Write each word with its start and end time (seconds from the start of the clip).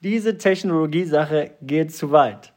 Diese 0.00 0.38
Technologiesache 0.38 1.50
geht 1.60 1.92
zu 1.92 2.12
weit. 2.12 2.52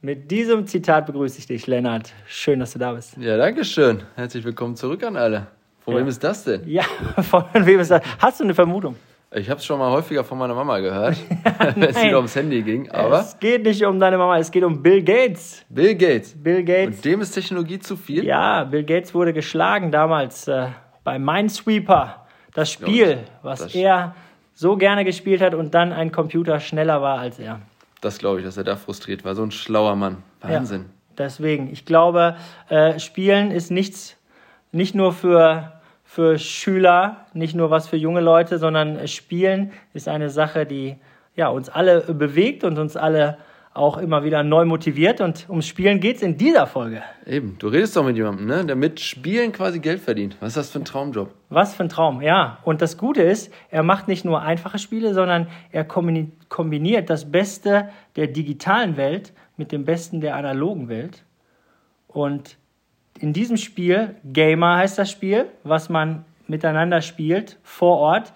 Mit 0.00 0.30
diesem 0.30 0.66
Zitat 0.66 1.04
begrüße 1.04 1.38
ich 1.38 1.46
dich, 1.46 1.66
Lennart. 1.66 2.14
Schön, 2.26 2.60
dass 2.60 2.72
du 2.72 2.78
da 2.78 2.94
bist. 2.94 3.14
Ja, 3.18 3.36
danke 3.36 3.62
schön. 3.62 4.04
Herzlich 4.14 4.42
willkommen 4.42 4.74
zurück 4.74 5.04
an 5.04 5.18
alle. 5.18 5.48
Von 5.80 5.92
ja. 5.92 6.00
wem 6.00 6.06
ist 6.06 6.24
das 6.24 6.44
denn? 6.44 6.62
Ja, 6.66 6.84
von 7.28 7.44
wem 7.52 7.80
ist 7.80 7.90
das? 7.90 8.00
Hast 8.18 8.40
du 8.40 8.44
eine 8.44 8.54
Vermutung? 8.54 8.96
Ich 9.34 9.50
habe 9.50 9.60
es 9.60 9.66
schon 9.66 9.78
mal 9.78 9.90
häufiger 9.90 10.24
von 10.24 10.38
meiner 10.38 10.54
Mama 10.54 10.78
gehört, 10.78 11.18
wenn 11.74 11.82
es 11.82 12.02
wieder 12.02 12.16
ums 12.16 12.34
Handy 12.34 12.62
ging. 12.62 12.90
Aber 12.90 13.20
es 13.20 13.38
geht 13.38 13.62
nicht 13.62 13.84
um 13.84 14.00
deine 14.00 14.16
Mama, 14.16 14.38
es 14.38 14.50
geht 14.50 14.64
um 14.64 14.82
Bill 14.82 15.02
Gates. 15.02 15.62
Bill 15.68 15.94
Gates. 15.94 16.42
Bill 16.42 16.64
Gates. 16.64 16.96
Und 16.96 17.04
dem 17.04 17.20
ist 17.20 17.32
Technologie 17.32 17.80
zu 17.80 17.98
viel? 17.98 18.24
Ja, 18.24 18.64
Bill 18.64 18.84
Gates 18.84 19.12
wurde 19.12 19.34
geschlagen 19.34 19.92
damals 19.92 20.48
äh, 20.48 20.68
bei 21.04 21.18
Minesweeper. 21.18 22.26
Das 22.54 22.72
Spiel, 22.72 23.18
was 23.42 23.58
das 23.58 23.74
er 23.74 24.14
so 24.56 24.76
gerne 24.76 25.04
gespielt 25.04 25.42
hat 25.42 25.54
und 25.54 25.74
dann 25.74 25.92
ein 25.92 26.10
Computer 26.10 26.58
schneller 26.58 27.02
war 27.02 27.18
als 27.18 27.38
er. 27.38 27.60
Das 28.00 28.18
glaube 28.18 28.40
ich, 28.40 28.44
dass 28.44 28.56
er 28.56 28.64
da 28.64 28.74
frustriert 28.74 29.24
war. 29.24 29.34
So 29.34 29.42
ein 29.42 29.50
schlauer 29.52 29.94
Mann. 29.96 30.22
Wahnsinn. 30.40 30.82
Ja, 30.82 31.14
deswegen, 31.18 31.70
ich 31.70 31.84
glaube, 31.84 32.36
äh, 32.68 32.98
Spielen 32.98 33.50
ist 33.50 33.70
nichts, 33.70 34.16
nicht 34.72 34.94
nur 34.94 35.12
für 35.12 35.72
für 36.08 36.38
Schüler, 36.38 37.26
nicht 37.34 37.54
nur 37.54 37.70
was 37.70 37.88
für 37.88 37.96
junge 37.96 38.20
Leute, 38.20 38.58
sondern 38.58 39.06
Spielen 39.06 39.72
ist 39.92 40.08
eine 40.08 40.30
Sache, 40.30 40.64
die 40.64 40.96
ja, 41.34 41.48
uns 41.48 41.68
alle 41.68 42.00
bewegt 42.00 42.64
und 42.64 42.78
uns 42.78 42.96
alle 42.96 43.36
auch 43.76 43.98
immer 43.98 44.24
wieder 44.24 44.42
neu 44.42 44.64
motiviert. 44.64 45.20
Und 45.20 45.48
ums 45.48 45.66
Spielen 45.66 46.00
geht 46.00 46.16
es 46.16 46.22
in 46.22 46.36
dieser 46.36 46.66
Folge. 46.66 47.02
Eben, 47.26 47.56
du 47.58 47.68
redest 47.68 47.96
doch 47.96 48.04
mit 48.04 48.16
jemandem, 48.16 48.46
ne? 48.46 48.64
der 48.64 48.76
mit 48.76 49.00
Spielen 49.00 49.52
quasi 49.52 49.80
Geld 49.80 50.00
verdient. 50.00 50.36
Was 50.40 50.48
ist 50.48 50.56
das 50.56 50.70
für 50.70 50.78
ein 50.80 50.84
Traumjob? 50.84 51.32
Was 51.50 51.74
für 51.74 51.84
ein 51.84 51.88
Traum, 51.88 52.22
ja. 52.22 52.58
Und 52.64 52.82
das 52.82 52.96
Gute 52.96 53.22
ist, 53.22 53.52
er 53.70 53.82
macht 53.82 54.08
nicht 54.08 54.24
nur 54.24 54.42
einfache 54.42 54.78
Spiele, 54.78 55.14
sondern 55.14 55.48
er 55.70 55.84
kombiniert 55.84 57.10
das 57.10 57.30
Beste 57.30 57.90
der 58.16 58.26
digitalen 58.28 58.96
Welt 58.96 59.32
mit 59.56 59.72
dem 59.72 59.84
Besten 59.84 60.20
der 60.20 60.36
analogen 60.36 60.88
Welt. 60.88 61.24
Und 62.08 62.56
in 63.20 63.32
diesem 63.32 63.56
Spiel, 63.56 64.16
Gamer 64.24 64.76
heißt 64.76 64.98
das 64.98 65.10
Spiel, 65.10 65.46
was 65.64 65.88
man 65.88 66.24
miteinander 66.46 67.00
spielt 67.00 67.58
vor 67.62 67.98
Ort, 67.98 68.32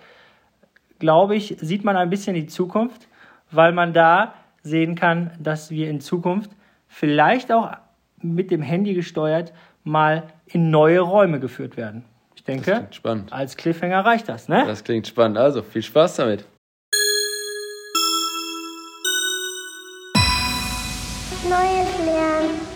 glaube 0.99 1.35
ich, 1.37 1.57
sieht 1.61 1.85
man 1.85 1.97
ein 1.97 2.11
bisschen 2.11 2.35
die 2.35 2.47
Zukunft, 2.47 3.09
weil 3.51 3.73
man 3.73 3.93
da 3.93 4.35
sehen 4.63 4.95
kann, 4.95 5.31
dass 5.39 5.71
wir 5.71 5.89
in 5.89 6.01
Zukunft 6.01 6.51
vielleicht 6.89 7.53
auch 7.53 7.73
mit 8.21 8.51
dem 8.51 8.63
Handy 8.63 8.95
gesteuert 8.95 9.53
mal 9.85 10.25
in 10.47 10.71
neue 10.71 11.01
Räume 11.01 11.41
geführt 11.41 11.77
werden. 11.77 12.05
Ich 12.35 12.45
denke, 12.45 12.89
als 13.31 13.57
Cliffhanger 13.57 14.05
reicht 14.05 14.29
das, 14.29 14.49
ne? 14.49 14.65
Das 14.67 14.85
klingt 14.85 15.07
spannend. 15.07 15.39
Also 15.39 15.63
viel 15.63 15.83
Spaß 15.83 16.17
damit. 16.17 16.45
Neues 21.49 22.07
Lernen 22.07 22.71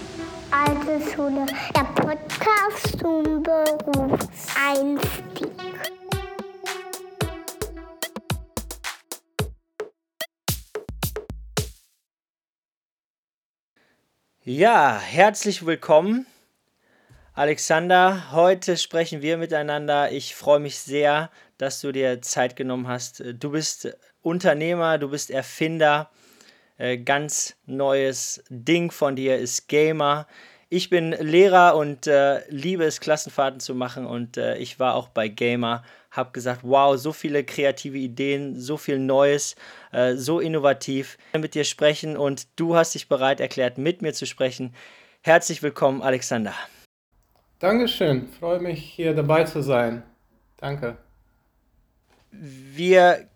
alte 0.54 1.00
Schule. 1.10 1.46
Der 1.74 1.84
Podcast 2.00 2.98
zum 2.98 3.42
Berufseinstieg. 3.42 5.50
Ja, 14.46 15.00
herzlich 15.00 15.64
willkommen. 15.64 16.26
Alexander, 17.32 18.30
heute 18.30 18.76
sprechen 18.76 19.22
wir 19.22 19.38
miteinander. 19.38 20.12
Ich 20.12 20.34
freue 20.34 20.60
mich 20.60 20.78
sehr, 20.80 21.30
dass 21.56 21.80
du 21.80 21.92
dir 21.92 22.20
Zeit 22.20 22.54
genommen 22.54 22.86
hast. 22.86 23.24
Du 23.40 23.52
bist 23.52 23.96
Unternehmer, 24.20 24.98
du 24.98 25.08
bist 25.08 25.30
Erfinder 25.30 26.10
äh, 26.76 26.98
ganz 26.98 27.56
neues 27.64 28.44
Ding 28.50 28.90
von 28.90 29.16
dir 29.16 29.38
ist 29.38 29.66
Gamer. 29.68 30.26
Ich 30.68 30.90
bin 30.90 31.12
Lehrer 31.12 31.74
und 31.74 32.06
äh, 32.06 32.46
liebe 32.50 32.84
es, 32.84 33.00
Klassenfahrten 33.00 33.60
zu 33.60 33.74
machen 33.74 34.04
und 34.04 34.36
äh, 34.36 34.58
ich 34.58 34.78
war 34.78 34.94
auch 34.94 35.08
bei 35.08 35.28
Gamer, 35.28 35.84
habe 36.14 36.30
gesagt, 36.32 36.60
wow, 36.62 36.96
so 36.96 37.12
viele 37.12 37.44
kreative 37.44 37.98
Ideen, 37.98 38.58
so 38.58 38.76
viel 38.76 38.98
Neues, 38.98 39.56
äh, 39.92 40.14
so 40.14 40.40
innovativ. 40.40 41.18
Mit 41.36 41.54
dir 41.54 41.64
sprechen 41.64 42.16
und 42.16 42.46
du 42.56 42.76
hast 42.76 42.94
dich 42.94 43.08
bereit 43.08 43.40
erklärt, 43.40 43.78
mit 43.78 44.00
mir 44.00 44.12
zu 44.12 44.26
sprechen. 44.26 44.74
Herzlich 45.22 45.62
willkommen, 45.62 46.02
Alexander. 46.02 46.54
Dankeschön, 47.58 48.28
freue 48.28 48.60
mich 48.60 48.82
hier 48.82 49.14
dabei 49.14 49.44
zu 49.44 49.62
sein. 49.62 50.02
Danke. 50.58 50.96
Wir 52.30 53.26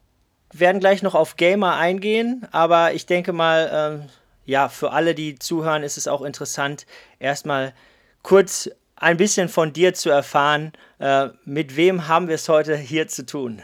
werden 0.53 0.81
gleich 0.81 1.03
noch 1.03 1.15
auf 1.15 1.37
Gamer 1.37 1.77
eingehen, 1.77 2.47
aber 2.53 2.93
ich 2.95 3.07
denke 3.07 3.33
mal, 3.33 3.71
ähm, 3.73 4.09
ja, 4.45 4.69
für 4.69 4.93
alle, 4.93 5.15
die 5.15 5.39
zuhören, 5.39 5.83
ist 5.83 5.99
es 5.99 6.09
auch 6.09 6.23
interessant, 6.23 6.87
erstmal 7.19 7.75
kurz 8.23 8.71
ein 9.01 9.17
bisschen 9.17 9.49
von 9.49 9.73
dir 9.73 9.95
zu 9.95 10.11
erfahren. 10.11 10.73
Äh, 10.99 11.29
mit 11.45 11.77
wem 11.77 12.09
haben 12.09 12.29
wir 12.29 12.35
es 12.35 12.49
heute 12.49 12.77
hier 12.77 13.09
zu 13.09 13.25
tun? 13.25 13.63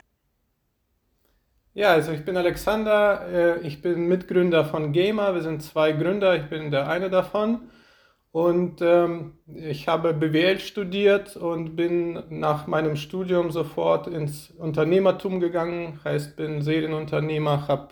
Ja, 1.75 1.91
also 1.91 2.13
ich 2.13 2.25
bin 2.25 2.37
Alexander, 2.37 3.27
äh, 3.29 3.67
ich 3.67 3.83
bin 3.83 4.07
Mitgründer 4.07 4.65
von 4.65 4.93
Gamer. 4.93 5.35
Wir 5.35 5.43
sind 5.43 5.63
zwei 5.63 5.93
Gründer, 5.93 6.37
ich 6.37 6.49
bin 6.49 6.71
der 6.71 6.89
eine 6.89 7.11
davon. 7.11 7.71
Und 8.31 8.81
ähm, 8.83 9.39
ich 9.47 9.87
habe 9.87 10.13
BWL 10.13 10.59
studiert 10.59 11.37
und 11.37 11.77
bin 11.77 12.23
nach 12.31 12.67
meinem 12.67 12.97
Studium 12.97 13.51
sofort 13.51 14.09
ins 14.09 14.51
Unternehmertum 14.51 15.39
gegangen. 15.39 16.01
Heißt, 16.05 16.37
bin 16.37 16.63
Serienunternehmer, 16.63 17.69
habe 17.69 17.91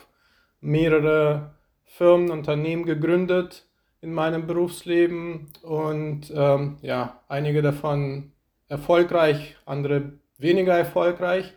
mehrere 0.60 1.54
Firmen, 1.84 2.31
Unternehmen 2.31 2.84
gegründet 2.84 3.66
in 4.02 4.12
meinem 4.12 4.46
Berufsleben 4.46 5.48
und 5.62 6.30
ähm, 6.34 6.76
ja, 6.82 7.20
einige 7.28 7.62
davon 7.62 8.32
erfolgreich, 8.68 9.56
andere 9.64 10.12
weniger 10.38 10.76
erfolgreich. 10.76 11.54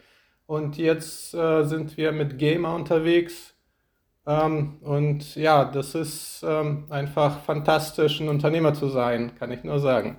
Und 0.47 0.77
jetzt 0.77 1.33
äh, 1.33 1.63
sind 1.63 1.97
wir 1.97 2.11
mit 2.11 2.37
Gamer 2.37 2.75
unterwegs 2.75 3.55
ähm, 4.27 4.77
und 4.81 5.35
ja, 5.35 5.65
das 5.65 5.93
ist 5.93 6.43
ähm, 6.43 6.85
einfach 6.89 7.43
fantastisch, 7.43 8.19
ein 8.19 8.29
Unternehmer 8.29 8.73
zu 8.73 8.89
sein, 8.89 9.35
kann 9.37 9.51
ich 9.51 9.63
nur 9.63 9.79
sagen. 9.79 10.17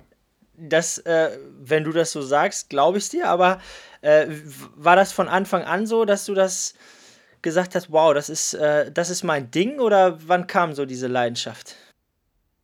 Das, 0.55 0.97
äh, 0.99 1.37
wenn 1.59 1.83
du 1.83 1.91
das 1.91 2.11
so 2.11 2.21
sagst, 2.21 2.69
glaube 2.69 2.97
ich 2.97 3.09
dir, 3.09 3.27
aber 3.27 3.59
äh, 4.01 4.27
war 4.75 4.95
das 4.95 5.11
von 5.11 5.27
Anfang 5.27 5.63
an 5.63 5.85
so, 5.85 6.05
dass 6.05 6.25
du 6.25 6.33
das 6.33 6.73
gesagt 7.41 7.75
hast, 7.75 7.91
wow, 7.91 8.13
das 8.13 8.29
ist, 8.29 8.53
äh, 8.53 8.91
das 8.91 9.09
ist 9.09 9.23
mein 9.23 9.51
Ding 9.51 9.79
oder 9.79 10.17
wann 10.27 10.47
kam 10.47 10.73
so 10.73 10.85
diese 10.85 11.07
Leidenschaft? 11.07 11.75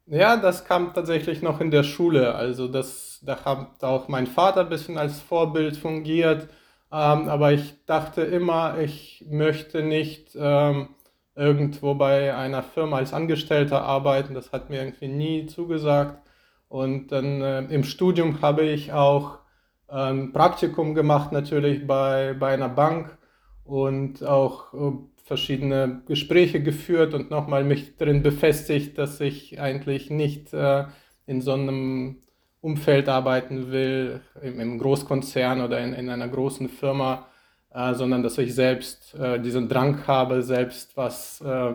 Ja, 0.05 0.35
das 0.37 0.65
kam 0.65 0.93
tatsächlich 0.93 1.41
noch 1.41 1.61
in 1.61 1.71
der 1.71 1.83
Schule. 1.83 2.35
Also 2.35 2.67
das, 2.67 3.19
da 3.23 3.43
hat 3.45 3.83
auch 3.83 4.07
mein 4.09 4.27
Vater 4.27 4.61
ein 4.61 4.69
bisschen 4.69 4.97
als 4.97 5.19
Vorbild 5.21 5.77
fungiert. 5.77 6.49
Ähm, 6.91 7.29
aber 7.29 7.53
ich 7.53 7.85
dachte 7.85 8.21
immer, 8.21 8.77
ich 8.79 9.25
möchte 9.29 9.81
nicht 9.81 10.35
ähm, 10.39 10.89
irgendwo 11.35 11.95
bei 11.95 12.35
einer 12.35 12.63
Firma 12.63 12.97
als 12.97 13.13
Angestellter 13.13 13.83
arbeiten. 13.83 14.33
Das 14.33 14.51
hat 14.51 14.69
mir 14.69 14.79
irgendwie 14.83 15.07
nie 15.07 15.45
zugesagt. 15.47 16.21
Und 16.67 17.07
dann 17.11 17.41
äh, 17.41 17.61
im 17.73 17.83
Studium 17.83 18.41
habe 18.41 18.63
ich 18.63 18.91
auch 18.93 19.39
ein 19.87 20.19
ähm, 20.19 20.33
Praktikum 20.33 20.95
gemacht, 20.95 21.31
natürlich 21.31 21.87
bei, 21.87 22.33
bei 22.33 22.53
einer 22.53 22.69
Bank 22.69 23.17
und 23.63 24.23
auch 24.25 24.73
äh, 24.73 24.91
verschiedene 25.23 26.01
Gespräche 26.05 26.61
geführt 26.61 27.13
und 27.13 27.31
nochmal 27.31 27.63
mich 27.63 27.95
darin 27.97 28.21
befestigt, 28.21 28.97
dass 28.97 29.21
ich 29.21 29.59
eigentlich 29.59 30.09
nicht 30.09 30.53
äh, 30.53 30.85
in 31.25 31.41
so 31.41 31.53
einem 31.53 32.23
Umfeld 32.59 33.09
arbeiten 33.09 33.71
will, 33.71 34.21
im, 34.41 34.59
im 34.59 34.77
Großkonzern 34.77 35.61
oder 35.61 35.79
in, 35.79 35.93
in 35.93 36.09
einer 36.09 36.27
großen 36.27 36.69
Firma, 36.69 37.27
äh, 37.73 37.93
sondern 37.93 38.21
dass 38.21 38.37
ich 38.37 38.53
selbst 38.53 39.15
äh, 39.15 39.39
diesen 39.39 39.69
Drang 39.69 40.05
habe, 40.07 40.43
selbst 40.43 40.95
was 40.97 41.41
äh, 41.41 41.73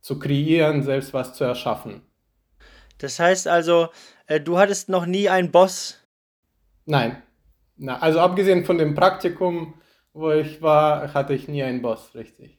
zu 0.00 0.18
kreieren, 0.18 0.82
selbst 0.82 1.12
was 1.12 1.34
zu 1.34 1.44
erschaffen. 1.44 2.02
Das 2.98 3.18
heißt 3.18 3.48
also, 3.48 3.88
äh, 4.26 4.40
du 4.40 4.58
hattest 4.58 4.88
noch 4.88 5.06
nie 5.06 5.28
einen 5.28 5.50
Boss? 5.50 6.00
Nein. 6.84 7.22
Na, 7.76 7.98
also 7.98 8.20
abgesehen 8.20 8.64
von 8.64 8.78
dem 8.78 8.94
Praktikum, 8.94 9.74
wo 10.12 10.30
ich 10.30 10.62
war, 10.62 11.12
hatte 11.12 11.34
ich 11.34 11.46
nie 11.46 11.62
einen 11.62 11.82
Boss, 11.82 12.14
richtig. 12.14 12.58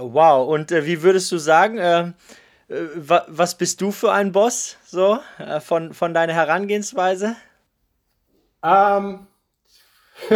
Wow, 0.00 0.48
und 0.48 0.70
äh, 0.70 0.84
wie 0.84 1.02
würdest 1.02 1.32
du 1.32 1.38
sagen, 1.38 1.78
äh, 1.78 2.12
was 2.68 3.56
bist 3.56 3.80
du 3.80 3.90
für 3.90 4.12
ein 4.12 4.32
Boss, 4.32 4.76
so, 4.84 5.18
von, 5.60 5.94
von 5.94 6.12
deiner 6.12 6.32
Herangehensweise? 6.32 7.36
Ähm, 8.62 9.26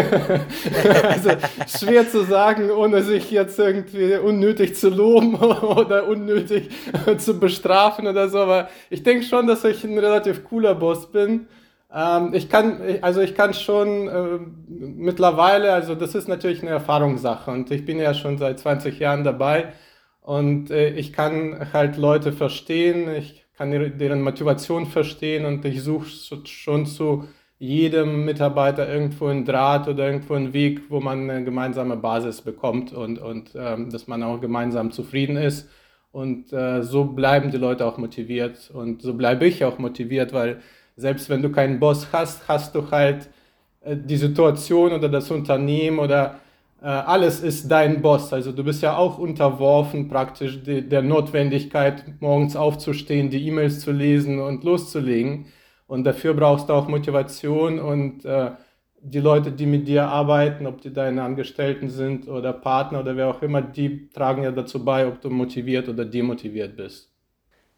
also 1.03 1.31
schwer 1.67 2.09
zu 2.09 2.25
sagen, 2.25 2.71
ohne 2.71 3.03
sich 3.03 3.31
jetzt 3.31 3.59
irgendwie 3.59 4.15
unnötig 4.17 4.77
zu 4.77 4.91
loben 4.91 5.35
oder 5.37 6.07
unnötig 6.07 6.71
zu 7.19 7.41
bestrafen 7.41 8.07
oder 8.07 8.29
so. 8.29 8.39
Aber 8.39 8.69
ich 8.91 9.03
denke 9.03 9.25
schon, 9.25 9.47
dass 9.47 9.65
ich 9.65 9.83
ein 9.83 9.99
relativ 9.99 10.45
cooler 10.45 10.75
Boss 10.75 11.11
bin. 11.11 11.49
Ähm, 11.93 12.35
ich 12.35 12.49
kann, 12.49 12.81
also 13.03 13.21
ich 13.21 13.35
kann 13.35 13.55
schon 13.55 14.09
äh, 14.09 14.39
mittlerweile, 14.69 15.73
also 15.73 15.95
das 15.95 16.15
ist 16.15 16.29
natürlich 16.29 16.63
eine 16.63 16.71
Erfahrungssache 16.71 17.51
und 17.51 17.71
ich 17.71 17.85
bin 17.85 17.99
ja 17.99 18.15
schon 18.15 18.39
seit 18.39 18.61
20 18.61 18.99
Jahren 18.99 19.25
dabei 19.25 19.73
und 20.21 20.71
äh, 20.71 20.91
ich 20.91 21.13
kann 21.13 21.73
halt 21.73 21.97
Leute 21.97 22.33
verstehen, 22.33 23.13
ich 23.15 23.45
kann 23.57 23.71
deren 23.99 24.23
Motivation 24.23 24.87
verstehen 24.87 25.45
und 25.45 25.65
ich 25.65 25.83
suche 25.83 26.09
schon 26.47 26.87
zu 26.87 27.29
jedem 27.59 28.25
Mitarbeiter 28.25 28.89
irgendwo 28.89 29.27
einen 29.27 29.45
Draht 29.45 29.87
oder 29.87 30.07
irgendwo 30.07 30.35
einen 30.35 30.55
Weg, 30.55 30.83
wo 30.89 31.01
man 31.01 31.29
eine 31.29 31.45
gemeinsame 31.45 31.97
Basis 31.97 32.41
bekommt 32.41 32.95
und, 32.95 33.19
und 33.19 33.51
ähm, 33.55 33.91
dass 33.91 34.07
man 34.07 34.23
auch 34.23 34.41
gemeinsam 34.41 34.93
zufrieden 34.93 35.37
ist. 35.37 35.69
Und 36.11 36.53
äh, 36.55 36.83
so 36.83 37.05
bleiben 37.05 37.51
die 37.51 37.59
Leute 37.59 37.85
auch 37.85 37.99
motiviert 37.99 38.71
und 38.73 39.03
so 39.03 39.15
bleibe 39.15 39.47
ich 39.47 39.63
auch 39.65 39.79
motiviert, 39.79 40.33
weil 40.33 40.63
selbst 40.97 41.29
wenn 41.31 41.43
du 41.43 41.51
keinen 41.51 41.81
Boss 41.81 42.09
hast, 42.13 42.49
hast 42.49 42.75
du 42.75 42.91
halt 42.91 43.29
äh, 43.83 43.97
die 43.97 44.17
Situation 44.17 44.93
oder 44.93 45.09
das 45.09 45.31
Unternehmen 45.31 45.99
oder 45.99 46.41
äh, 46.83 46.87
alles 46.87 47.41
ist 47.41 47.69
dein 47.71 48.03
Boss. 48.03 48.33
Also 48.33 48.53
du 48.53 48.65
bist 48.65 48.83
ja 48.83 48.97
auch 48.97 49.19
unterworfen 49.19 50.09
praktisch 50.09 50.63
der 50.65 51.03
Notwendigkeit, 51.03 52.05
morgens 52.21 52.57
aufzustehen, 52.57 53.31
die 53.31 53.47
E-Mails 53.49 53.81
zu 53.81 53.93
lesen 53.93 54.41
und 54.41 54.65
loszulegen. 54.65 55.47
Und 55.87 56.05
dafür 56.05 56.35
brauchst 56.35 56.69
du 56.69 56.73
auch 56.73 56.89
Motivation 56.89 57.79
und 57.81 58.25
äh, 58.25 58.53
die 59.03 59.19
Leute, 59.21 59.51
die 59.53 59.67
mit 59.67 59.89
dir 59.89 60.07
arbeiten, 60.09 60.67
ob 60.67 60.81
die 60.83 60.93
deine 60.93 61.23
Angestellten 61.23 61.89
sind 61.89 62.29
oder 62.29 62.53
Partner 62.53 63.01
oder 63.01 63.17
wer 63.17 63.29
auch 63.29 63.43
immer, 63.43 63.63
die 63.63 64.11
tragen 64.11 64.43
ja 64.43 64.53
dazu 64.53 64.85
bei, 64.85 65.07
ob 65.07 65.21
du 65.21 65.31
motiviert 65.31 65.89
oder 65.89 66.05
demotiviert 66.05 66.77
bist. 66.77 67.10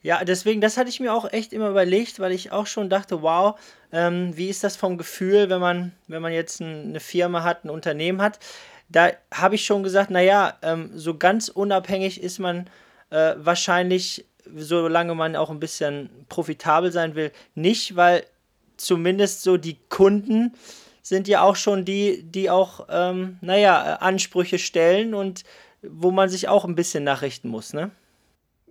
Ja, 0.02 0.24
deswegen, 0.24 0.60
das 0.60 0.76
hatte 0.76 0.90
ich 0.90 0.98
mir 0.98 1.14
auch 1.14 1.32
echt 1.32 1.52
immer 1.52 1.68
überlegt, 1.68 2.18
weil 2.18 2.32
ich 2.32 2.50
auch 2.50 2.66
schon 2.66 2.90
dachte, 2.90 3.22
wow, 3.22 3.58
ähm, 3.92 4.36
wie 4.36 4.48
ist 4.48 4.64
das 4.64 4.76
vom 4.76 4.98
Gefühl, 4.98 5.48
wenn 5.48 5.60
man, 5.60 5.92
wenn 6.08 6.22
man 6.22 6.32
jetzt 6.32 6.60
ein, 6.60 6.88
eine 6.88 7.00
Firma 7.00 7.44
hat, 7.44 7.64
ein 7.64 7.70
Unternehmen 7.70 8.20
hat. 8.20 8.40
Da 8.88 9.10
habe 9.32 9.54
ich 9.54 9.64
schon 9.64 9.84
gesagt, 9.84 10.10
naja, 10.10 10.58
ähm, 10.62 10.90
so 10.94 11.16
ganz 11.16 11.48
unabhängig 11.48 12.20
ist 12.20 12.40
man 12.40 12.68
äh, 13.10 13.34
wahrscheinlich, 13.36 14.24
solange 14.56 15.14
man 15.14 15.36
auch 15.36 15.50
ein 15.50 15.60
bisschen 15.60 16.10
profitabel 16.28 16.90
sein 16.90 17.14
will, 17.14 17.30
nicht, 17.54 17.94
weil 17.94 18.24
zumindest 18.76 19.42
so 19.42 19.56
die 19.56 19.78
Kunden 19.88 20.52
sind 21.02 21.28
ja 21.28 21.42
auch 21.42 21.56
schon 21.56 21.84
die, 21.84 22.24
die 22.24 22.50
auch, 22.50 22.86
ähm, 22.90 23.38
naja, 23.40 23.96
Ansprüche 23.96 24.58
stellen 24.58 25.14
und 25.14 25.44
wo 25.82 26.10
man 26.10 26.28
sich 26.28 26.48
auch 26.48 26.64
ein 26.64 26.74
bisschen 26.74 27.04
nachrichten 27.04 27.48
muss, 27.48 27.72
ne? 27.72 27.90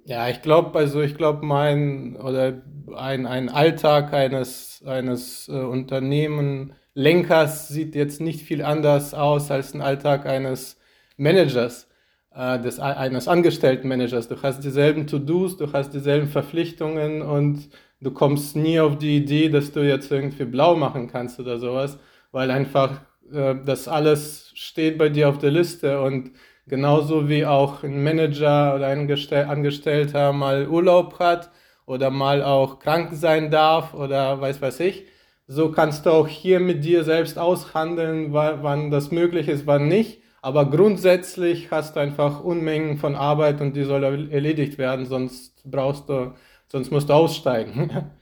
Ja, 0.06 0.30
ich 0.30 0.42
glaube, 0.42 0.78
also 0.80 1.02
ich 1.02 1.16
glaube, 1.16 1.46
mein 1.46 2.16
oder 2.18 2.62
ein, 2.96 3.26
ein 3.28 3.50
Alltag 3.50 4.14
eines, 4.14 4.84
eines 4.86 5.48
äh, 5.48 5.52
Unternehmenlenkers 5.52 7.68
sieht 7.68 7.96
jetzt 7.96 8.20
nicht 8.20 8.42
viel 8.42 8.64
anders 8.64 9.14
aus 9.14 9.52
als 9.52 9.74
ein 9.74 9.82
Alltag 9.82 10.26
eines 10.26 10.78
Managers, 11.18 11.88
äh, 12.34 12.60
des, 12.60 12.80
eines 12.80 13.28
Angestelltenmanagers. 13.28 14.28
Du 14.28 14.42
hast 14.42 14.62
dieselben 14.64 15.06
To-Dos, 15.08 15.58
du 15.58 15.72
hast 15.72 15.92
dieselben 15.94 16.28
Verpflichtungen 16.28 17.22
und 17.22 17.70
du 18.02 18.12
kommst 18.12 18.56
nie 18.56 18.80
auf 18.80 18.98
die 18.98 19.18
Idee, 19.18 19.50
dass 19.50 19.72
du 19.72 19.82
jetzt 19.88 20.12
irgendwie 20.12 20.46
blau 20.46 20.76
machen 20.76 21.08
kannst 21.10 21.40
oder 21.40 21.60
sowas, 21.60 22.00
weil 22.32 22.50
einfach 22.50 23.02
äh, 23.32 23.56
das 23.64 23.88
alles 23.88 24.52
steht 24.56 24.98
bei 24.98 25.10
dir 25.10 25.30
auf 25.30 25.38
der 25.38 25.52
Liste 25.52 26.02
und 26.02 26.32
Genauso 26.72 27.28
wie 27.28 27.46
auch 27.46 27.84
ein 27.84 28.02
Manager 28.02 28.74
oder 28.76 28.88
ein 28.88 29.12
Angestellter 29.50 30.32
mal 30.32 30.70
Urlaub 30.70 31.20
hat 31.20 31.52
oder 31.86 32.10
mal 32.10 32.42
auch 32.42 32.80
krank 32.80 33.10
sein 33.12 33.52
darf 33.52 33.94
oder 33.94 34.40
weiß 34.40 34.62
was 34.62 34.80
ich. 34.80 35.04
So 35.48 35.74
kannst 35.74 36.06
du 36.06 36.12
auch 36.12 36.30
hier 36.30 36.62
mit 36.62 36.86
dir 36.86 37.04
selbst 37.04 37.38
aushandeln, 37.38 38.32
wann 38.32 38.90
das 38.90 39.12
möglich 39.12 39.50
ist, 39.50 39.68
wann 39.68 39.90
nicht. 39.90 40.22
Aber 40.42 40.70
grundsätzlich 40.70 41.72
hast 41.72 41.98
du 41.98 42.00
einfach 42.00 42.42
Unmengen 42.42 42.98
von 42.98 43.16
Arbeit 43.18 43.60
und 43.60 43.76
die 43.76 43.84
soll 43.84 44.32
erledigt 44.32 44.78
werden, 44.78 45.06
sonst 45.06 45.70
brauchst 45.70 46.08
du, 46.08 46.36
sonst 46.70 46.90
musst 46.90 47.10
du 47.10 47.14
aussteigen. 47.14 47.90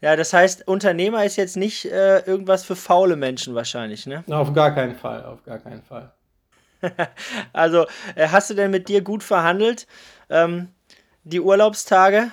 Ja, 0.00 0.14
das 0.14 0.32
heißt, 0.32 0.68
Unternehmer 0.68 1.24
ist 1.24 1.34
jetzt 1.34 1.56
nicht 1.56 1.84
äh, 1.84 2.20
irgendwas 2.20 2.64
für 2.64 2.76
faule 2.76 3.16
Menschen 3.16 3.56
wahrscheinlich, 3.56 4.06
ne? 4.06 4.22
Auf 4.30 4.52
gar 4.52 4.72
keinen 4.72 4.94
Fall, 4.94 5.24
auf 5.24 5.42
gar 5.42 5.58
keinen 5.58 5.82
Fall. 5.82 6.12
also, 7.52 7.86
äh, 8.14 8.28
hast 8.28 8.50
du 8.50 8.54
denn 8.54 8.70
mit 8.70 8.88
dir 8.88 9.02
gut 9.02 9.22
verhandelt? 9.22 9.86
Ähm, 10.30 10.68
die 11.24 11.40
Urlaubstage? 11.40 12.32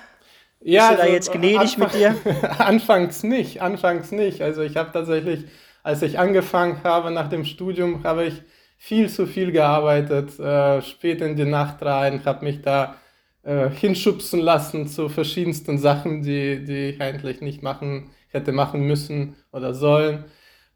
Ja, 0.60 0.88
Bist 0.88 0.90
du 0.90 0.96
da 0.96 1.02
also, 1.02 1.12
jetzt 1.12 1.32
gnädig 1.32 1.78
Anfang, 1.78 1.78
mit 1.78 1.94
dir? 1.94 2.16
anfangs 2.58 3.22
nicht, 3.22 3.62
anfangs 3.62 4.10
nicht. 4.12 4.42
Also 4.42 4.62
ich 4.62 4.76
habe 4.76 4.92
tatsächlich, 4.92 5.46
als 5.82 6.02
ich 6.02 6.18
angefangen 6.18 6.82
habe 6.84 7.10
nach 7.10 7.28
dem 7.28 7.44
Studium, 7.44 8.04
habe 8.04 8.24
ich 8.26 8.42
viel 8.76 9.08
zu 9.08 9.26
viel 9.26 9.52
gearbeitet, 9.52 10.38
äh, 10.38 10.82
spät 10.82 11.20
in 11.20 11.36
die 11.36 11.44
Nacht 11.44 11.82
rein, 11.82 12.24
habe 12.24 12.44
mich 12.44 12.62
da 12.62 12.96
äh, 13.42 13.70
hinschubsen 13.70 14.40
lassen 14.40 14.88
zu 14.88 15.08
verschiedensten 15.08 15.78
Sachen, 15.78 16.22
die, 16.22 16.64
die 16.64 16.90
ich 16.90 17.00
eigentlich 17.00 17.40
nicht 17.40 17.62
machen 17.62 18.10
hätte 18.28 18.52
machen 18.52 18.82
müssen 18.86 19.36
oder 19.52 19.72
sollen. 19.74 20.24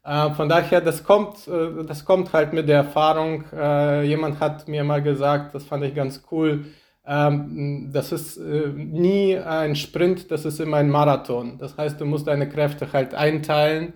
Äh, 0.03 0.31
von 0.31 0.49
daher, 0.49 0.81
das 0.81 1.03
kommt, 1.03 1.47
äh, 1.47 1.83
das 1.85 2.05
kommt 2.05 2.33
halt 2.33 2.53
mit 2.53 2.67
der 2.67 2.77
Erfahrung. 2.77 3.43
Äh, 3.53 4.03
jemand 4.03 4.39
hat 4.39 4.67
mir 4.67 4.83
mal 4.83 5.01
gesagt, 5.01 5.53
das 5.53 5.63
fand 5.63 5.83
ich 5.83 5.93
ganz 5.93 6.23
cool, 6.31 6.65
ähm, 7.05 7.89
das 7.91 8.11
ist 8.11 8.39
nie 8.39 9.35
ein 9.37 9.75
Sprint, 9.75 10.29
das 10.29 10.45
ist 10.45 10.59
immer 10.59 10.77
ein 10.77 10.89
Marathon. 10.89 11.57
Das 11.57 11.75
heißt, 11.77 11.99
du 11.99 12.05
musst 12.05 12.27
deine 12.27 12.47
Kräfte 12.47 12.93
halt 12.93 13.15
einteilen. 13.15 13.93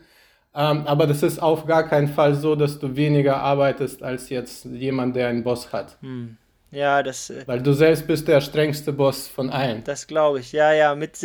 Ähm, 0.56 0.88
aber 0.88 1.06
das 1.06 1.22
ist 1.22 1.42
auf 1.42 1.66
gar 1.66 1.88
keinen 1.88 2.08
Fall 2.08 2.34
so, 2.34 2.56
dass 2.56 2.80
du 2.80 2.96
weniger 2.96 3.38
arbeitest 3.38 4.02
als 4.02 4.30
jetzt 4.30 4.66
jemand, 4.66 5.16
der 5.16 5.28
einen 5.28 5.44
Boss 5.44 5.72
hat. 5.74 5.98
Hm. 6.02 6.38
Ja, 6.72 7.04
das. 7.04 7.32
Weil 7.46 7.62
du 7.62 7.74
selbst 7.74 8.08
bist 8.08 8.28
der 8.28 8.42
strengste 8.42 8.92
Boss 8.92 9.28
von 9.28 9.50
allen. 9.50 9.84
Das 9.84 10.08
glaube 10.08 10.40
ich. 10.40 10.52
Ja, 10.52 10.74
ja. 10.74 10.96
Mit, 10.96 11.20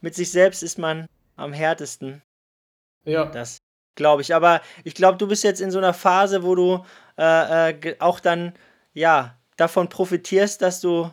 mit 0.00 0.14
sich 0.14 0.30
selbst 0.30 0.62
ist 0.62 0.78
man 0.78 1.06
am 1.36 1.52
härtesten. 1.52 2.22
Ja. 3.04 3.24
Das 3.26 3.61
glaube 3.94 4.22
ich. 4.22 4.34
Aber 4.34 4.60
ich 4.84 4.94
glaube, 4.94 5.18
du 5.18 5.26
bist 5.26 5.44
jetzt 5.44 5.60
in 5.60 5.70
so 5.70 5.78
einer 5.78 5.94
Phase, 5.94 6.42
wo 6.42 6.54
du 6.54 6.84
äh, 7.18 7.70
äh, 7.70 7.96
auch 7.98 8.20
dann, 8.20 8.54
ja, 8.94 9.36
davon 9.56 9.88
profitierst, 9.88 10.62
dass 10.62 10.80
du 10.80 11.10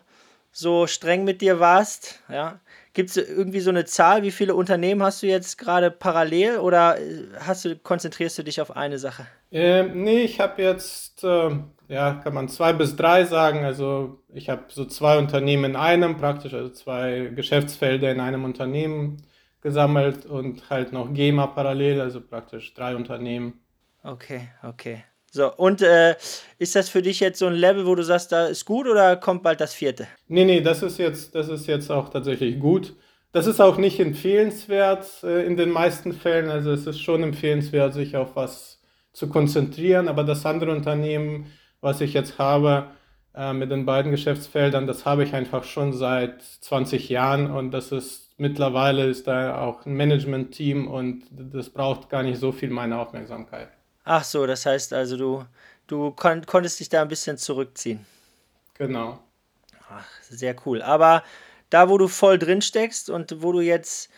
so 0.51 0.87
streng 0.87 1.23
mit 1.23 1.41
dir 1.41 1.59
warst. 1.59 2.21
Ja. 2.29 2.59
Gibt 2.93 3.11
es 3.11 3.17
irgendwie 3.17 3.59
so 3.59 3.69
eine 3.69 3.85
Zahl? 3.85 4.23
Wie 4.23 4.31
viele 4.31 4.55
Unternehmen 4.55 5.03
hast 5.03 5.21
du 5.21 5.27
jetzt 5.27 5.57
gerade 5.57 5.91
parallel 5.91 6.57
oder 6.57 6.99
äh, 6.99 7.27
hast 7.39 7.65
du, 7.65 7.75
konzentrierst 7.77 8.37
du 8.37 8.43
dich 8.43 8.59
auf 8.61 8.75
eine 8.75 8.97
Sache? 8.97 9.27
Ähm, 9.51 10.03
nee, 10.03 10.21
ich 10.21 10.39
habe 10.39 10.61
jetzt, 10.61 11.23
äh, 11.23 11.51
ja, 11.87 12.13
kann 12.15 12.33
man 12.33 12.49
zwei 12.49 12.73
bis 12.73 12.95
drei 12.95 13.25
sagen. 13.25 13.63
Also 13.63 14.19
ich 14.33 14.49
habe 14.49 14.63
so 14.69 14.85
zwei 14.85 15.17
Unternehmen 15.17 15.65
in 15.65 15.75
einem, 15.75 16.17
praktisch, 16.17 16.53
also 16.53 16.69
zwei 16.69 17.31
Geschäftsfelder 17.35 18.11
in 18.11 18.19
einem 18.19 18.43
Unternehmen 18.43 19.17
gesammelt 19.61 20.25
und 20.25 20.69
halt 20.69 20.93
noch 20.93 21.13
GEMA 21.13 21.47
parallel, 21.47 22.01
also 22.01 22.21
praktisch 22.21 22.73
drei 22.73 22.95
Unternehmen. 22.95 23.59
Okay, 24.03 24.49
okay. 24.63 25.03
So, 25.31 25.53
und 25.55 25.81
äh, 25.81 26.15
ist 26.57 26.75
das 26.75 26.89
für 26.89 27.01
dich 27.01 27.19
jetzt 27.19 27.39
so 27.39 27.45
ein 27.45 27.53
Level, 27.53 27.85
wo 27.85 27.93
du 27.93 28.03
sagst, 28.03 28.31
da 28.31 28.47
ist 28.47 28.65
gut 28.65 28.87
oder 28.87 29.15
kommt 29.15 29.43
bald 29.43 29.61
das 29.61 29.73
vierte? 29.73 30.07
Nee, 30.27 30.45
nee, 30.45 30.61
das 30.61 30.81
ist 30.81 30.97
jetzt, 30.97 31.35
das 31.35 31.49
ist 31.49 31.67
jetzt 31.67 31.91
auch 31.91 32.09
tatsächlich 32.09 32.59
gut. 32.59 32.95
Das 33.31 33.45
ist 33.45 33.59
auch 33.61 33.77
nicht 33.77 33.99
empfehlenswert 33.99 35.23
äh, 35.23 35.45
in 35.45 35.55
den 35.55 35.69
meisten 35.69 36.13
Fällen. 36.13 36.49
Also 36.49 36.71
es 36.71 36.87
ist 36.87 36.99
schon 36.99 37.21
empfehlenswert, 37.21 37.93
sich 37.93 38.15
auf 38.15 38.35
was 38.35 38.81
zu 39.13 39.29
konzentrieren. 39.29 40.07
Aber 40.07 40.23
das 40.23 40.45
andere 40.47 40.71
Unternehmen, 40.71 41.51
was 41.79 42.01
ich 42.01 42.13
jetzt 42.13 42.39
habe, 42.39 42.87
äh, 43.35 43.53
mit 43.53 43.69
den 43.69 43.85
beiden 43.85 44.09
Geschäftsfeldern, 44.09 44.87
das 44.87 45.05
habe 45.05 45.23
ich 45.23 45.35
einfach 45.35 45.63
schon 45.63 45.93
seit 45.93 46.41
20 46.41 47.09
Jahren 47.09 47.51
und 47.51 47.69
das 47.69 47.91
ist 47.91 48.28
mittlerweile 48.39 49.05
ist 49.05 49.27
da 49.27 49.59
auch 49.61 49.85
ein 49.85 49.93
Management-Team 49.93 50.87
und 50.87 51.25
das 51.31 51.69
braucht 51.69 52.09
gar 52.09 52.23
nicht 52.23 52.39
so 52.39 52.51
viel 52.51 52.69
meine 52.69 52.99
Aufmerksamkeit. 52.99 53.69
Ach 54.05 54.23
so, 54.23 54.47
das 54.47 54.65
heißt 54.65 54.93
also, 54.93 55.17
du, 55.17 55.45
du 55.87 56.11
kon 56.11 56.45
konntest 56.45 56.79
dich 56.79 56.89
da 56.89 57.01
ein 57.01 57.07
bisschen 57.07 57.37
zurückziehen. 57.37 58.05
Genau. 58.75 59.19
Ach, 59.89 60.07
sehr 60.21 60.55
cool. 60.65 60.81
Aber 60.81 61.23
da, 61.69 61.89
wo 61.89 61.97
du 61.97 62.07
voll 62.07 62.39
drin 62.39 62.61
steckst 62.61 63.09
und 63.09 63.43
wo 63.43 63.51
du 63.51 63.59
jetzt 63.59 64.09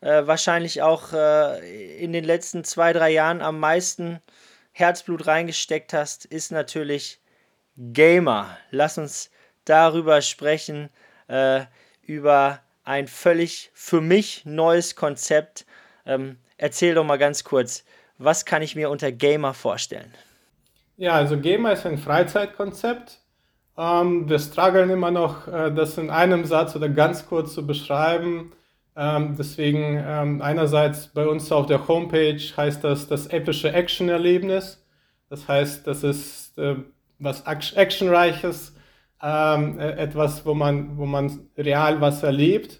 äh, 0.00 0.26
wahrscheinlich 0.26 0.82
auch 0.82 1.12
äh, 1.12 1.96
in 1.96 2.12
den 2.12 2.24
letzten 2.24 2.64
zwei, 2.64 2.92
drei 2.92 3.10
Jahren 3.10 3.40
am 3.40 3.58
meisten 3.58 4.20
Herzblut 4.72 5.26
reingesteckt 5.26 5.92
hast, 5.92 6.26
ist 6.26 6.52
natürlich 6.52 7.20
Gamer. 7.76 8.56
Lass 8.70 8.98
uns 8.98 9.30
darüber 9.64 10.22
sprechen, 10.22 10.90
äh, 11.28 11.62
über 12.02 12.60
ein 12.90 13.08
völlig 13.08 13.70
für 13.74 14.00
mich 14.00 14.44
neues 14.44 14.96
Konzept. 14.96 15.66
Ähm, 16.06 16.38
erzähl 16.58 16.94
doch 16.94 17.04
mal 17.04 17.18
ganz 17.18 17.44
kurz, 17.44 17.84
was 18.18 18.44
kann 18.44 18.62
ich 18.62 18.76
mir 18.76 18.90
unter 18.90 19.12
Gamer 19.12 19.54
vorstellen? 19.54 20.12
Ja, 20.96 21.14
also 21.14 21.38
Gamer 21.40 21.72
ist 21.72 21.86
ein 21.86 21.98
Freizeitkonzept. 21.98 23.20
Ähm, 23.78 24.28
wir 24.28 24.38
strugglen 24.38 24.90
immer 24.90 25.10
noch, 25.10 25.48
äh, 25.48 25.72
das 25.72 25.98
in 25.98 26.10
einem 26.10 26.44
Satz 26.44 26.76
oder 26.76 26.88
ganz 26.88 27.26
kurz 27.26 27.54
zu 27.54 27.66
beschreiben. 27.66 28.52
Äh, 28.52 28.56
Ähm, 28.96 29.36
deswegen 29.38 30.02
ähm, 30.06 30.42
einerseits 30.42 31.08
bei 31.08 31.26
uns 31.26 31.50
auf 31.52 31.66
der 31.66 31.88
Homepage 31.88 32.38
heißt 32.56 32.84
das 32.84 33.08
das 33.08 33.28
epische 33.28 33.72
Action-Erlebnis. 33.72 34.84
Das 35.30 35.48
heißt, 35.48 35.86
das 35.86 36.02
ist 36.04 36.58
äh, 36.58 36.76
was 37.18 37.42
Actionreiches, 37.76 38.74
ähm, 39.22 39.78
äh, 39.78 39.92
etwas, 39.92 40.44
wo 40.46 40.54
man, 40.54 40.98
wo 40.98 41.06
man 41.06 41.48
real 41.56 42.00
was 42.00 42.22
erlebt. 42.24 42.79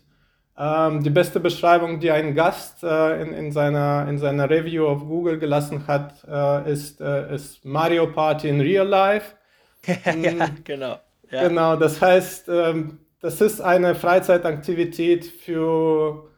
Ähm, 0.62 1.02
die 1.02 1.08
beste 1.08 1.40
Beschreibung, 1.40 2.00
die 2.00 2.10
ein 2.10 2.34
Gast 2.34 2.84
äh, 2.84 3.22
in, 3.22 3.32
in, 3.32 3.50
seiner, 3.50 4.06
in 4.06 4.18
seiner 4.18 4.50
Review 4.50 4.86
auf 4.86 5.00
Google 5.06 5.38
gelassen 5.38 5.86
hat, 5.86 6.22
äh, 6.28 6.70
ist, 6.70 7.00
äh, 7.00 7.34
ist 7.34 7.64
Mario 7.64 8.08
Party 8.08 8.50
in 8.50 8.60
Real 8.60 8.86
Life. 8.86 9.36
ja, 9.86 10.12
mm. 10.12 10.58
genau. 10.62 10.98
Ja. 11.30 11.48
Genau, 11.48 11.76
das 11.76 12.02
heißt, 12.02 12.50
ähm, 12.50 12.98
das 13.22 13.40
ist 13.40 13.62
eine 13.62 13.94
Freizeitaktivität 13.94 15.24
für 15.24 16.28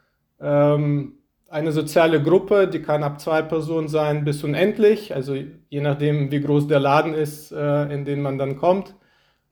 ähm, 0.40 1.14
eine 1.48 1.72
soziale 1.72 2.22
Gruppe, 2.22 2.68
die 2.68 2.80
kann 2.80 3.02
ab 3.02 3.20
zwei 3.20 3.42
Personen 3.42 3.88
sein 3.88 4.24
bis 4.24 4.44
unendlich, 4.44 5.12
also 5.12 5.34
je 5.34 5.80
nachdem, 5.80 6.30
wie 6.30 6.40
groß 6.40 6.68
der 6.68 6.78
Laden 6.78 7.14
ist, 7.14 7.50
äh, 7.50 7.92
in 7.92 8.04
den 8.04 8.22
man 8.22 8.38
dann 8.38 8.56
kommt. 8.56 8.94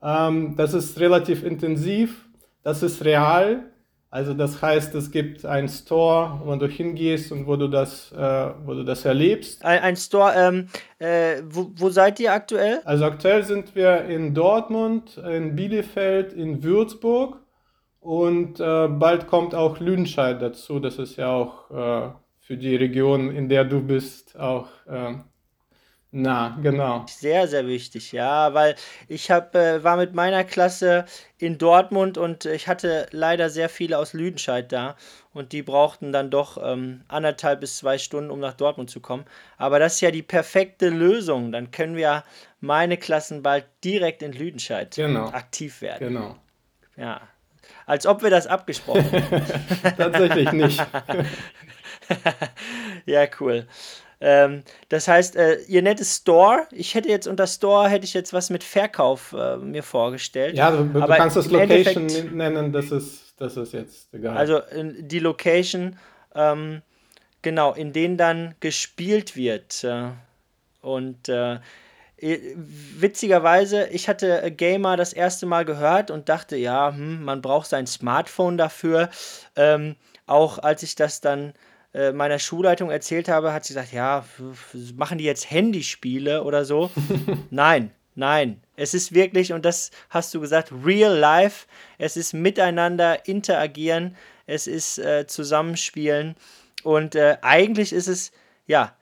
Ähm, 0.01 0.55
das 0.55 0.73
ist 0.73 0.97
relativ 1.01 1.43
intensiv, 1.43 2.25
das 2.63 2.83
ist 2.83 3.03
real. 3.03 3.70
Also 4.13 4.33
das 4.33 4.61
heißt, 4.61 4.93
es 4.95 5.09
gibt 5.09 5.45
einen 5.45 5.69
Store, 5.69 6.41
wo 6.43 6.53
du 6.57 6.67
hingehst 6.67 7.31
und 7.31 7.47
wo 7.47 7.55
du 7.55 7.69
das, 7.69 8.11
äh, 8.11 8.49
wo 8.65 8.73
du 8.73 8.83
das 8.83 9.05
erlebst. 9.05 9.63
Ein, 9.63 9.79
ein 9.79 9.95
Store, 9.95 10.33
ähm, 10.35 10.67
äh, 10.99 11.41
wo, 11.45 11.71
wo 11.77 11.89
seid 11.89 12.19
ihr 12.19 12.33
aktuell? 12.33 12.81
Also 12.83 13.05
aktuell 13.05 13.43
sind 13.43 13.73
wir 13.73 14.03
in 14.03 14.33
Dortmund, 14.33 15.15
in 15.17 15.55
Bielefeld, 15.55 16.33
in 16.33 16.61
Würzburg 16.61 17.37
und 18.01 18.59
äh, 18.59 18.89
bald 18.89 19.27
kommt 19.27 19.55
auch 19.55 19.79
Lüdenscheid 19.79 20.41
dazu. 20.41 20.81
Das 20.81 20.99
ist 20.99 21.15
ja 21.15 21.29
auch 21.29 21.71
äh, 21.71 22.09
für 22.39 22.57
die 22.57 22.75
Region, 22.75 23.31
in 23.31 23.47
der 23.47 23.63
du 23.63 23.79
bist, 23.79 24.37
auch 24.37 24.67
äh, 24.87 25.13
na, 26.13 26.57
genau. 26.61 27.05
Sehr, 27.07 27.47
sehr 27.47 27.67
wichtig, 27.67 28.11
ja, 28.11 28.53
weil 28.53 28.75
ich 29.07 29.31
hab, 29.31 29.55
äh, 29.55 29.81
war 29.81 29.95
mit 29.95 30.13
meiner 30.13 30.43
Klasse 30.43 31.05
in 31.37 31.57
Dortmund 31.57 32.17
und 32.17 32.43
ich 32.43 32.67
hatte 32.67 33.07
leider 33.11 33.49
sehr 33.49 33.69
viele 33.69 33.97
aus 33.97 34.11
Lüdenscheid 34.11 34.69
da 34.73 34.97
und 35.33 35.53
die 35.53 35.61
brauchten 35.61 36.11
dann 36.11 36.29
doch 36.29 36.59
ähm, 36.61 37.05
anderthalb 37.07 37.61
bis 37.61 37.77
zwei 37.77 37.97
Stunden, 37.97 38.29
um 38.29 38.41
nach 38.41 38.55
Dortmund 38.55 38.89
zu 38.89 38.99
kommen. 38.99 39.23
Aber 39.57 39.79
das 39.79 39.95
ist 39.95 40.01
ja 40.01 40.11
die 40.11 40.21
perfekte 40.21 40.89
Lösung. 40.89 41.53
Dann 41.53 41.71
können 41.71 41.95
wir 41.95 42.25
meine 42.59 42.97
Klassen 42.97 43.41
bald 43.41 43.65
direkt 43.85 44.21
in 44.21 44.33
Lüdenscheid 44.33 44.93
genau. 44.93 45.27
aktiv 45.27 45.81
werden. 45.81 46.09
Genau. 46.09 46.35
Ja. 46.97 47.21
Als 47.85 48.05
ob 48.05 48.21
wir 48.21 48.29
das 48.29 48.47
abgesprochen 48.47 49.03
hätten. 49.11 49.95
Tatsächlich 49.95 50.51
nicht. 50.51 50.85
ja, 53.05 53.25
cool. 53.39 53.65
Ähm, 54.21 54.63
das 54.89 55.07
heißt, 55.07 55.35
äh, 55.35 55.55
ihr 55.67 55.81
nettes 55.81 56.17
Store, 56.17 56.67
ich 56.71 56.93
hätte 56.93 57.09
jetzt 57.09 57.27
unter 57.27 57.47
Store 57.47 57.89
hätte 57.89 58.05
ich 58.05 58.13
jetzt 58.13 58.33
was 58.33 58.51
mit 58.51 58.63
Verkauf 58.63 59.33
äh, 59.33 59.57
mir 59.57 59.81
vorgestellt. 59.81 60.55
Ja, 60.55 60.69
du, 60.69 60.83
du 60.83 60.99
kannst 61.07 61.35
das 61.35 61.49
Location 61.49 62.03
Endeffekt, 62.03 62.31
nennen, 62.33 62.71
das 62.71 62.91
ist, 62.91 63.33
das 63.37 63.57
ist 63.57 63.73
jetzt 63.73 64.13
egal. 64.13 64.37
Also 64.37 64.61
die 64.73 65.19
Location, 65.19 65.97
ähm, 66.35 66.83
genau, 67.41 67.73
in 67.73 67.93
denen 67.93 68.17
dann 68.17 68.53
gespielt 68.59 69.35
wird. 69.35 69.83
Äh, 69.83 70.09
und 70.81 71.27
äh, 71.27 71.59
witzigerweise, 72.19 73.87
ich 73.87 74.07
hatte 74.07 74.51
Gamer 74.51 74.97
das 74.97 75.13
erste 75.13 75.47
Mal 75.47 75.65
gehört 75.65 76.11
und 76.11 76.29
dachte, 76.29 76.55
ja, 76.57 76.93
hm, 76.93 77.23
man 77.23 77.41
braucht 77.41 77.67
sein 77.67 77.87
Smartphone 77.87 78.59
dafür. 78.59 79.09
Ähm, 79.55 79.95
auch 80.27 80.59
als 80.59 80.83
ich 80.83 80.95
das 80.95 81.21
dann 81.21 81.53
äh, 81.93 82.11
meiner 82.11 82.39
Schulleitung 82.39 82.89
erzählt 82.89 83.27
habe, 83.27 83.53
hat 83.53 83.65
sie 83.65 83.73
gesagt, 83.73 83.91
ja, 83.91 84.25
machen 84.95 85.17
die 85.17 85.25
jetzt 85.25 85.51
Handyspiele 85.51 86.43
oder 86.43 86.65
so? 86.65 86.89
nein, 87.49 87.91
nein. 88.15 88.61
Es 88.75 88.93
ist 88.93 89.13
wirklich, 89.13 89.53
und 89.53 89.65
das 89.65 89.91
hast 90.09 90.33
du 90.33 90.39
gesagt, 90.39 90.71
real 90.85 91.17
life. 91.17 91.67
Es 91.97 92.17
ist 92.17 92.33
miteinander 92.33 93.27
interagieren, 93.27 94.15
es 94.45 94.67
ist 94.67 94.99
äh, 94.99 95.27
zusammenspielen. 95.27 96.35
Und 96.83 97.15
äh, 97.15 97.37
eigentlich 97.41 97.93
ist 97.93 98.07
es, 98.07 98.31
ja, 98.67 98.95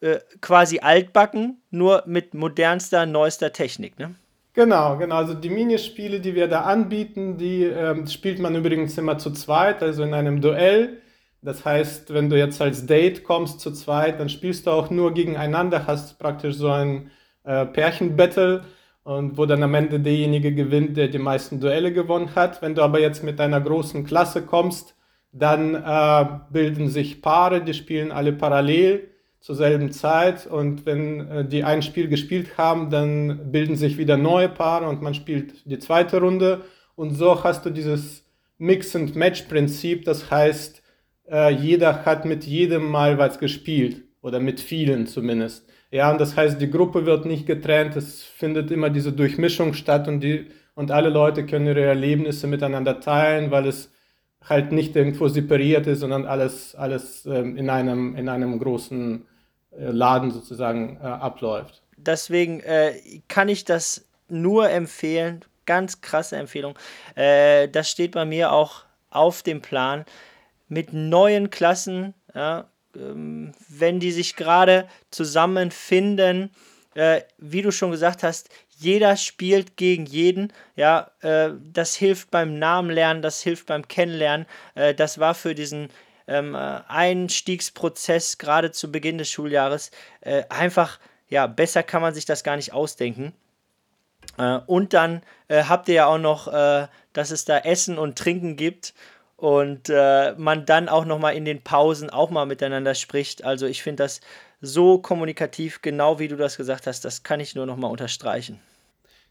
äh, 0.00 0.20
quasi 0.40 0.78
altbacken, 0.78 1.60
nur 1.70 2.04
mit 2.06 2.34
modernster, 2.34 3.04
neuester 3.04 3.52
Technik, 3.52 3.98
ne? 3.98 4.14
Genau, 4.54 4.96
genau. 4.96 5.16
Also 5.16 5.34
die 5.34 5.50
Minispiele, 5.50 6.20
die 6.20 6.34
wir 6.34 6.48
da 6.48 6.62
anbieten, 6.62 7.36
die 7.36 7.64
ähm, 7.64 8.06
spielt 8.06 8.38
man 8.38 8.54
übrigens 8.56 8.96
immer 8.98 9.18
zu 9.18 9.30
zweit, 9.32 9.82
also 9.82 10.02
in 10.02 10.14
einem 10.14 10.40
Duell. 10.40 10.98
Das 11.42 11.64
heißt, 11.64 12.12
wenn 12.12 12.28
du 12.28 12.36
jetzt 12.36 12.60
als 12.60 12.86
Date 12.86 13.24
kommst 13.24 13.60
zu 13.60 13.72
zweit, 13.72 14.18
dann 14.18 14.28
spielst 14.28 14.66
du 14.66 14.70
auch 14.70 14.90
nur 14.90 15.14
gegeneinander, 15.14 15.86
hast 15.86 16.18
praktisch 16.18 16.56
so 16.56 16.68
ein 16.70 17.10
äh, 17.44 17.64
Pärchenbattle 17.66 18.64
und 19.04 19.38
wo 19.38 19.46
dann 19.46 19.62
am 19.62 19.74
Ende 19.74 20.00
derjenige 20.00 20.54
gewinnt, 20.54 20.96
der 20.96 21.08
die 21.08 21.18
meisten 21.18 21.60
Duelle 21.60 21.92
gewonnen 21.92 22.34
hat. 22.34 22.60
Wenn 22.60 22.74
du 22.74 22.82
aber 22.82 23.00
jetzt 23.00 23.22
mit 23.22 23.38
deiner 23.38 23.60
großen 23.60 24.04
Klasse 24.04 24.42
kommst, 24.42 24.94
dann 25.32 25.74
äh, 25.74 26.26
bilden 26.50 26.88
sich 26.88 27.22
Paare, 27.22 27.62
die 27.62 27.74
spielen 27.74 28.12
alle 28.12 28.32
parallel 28.32 29.08
zur 29.40 29.54
selben 29.54 29.92
Zeit 29.92 30.46
und 30.46 30.84
wenn 30.84 31.28
äh, 31.28 31.44
die 31.44 31.64
ein 31.64 31.82
Spiel 31.82 32.08
gespielt 32.08 32.58
haben, 32.58 32.90
dann 32.90 33.52
bilden 33.52 33.76
sich 33.76 33.96
wieder 33.96 34.16
neue 34.16 34.48
Paare 34.48 34.88
und 34.88 35.00
man 35.00 35.14
spielt 35.14 35.64
die 35.64 35.78
zweite 35.78 36.20
Runde 36.20 36.62
und 36.96 37.14
so 37.14 37.44
hast 37.44 37.64
du 37.64 37.70
dieses 37.70 38.24
Mix-and-Match-Prinzip, 38.58 40.04
das 40.04 40.30
heißt, 40.30 40.77
äh, 41.30 41.52
jeder 41.52 42.04
hat 42.04 42.24
mit 42.24 42.44
jedem 42.44 42.90
mal 42.90 43.18
was 43.18 43.38
gespielt 43.38 44.02
oder 44.22 44.40
mit 44.40 44.60
vielen 44.60 45.06
zumindest. 45.06 45.68
Ja, 45.90 46.10
und 46.10 46.20
das 46.20 46.36
heißt, 46.36 46.60
die 46.60 46.70
Gruppe 46.70 47.06
wird 47.06 47.24
nicht 47.24 47.46
getrennt, 47.46 47.96
es 47.96 48.22
findet 48.22 48.70
immer 48.70 48.90
diese 48.90 49.12
Durchmischung 49.12 49.72
statt 49.72 50.06
und, 50.06 50.20
die, 50.20 50.46
und 50.74 50.90
alle 50.90 51.08
Leute 51.08 51.46
können 51.46 51.66
ihre 51.66 51.82
Erlebnisse 51.82 52.46
miteinander 52.46 53.00
teilen, 53.00 53.50
weil 53.50 53.66
es 53.66 53.90
halt 54.44 54.70
nicht 54.72 54.96
irgendwo 54.96 55.28
separiert 55.28 55.86
ist, 55.86 56.00
sondern 56.00 56.26
alles, 56.26 56.74
alles 56.74 57.26
ähm, 57.26 57.56
in, 57.56 57.70
einem, 57.70 58.16
in 58.16 58.28
einem 58.28 58.58
großen 58.58 59.26
äh, 59.70 59.90
Laden 59.90 60.30
sozusagen 60.30 60.98
äh, 61.02 61.06
abläuft. 61.06 61.82
Deswegen 61.96 62.60
äh, 62.60 62.92
kann 63.28 63.48
ich 63.48 63.64
das 63.64 64.06
nur 64.28 64.70
empfehlen, 64.70 65.44
ganz 65.66 66.00
krasse 66.00 66.36
Empfehlung. 66.36 66.78
Äh, 67.14 67.68
das 67.68 67.90
steht 67.90 68.12
bei 68.12 68.24
mir 68.24 68.52
auch 68.52 68.84
auf 69.10 69.42
dem 69.42 69.60
Plan 69.62 70.04
mit 70.68 70.92
neuen 70.92 71.50
Klassen, 71.50 72.14
ja, 72.34 72.68
ähm, 72.96 73.52
wenn 73.68 74.00
die 74.00 74.12
sich 74.12 74.36
gerade 74.36 74.88
zusammenfinden, 75.10 76.50
äh, 76.94 77.22
wie 77.38 77.62
du 77.62 77.70
schon 77.70 77.90
gesagt 77.90 78.22
hast, 78.22 78.48
jeder 78.78 79.16
spielt 79.16 79.76
gegen 79.76 80.06
jeden. 80.06 80.52
Ja, 80.76 81.10
äh, 81.20 81.50
das 81.72 81.94
hilft 81.94 82.30
beim 82.30 82.58
Namenlernen, 82.58 83.22
das 83.22 83.42
hilft 83.42 83.66
beim 83.66 83.86
Kennenlernen. 83.86 84.46
Äh, 84.74 84.94
das 84.94 85.18
war 85.18 85.34
für 85.34 85.54
diesen 85.54 85.90
ähm, 86.28 86.54
äh, 86.54 86.80
Einstiegsprozess 86.86 88.38
gerade 88.38 88.70
zu 88.70 88.92
Beginn 88.92 89.18
des 89.18 89.30
Schuljahres 89.30 89.90
äh, 90.20 90.44
einfach, 90.48 90.98
ja, 91.28 91.46
besser 91.46 91.82
kann 91.82 92.02
man 92.02 92.14
sich 92.14 92.24
das 92.24 92.44
gar 92.44 92.56
nicht 92.56 92.72
ausdenken. 92.72 93.32
Äh, 94.36 94.60
und 94.66 94.94
dann 94.94 95.22
habt 95.50 95.88
ihr 95.88 95.94
ja 95.94 96.06
auch 96.06 96.18
noch, 96.18 96.52
dass 97.14 97.30
es 97.30 97.46
da 97.46 97.56
Essen 97.56 97.96
und 97.96 98.18
Trinken 98.18 98.56
gibt 98.56 98.92
und 99.38 99.88
äh, 99.88 100.34
man 100.36 100.66
dann 100.66 100.88
auch 100.88 101.04
noch 101.04 101.20
mal 101.20 101.30
in 101.30 101.44
den 101.44 101.62
Pausen 101.62 102.10
auch 102.10 102.28
mal 102.28 102.44
miteinander 102.44 102.94
spricht. 102.94 103.44
Also 103.44 103.66
ich 103.66 103.84
finde 103.84 104.02
das 104.02 104.20
so 104.60 104.98
kommunikativ, 104.98 105.80
genau 105.80 106.18
wie 106.18 106.26
du 106.26 106.36
das 106.36 106.56
gesagt 106.56 106.88
hast, 106.88 107.04
das 107.04 107.22
kann 107.22 107.38
ich 107.38 107.54
nur 107.54 107.64
noch 107.64 107.76
mal 107.76 107.86
unterstreichen. 107.86 108.58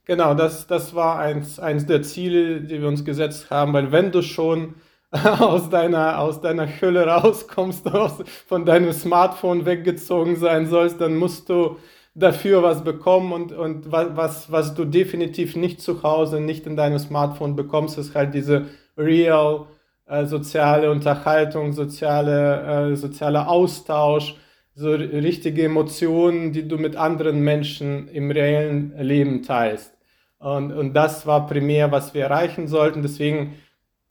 Genau, 0.06 0.34
das, 0.34 0.66
das 0.66 0.96
war 0.96 1.20
eins, 1.20 1.60
eins 1.60 1.86
der 1.86 2.04
Ziele, 2.04 2.62
die 2.62 2.80
wir 2.80 2.88
uns 2.88 3.04
gesetzt 3.04 3.50
haben, 3.50 3.74
weil 3.74 3.92
wenn 3.92 4.14
du 4.14 4.22
schon 4.22 4.76
aus 5.12 5.70
deiner, 5.70 6.20
aus 6.20 6.40
deiner 6.40 6.68
Hülle 6.80 7.06
rauskommst, 7.06 7.86
aus, 7.94 8.24
von 8.48 8.66
deinem 8.66 8.94
Smartphone 8.94 9.66
weggezogen 9.66 10.38
sein 10.38 10.68
sollst, 10.68 11.02
dann 11.02 11.18
musst 11.18 11.50
du 11.50 11.80
dafür 12.16 12.64
was 12.64 12.82
bekommen 12.86 13.34
und, 13.34 13.52
und 13.52 13.92
was, 13.92 14.50
was 14.50 14.74
du 14.74 14.86
definitiv 14.86 15.58
nicht 15.58 15.82
zu 15.82 16.02
Hause, 16.02 16.40
nicht 16.40 16.66
in 16.66 16.78
deinem 16.78 16.98
Smartphone 16.98 17.58
bekommst, 17.58 17.98
ist 17.98 18.16
halt 18.16 18.34
diese 18.34 18.68
real 18.98 19.68
äh, 20.08 20.26
soziale 20.26 20.92
Unterhaltung, 20.92 21.74
soziale, 21.74 22.92
äh, 22.92 22.96
sozialer 22.96 23.50
Austausch, 23.50 24.36
so 24.74 24.92
richtige 24.92 25.64
Emotionen, 25.66 26.54
die 26.54 26.68
du 26.68 26.78
mit 26.78 26.96
anderen 26.96 27.42
Menschen 27.42 28.08
im 28.10 28.30
reellen 28.32 28.94
Leben 29.00 29.42
teilst. 29.44 29.98
Und, 30.40 30.72
und 30.72 30.94
das 30.94 31.26
war 31.26 31.48
primär, 31.48 31.92
was 31.92 32.14
wir 32.14 32.26
erreichen 32.26 32.68
sollten. 32.68 33.02
Deswegen 33.02 33.56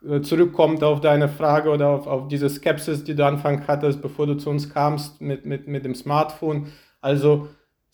äh, 0.07 0.21
zurückkommt 0.21 0.83
auf 0.83 1.01
deine 1.01 1.29
Frage 1.29 1.71
oder 1.71 1.89
auf, 1.89 2.07
auf 2.07 2.29
diese 2.29 2.51
Skepsis, 2.51 3.05
die 3.05 3.15
du 3.15 3.25
Anfang 3.25 3.67
hattest, 3.67 4.03
bevor 4.03 4.27
du 4.27 4.35
zu 4.35 4.51
uns 4.51 4.73
kamst 4.73 5.21
mit, 5.21 5.47
mit, 5.47 5.69
mit 5.69 5.85
dem 5.85 5.95
Smartphone. 5.95 6.67
Also 7.01 7.49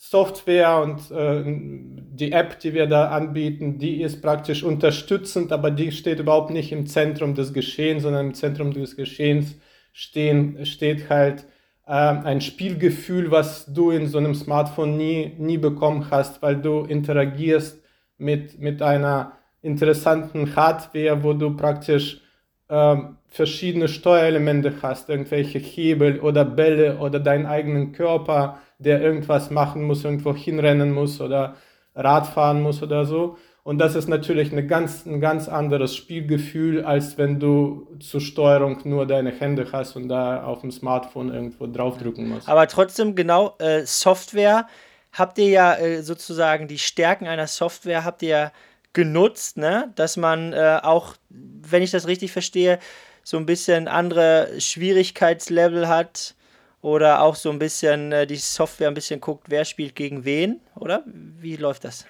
Software 0.05 0.83
und 0.83 1.13
äh, 1.13 1.45
die 1.47 2.33
App, 2.33 2.59
die 2.59 2.75
wir 2.75 2.87
da 2.87 3.11
anbieten, 3.11 3.79
die 3.79 4.03
ist 4.03 4.21
praktisch 4.21 4.65
unterstützend, 4.65 5.53
aber 5.53 5.71
die 5.71 5.93
steht 5.93 6.19
überhaupt 6.19 6.51
nicht 6.51 6.73
im 6.73 6.87
Zentrum 6.89 7.37
des 7.37 7.53
Geschehens, 7.53 8.03
sondern 8.03 8.27
im 8.27 8.35
Zentrum 8.35 8.73
des 8.73 8.97
Geschehens 8.97 9.55
stehen, 9.93 10.67
steht 10.67 11.09
halt 11.09 11.47
äh, 11.87 11.93
ein 11.93 12.41
Spielgefühl, 12.41 13.31
was 13.31 13.73
du 13.73 13.93
in 13.93 14.09
so 14.09 14.19
einem 14.19 14.35
Smartphone 14.35 14.97
nie, 14.97 15.35
nie 15.39 15.57
bekommen 15.57 16.09
hast, 16.11 16.43
weil 16.43 16.57
du 16.57 16.81
interagierst 16.81 17.81
mit, 18.19 18.59
mit 18.59 18.83
einer 18.83 19.39
interessanten 19.63 20.57
Hardware, 20.57 21.23
wo 21.23 21.33
du 21.33 21.57
praktisch 21.57 22.21
äh, 22.67 22.97
verschiedene 23.29 23.87
Steuerelemente 23.87 24.75
hast, 24.83 25.09
irgendwelche 25.09 25.61
Hebel 25.61 26.19
oder 26.19 26.45
Bälle 26.45 26.99
oder 26.99 27.21
deinen 27.21 27.47
eigenen 27.47 27.93
Körper, 27.93 28.59
der 28.85 29.01
irgendwas 29.01 29.51
machen 29.51 29.83
muss, 29.85 30.05
irgendwo 30.05 30.35
hinrennen 30.35 30.93
muss 30.93 31.21
oder 31.21 31.57
Rad 31.95 32.27
fahren 32.27 32.63
muss 32.63 32.83
oder 32.83 33.05
so. 33.05 33.37
Und 33.65 33.79
das 33.79 33.95
ist 33.95 34.09
natürlich 34.09 34.51
eine 34.51 34.67
ganz, 34.67 35.07
ein 35.07 35.21
ganz 35.21 35.49
anderes 35.49 35.95
Spielgefühl, 35.95 36.85
als 36.85 37.17
wenn 37.17 37.39
du 37.39 37.87
zur 38.01 38.21
Steuerung 38.21 38.81
nur 38.85 39.07
deine 39.07 39.31
Hände 39.31 39.69
hast 39.71 39.95
und 39.95 40.09
da 40.09 40.43
auf 40.43 40.63
dem 40.63 40.73
Smartphone 40.73 41.33
irgendwo 41.33 41.69
draufdrücken 41.69 42.29
musst. 42.29 42.49
Aber 42.49 42.67
trotzdem, 42.67 43.15
genau, 43.15 43.55
äh, 43.59 43.87
Software 43.87 44.67
habt 45.13 45.39
ihr 45.39 45.49
ja 45.49 45.75
äh, 45.77 46.03
sozusagen 46.03 46.67
die 46.67 46.79
Stärken 46.79 47.29
einer 47.29 47.47
Software 47.47 48.05
habt 48.05 48.23
ihr 48.23 48.29
ja 48.29 48.53
genutzt, 48.93 49.57
ne? 49.57 49.93
dass 49.95 50.17
man 50.17 50.53
äh, 50.53 50.81
auch, 50.83 51.15
wenn 51.29 51.83
ich 51.83 51.93
das 51.93 52.09
richtig 52.09 52.33
verstehe, 52.33 52.79
so 53.23 53.37
ein 53.37 53.47
bisschen 53.47 53.87
andere 53.87 54.49
Schwierigkeitslevel 54.59 55.89
hat 55.89 56.35
oder 56.83 57.23
auch 57.23 57.37
so 57.37 57.51
ein 57.51 57.59
bisschen 57.59 58.13
äh, 58.13 58.27
die 58.27 58.37
Software 58.37 58.89
ein 58.89 58.95
bisschen 58.95 59.21
guckt, 59.21 59.45
wer 59.49 59.65
spielt 59.65 59.95
gegen 59.95 60.25
wen, 60.25 60.61
oder? 60.77 61.05
Wie 61.07 61.57
läuft 61.57 61.85
das? 61.85 62.05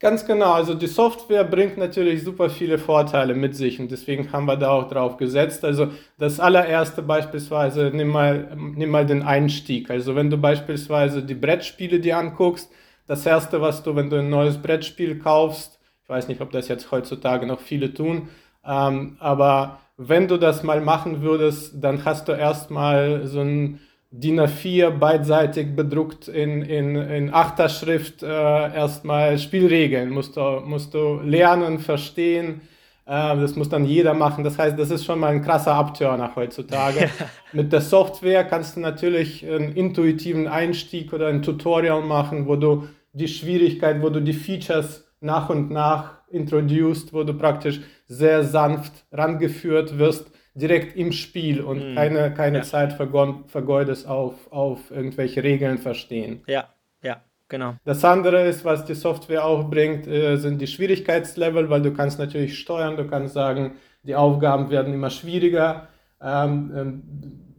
Ganz 0.00 0.24
genau, 0.24 0.54
also 0.54 0.72
die 0.72 0.86
Software 0.86 1.44
bringt 1.44 1.76
natürlich 1.76 2.24
super 2.24 2.48
viele 2.48 2.78
Vorteile 2.78 3.34
mit 3.34 3.54
sich 3.54 3.78
und 3.78 3.90
deswegen 3.90 4.32
haben 4.32 4.46
wir 4.46 4.56
da 4.56 4.70
auch 4.70 4.88
drauf 4.88 5.18
gesetzt. 5.18 5.62
Also 5.62 5.88
das 6.18 6.40
allererste 6.40 7.02
beispielsweise, 7.02 7.90
nimm 7.92 8.08
mal, 8.08 8.56
nimm 8.56 8.88
mal 8.88 9.04
den 9.04 9.22
Einstieg. 9.22 9.90
Also 9.90 10.16
wenn 10.16 10.30
du 10.30 10.38
beispielsweise 10.38 11.22
die 11.22 11.34
Brettspiele 11.34 12.00
dir 12.00 12.16
anguckst, 12.16 12.72
das 13.06 13.26
erste, 13.26 13.60
was 13.60 13.82
du, 13.82 13.94
wenn 13.94 14.08
du 14.08 14.16
ein 14.20 14.30
neues 14.30 14.56
Brettspiel 14.56 15.18
kaufst, 15.18 15.78
ich 16.02 16.08
weiß 16.08 16.28
nicht, 16.28 16.40
ob 16.40 16.50
das 16.50 16.68
jetzt 16.68 16.90
heutzutage 16.90 17.44
noch 17.46 17.60
viele 17.60 17.92
tun, 17.92 18.30
ähm, 18.64 19.18
aber 19.20 19.80
wenn 19.98 20.28
du 20.28 20.38
das 20.38 20.62
mal 20.62 20.80
machen 20.80 21.20
würdest, 21.20 21.74
dann 21.78 22.06
hast 22.06 22.26
du 22.26 22.32
erstmal 22.32 23.26
so 23.26 23.40
ein 23.40 23.80
DIN 24.12 24.40
A4 24.40 24.90
beidseitig 24.90 25.76
bedruckt 25.76 26.26
in, 26.26 26.62
in, 26.62 26.96
in 26.96 27.32
Achterschrift 27.32 28.24
äh, 28.24 28.26
erstmal 28.26 29.38
Spielregeln. 29.38 30.10
Musst 30.10 30.36
du, 30.36 30.60
musst 30.64 30.94
du 30.94 31.20
lernen, 31.20 31.78
verstehen. 31.78 32.62
Äh, 33.06 33.36
das 33.36 33.54
muss 33.54 33.68
dann 33.68 33.84
jeder 33.84 34.14
machen. 34.14 34.42
Das 34.42 34.58
heißt, 34.58 34.76
das 34.76 34.90
ist 34.90 35.04
schon 35.04 35.20
mal 35.20 35.28
ein 35.28 35.42
krasser 35.42 35.74
Abtörner 35.74 36.34
heutzutage. 36.34 37.08
Mit 37.52 37.72
der 37.72 37.80
Software 37.82 38.42
kannst 38.42 38.74
du 38.74 38.80
natürlich 38.80 39.48
einen 39.48 39.76
intuitiven 39.76 40.48
Einstieg 40.48 41.12
oder 41.12 41.28
ein 41.28 41.42
Tutorial 41.42 42.02
machen, 42.02 42.48
wo 42.48 42.56
du 42.56 42.88
die 43.12 43.28
Schwierigkeit, 43.28 44.02
wo 44.02 44.10
du 44.10 44.20
die 44.20 44.32
Features 44.32 45.08
nach 45.20 45.50
und 45.50 45.70
nach 45.70 46.14
introduced, 46.30 47.12
wo 47.12 47.22
du 47.22 47.34
praktisch 47.34 47.80
sehr 48.08 48.42
sanft 48.42 49.04
rangeführt 49.12 49.98
wirst 49.98 50.32
direkt 50.60 50.96
im 50.96 51.12
Spiel 51.12 51.60
und 51.60 51.90
mhm. 51.90 51.94
keine, 51.94 52.34
keine 52.34 52.58
ja. 52.58 52.64
Zeit 52.64 52.92
vergeudest 52.92 54.06
auf, 54.06 54.34
auf 54.52 54.90
irgendwelche 54.90 55.42
Regeln 55.42 55.78
verstehen. 55.78 56.42
Ja, 56.46 56.68
ja, 57.02 57.22
genau. 57.48 57.74
Das 57.84 58.04
andere 58.04 58.46
ist, 58.46 58.64
was 58.64 58.84
die 58.84 58.94
Software 58.94 59.44
auch 59.44 59.68
bringt, 59.68 60.06
äh, 60.06 60.36
sind 60.36 60.60
die 60.60 60.66
Schwierigkeitslevel, 60.66 61.70
weil 61.70 61.82
du 61.82 61.92
kannst 61.92 62.18
natürlich 62.18 62.58
steuern, 62.58 62.96
du 62.96 63.06
kannst 63.06 63.34
sagen, 63.34 63.72
die 64.02 64.14
Aufgaben 64.14 64.70
werden 64.70 64.94
immer 64.94 65.10
schwieriger. 65.10 65.88
Ähm, 66.22 66.72
ähm, 66.76 67.02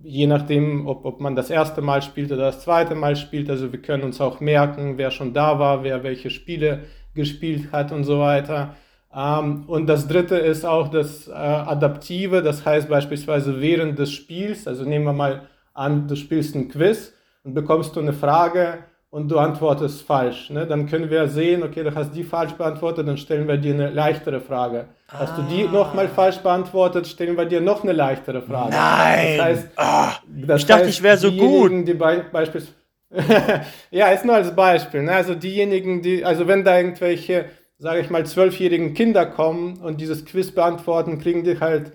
je 0.03 0.27
nachdem, 0.27 0.88
ob, 0.88 1.05
ob 1.05 1.20
man 1.20 1.36
das 1.36 1.50
erste 1.50 1.81
Mal 1.81 2.01
spielt 2.01 2.31
oder 2.31 2.43
das 2.43 2.62
zweite 2.62 2.96
Mal 2.96 3.15
spielt. 3.15 3.50
Also 3.50 3.72
wir 3.72 3.81
können 3.81 4.03
uns 4.03 4.20
auch 4.22 4.39
merken, 4.39 4.98
wer 4.98 5.12
schon 5.12 5.34
da 5.34 5.60
war, 5.60 5.84
wer 5.84 6.03
welche 6.03 6.29
Spiele 6.29 6.84
gespielt 7.13 7.72
hat 7.72 7.91
und 7.91 8.03
so 8.03 8.20
weiter. 8.20 8.75
Ähm, 9.15 9.63
und 9.67 9.87
das 9.87 10.07
dritte 10.07 10.37
ist 10.37 10.65
auch 10.65 10.87
das 10.87 11.27
äh, 11.27 11.31
Adaptive, 11.31 12.41
das 12.41 12.65
heißt 12.65 12.89
beispielsweise 12.89 13.59
während 13.59 14.00
des 14.00 14.11
Spiels, 14.11 14.67
also 14.67 14.83
nehmen 14.83 15.05
wir 15.05 15.13
mal 15.13 15.41
an, 15.74 16.07
du 16.07 16.15
spielst 16.15 16.55
ein 16.55 16.69
Quiz 16.69 17.13
und 17.43 17.53
bekommst 17.53 17.95
du 17.95 18.00
eine 18.00 18.13
Frage 18.13 18.79
und 19.09 19.29
du 19.29 19.37
antwortest 19.37 20.03
falsch. 20.03 20.50
Ne? 20.50 20.65
Dann 20.65 20.87
können 20.87 21.09
wir 21.09 21.27
sehen, 21.27 21.63
okay, 21.63 21.83
du 21.83 21.93
hast 21.93 22.15
die 22.15 22.24
falsch 22.24 22.53
beantwortet, 22.53 23.07
dann 23.07 23.17
stellen 23.17 23.47
wir 23.47 23.57
dir 23.57 23.74
eine 23.74 23.89
leichtere 23.89 24.39
Frage. 24.39 24.85
Ah. 25.09 25.19
Hast 25.19 25.37
du 25.37 25.41
die 25.43 25.63
nochmal 25.63 26.07
falsch 26.07 26.37
beantwortet, 26.37 27.05
stellen 27.07 27.37
wir 27.37 27.45
dir 27.45 27.59
noch 27.59 27.83
eine 27.83 27.91
leichtere 27.91 28.41
Frage. 28.41 28.71
Nein! 28.71 29.37
Das 29.37 29.45
heißt, 29.45 29.67
oh, 29.77 30.31
das 30.47 30.61
ich 30.61 30.67
dachte, 30.67 30.87
ich 30.87 31.03
wäre 31.03 31.17
so 31.17 31.31
gut. 31.31 31.71
Die 31.85 31.93
be 31.93 32.25
beispielsweise 32.31 32.75
ja, 33.91 34.07
ist 34.07 34.24
nur 34.24 34.35
als 34.35 34.55
Beispiel. 34.55 35.03
Ne? 35.03 35.11
Also 35.11 35.35
diejenigen, 35.35 36.01
die, 36.01 36.24
also 36.24 36.47
wenn 36.47 36.63
da 36.63 36.77
irgendwelche 36.77 37.45
sage 37.81 38.01
ich 38.01 38.11
mal, 38.11 38.24
zwölfjährigen 38.27 38.94
Kinder 38.94 39.25
kommen 39.25 39.77
und 39.77 40.00
dieses 40.00 40.24
Quiz 40.24 40.51
beantworten, 40.51 41.17
kriegen 41.17 41.44
die 41.44 41.59
halt, 41.59 41.91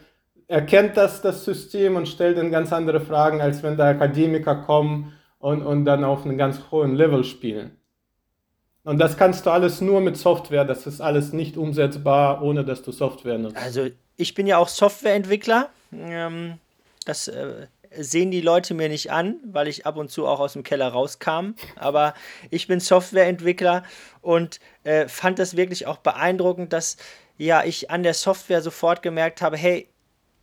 erkennt 0.49 0.97
das 0.97 1.23
das 1.23 1.45
System 1.45 1.95
und 1.95 2.09
stellt 2.09 2.39
dann 2.39 2.51
ganz 2.51 2.73
andere 2.73 3.01
Fragen, 3.01 3.41
als 3.41 3.63
wenn 3.63 3.77
da 3.77 3.91
Akademiker 3.91 4.57
kommen 4.57 5.13
und, 5.39 5.63
und 5.63 5.85
dann 5.85 6.03
auf 6.03 6.25
einem 6.25 6.37
ganz 6.39 6.61
hohen 6.73 6.97
Level 6.97 7.23
spielen. 7.23 7.77
Und 8.83 8.99
das 8.99 9.17
kannst 9.17 9.47
du 9.47 9.51
alles 9.51 9.81
nur 9.81 10.01
mit 10.01 10.17
Software, 10.17 10.65
das 10.65 10.89
ist 10.89 11.01
alles 11.01 11.33
nicht 11.33 11.57
umsetzbar, 11.57 12.43
ohne 12.43 12.65
dass 12.65 12.83
du 12.83 12.91
Software 12.91 13.39
nutzt. 13.39 13.57
Also 13.57 13.87
ich 14.17 14.35
bin 14.35 14.49
ja 14.49 14.59
auch 14.59 14.69
Softwareentwickler. 14.69 15.69
Ähm, 15.93 16.55
das 17.05 17.29
äh, 17.29 17.69
sehen 17.97 18.31
die 18.31 18.41
Leute 18.41 18.75
mir 18.75 18.89
nicht 18.89 19.11
an, 19.11 19.41
weil 19.45 19.69
ich 19.69 19.87
ab 19.87 19.97
und 19.97 20.11
zu 20.11 20.27
auch 20.27 20.41
aus 20.41 20.55
dem 20.55 20.63
Keller 20.63 20.89
rauskam. 20.89 21.55
Aber 21.77 22.15
ich 22.51 22.67
bin 22.67 22.81
Softwareentwickler 22.81 23.83
und 24.21 24.61
äh, 24.85 25.09
fand 25.09 25.39
das 25.39 25.57
wirklich 25.57 25.87
auch 25.87 25.99
beeindruckend, 25.99 26.73
dass 26.73 26.97
ja 27.39 27.65
ich 27.65 27.91
an 27.91 28.03
der 28.03 28.15
Software 28.15 28.63
sofort 28.63 29.03
gemerkt 29.03 29.43
habe, 29.43 29.57
hey, 29.57 29.89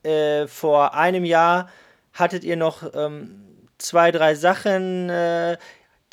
äh, 0.04 0.48
vor 0.48 0.94
einem 0.94 1.26
Jahr 1.26 1.70
hattet 2.14 2.44
ihr 2.44 2.58
noch 2.58 2.84
ähm, 2.94 3.42
zwei, 3.78 4.12
drei 4.12 4.36
Sachen, 4.36 5.10
äh, 5.10 5.58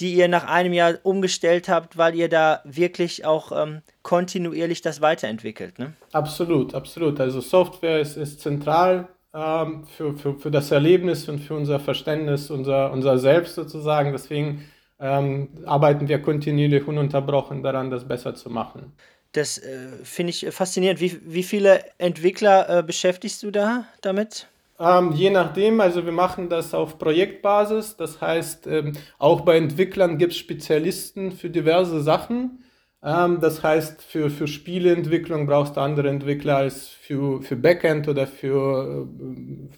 die 0.01 0.15
ihr 0.15 0.29
nach 0.29 0.47
einem 0.47 0.73
Jahr 0.73 0.95
umgestellt 1.03 1.69
habt, 1.69 1.99
weil 1.99 2.15
ihr 2.15 2.29
da 2.29 2.63
wirklich 2.65 3.27
auch 3.27 3.53
ähm, 3.53 3.83
kontinuierlich 4.03 4.81
das 4.81 5.01
weiterentwickelt. 5.03 5.79
Ne? 5.79 5.93
Absolut, 6.13 6.75
absolut. 6.75 7.21
Also 7.21 7.41
Software 7.41 8.01
ist, 8.01 8.17
ist 8.17 8.41
zentral 8.41 9.09
ähm, 9.35 9.85
für, 9.85 10.17
für, 10.17 10.39
für 10.39 10.51
das 10.51 10.71
Erlebnis 10.71 11.29
und 11.29 11.39
für 11.41 11.55
unser 11.55 11.81
Verständnis, 11.81 12.51
unser, 12.51 12.93
unser 12.93 13.19
Selbst 13.19 13.55
sozusagen. 13.55 14.13
Deswegen 14.13 14.65
ähm, 14.99 15.49
arbeiten 15.67 16.09
wir 16.09 16.21
kontinuierlich 16.21 16.87
ununterbrochen 16.87 17.63
daran, 17.63 17.91
das 17.91 18.07
besser 18.07 18.35
zu 18.35 18.51
machen. 18.51 18.93
Das 19.33 19.59
äh, 19.59 19.89
finde 20.03 20.31
ich 20.31 20.47
faszinierend. 20.51 21.01
Wie, 21.01 21.21
wie 21.25 21.45
viele 21.45 21.85
Entwickler 21.99 22.79
äh, 22.79 22.83
beschäftigst 22.83 23.43
du 23.43 23.51
da 23.51 23.85
damit? 24.01 24.49
Ähm, 24.81 25.13
je 25.13 25.31
nachdem, 25.31 25.81
also 25.81 26.05
wir 26.05 26.13
machen 26.13 26.49
das 26.49 26.75
auf 26.75 26.99
Projektbasis. 26.99 27.97
Das 27.97 28.21
heißt, 28.21 28.67
ähm, 28.67 28.95
auch 29.19 29.43
bei 29.43 29.57
Entwicklern 29.57 30.19
gibt 30.19 30.33
es 30.33 30.39
Spezialisten 30.39 31.33
für 31.33 31.51
diverse 31.51 32.03
Sachen. 32.03 32.65
Ähm, 33.03 33.41
das 33.41 33.63
heißt, 33.63 34.03
für, 34.03 34.31
für 34.31 34.47
Spieleentwicklung 34.47 35.47
brauchst 35.47 35.77
du 35.77 35.81
andere 35.81 36.09
Entwickler 36.11 36.57
als 36.57 36.89
für, 36.89 37.43
für 37.43 37.57
Backend 37.57 38.09
oder 38.09 38.27
für, 38.27 39.09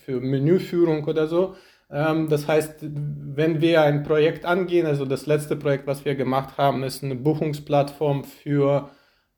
für 0.05 0.21
Menüführung 0.21 1.05
oder 1.05 1.29
so. 1.29 1.55
Ähm, 1.91 2.29
das 2.29 2.49
heißt, 2.49 2.77
wenn 2.81 3.61
wir 3.61 3.83
ein 3.83 4.03
Projekt 4.03 4.45
angehen, 4.45 4.87
also 4.87 5.05
das 5.05 5.27
letzte 5.27 5.57
Projekt, 5.57 5.87
was 5.87 6.05
wir 6.05 6.15
gemacht 6.17 6.59
haben, 6.59 6.83
ist 6.83 7.05
eine 7.05 7.15
Buchungsplattform 7.15 8.25
für 8.25 8.91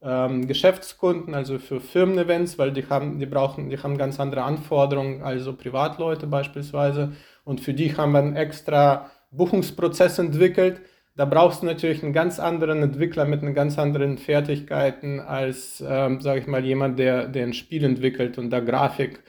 ähm, 0.03 0.47
Geschäftskunden, 0.47 1.35
also 1.35 1.59
für 1.59 1.81
Firmen-Events, 1.81 2.59
weil 2.59 2.73
die 2.73 2.87
haben, 2.88 3.18
die 3.18 3.27
brauchen, 3.27 3.70
die 3.70 3.79
haben 3.79 3.99
ganz 3.99 4.20
andere 4.20 4.42
Anforderungen, 4.44 5.23
also 5.23 5.55
Privatleute 5.55 6.27
beispielsweise. 6.27 7.12
Und 7.44 7.61
für 7.61 7.75
die 7.75 7.97
haben 7.97 8.12
wir 8.12 8.20
einen 8.20 8.37
extra 8.37 9.11
Buchungsprozess 9.31 10.18
entwickelt 10.18 10.81
da 11.16 11.24
brauchst 11.24 11.62
du 11.62 11.66
natürlich 11.66 12.03
einen 12.03 12.12
ganz 12.12 12.40
anderen 12.40 12.83
Entwickler 12.83 13.24
mit 13.24 13.42
einen 13.42 13.55
ganz 13.55 13.79
anderen 13.79 14.18
Fertigkeiten 14.18 15.20
als, 15.20 15.83
ähm, 15.87 16.20
sage 16.20 16.40
ich 16.40 16.46
mal, 16.46 16.64
jemand, 16.64 16.98
der, 16.98 17.29
der 17.29 17.44
ein 17.44 17.55
Spiel 17.55 17.85
entwickelt 17.85 18.37
und 18.37 18.50
da 18.50 18.61
Grafik 18.61 19.22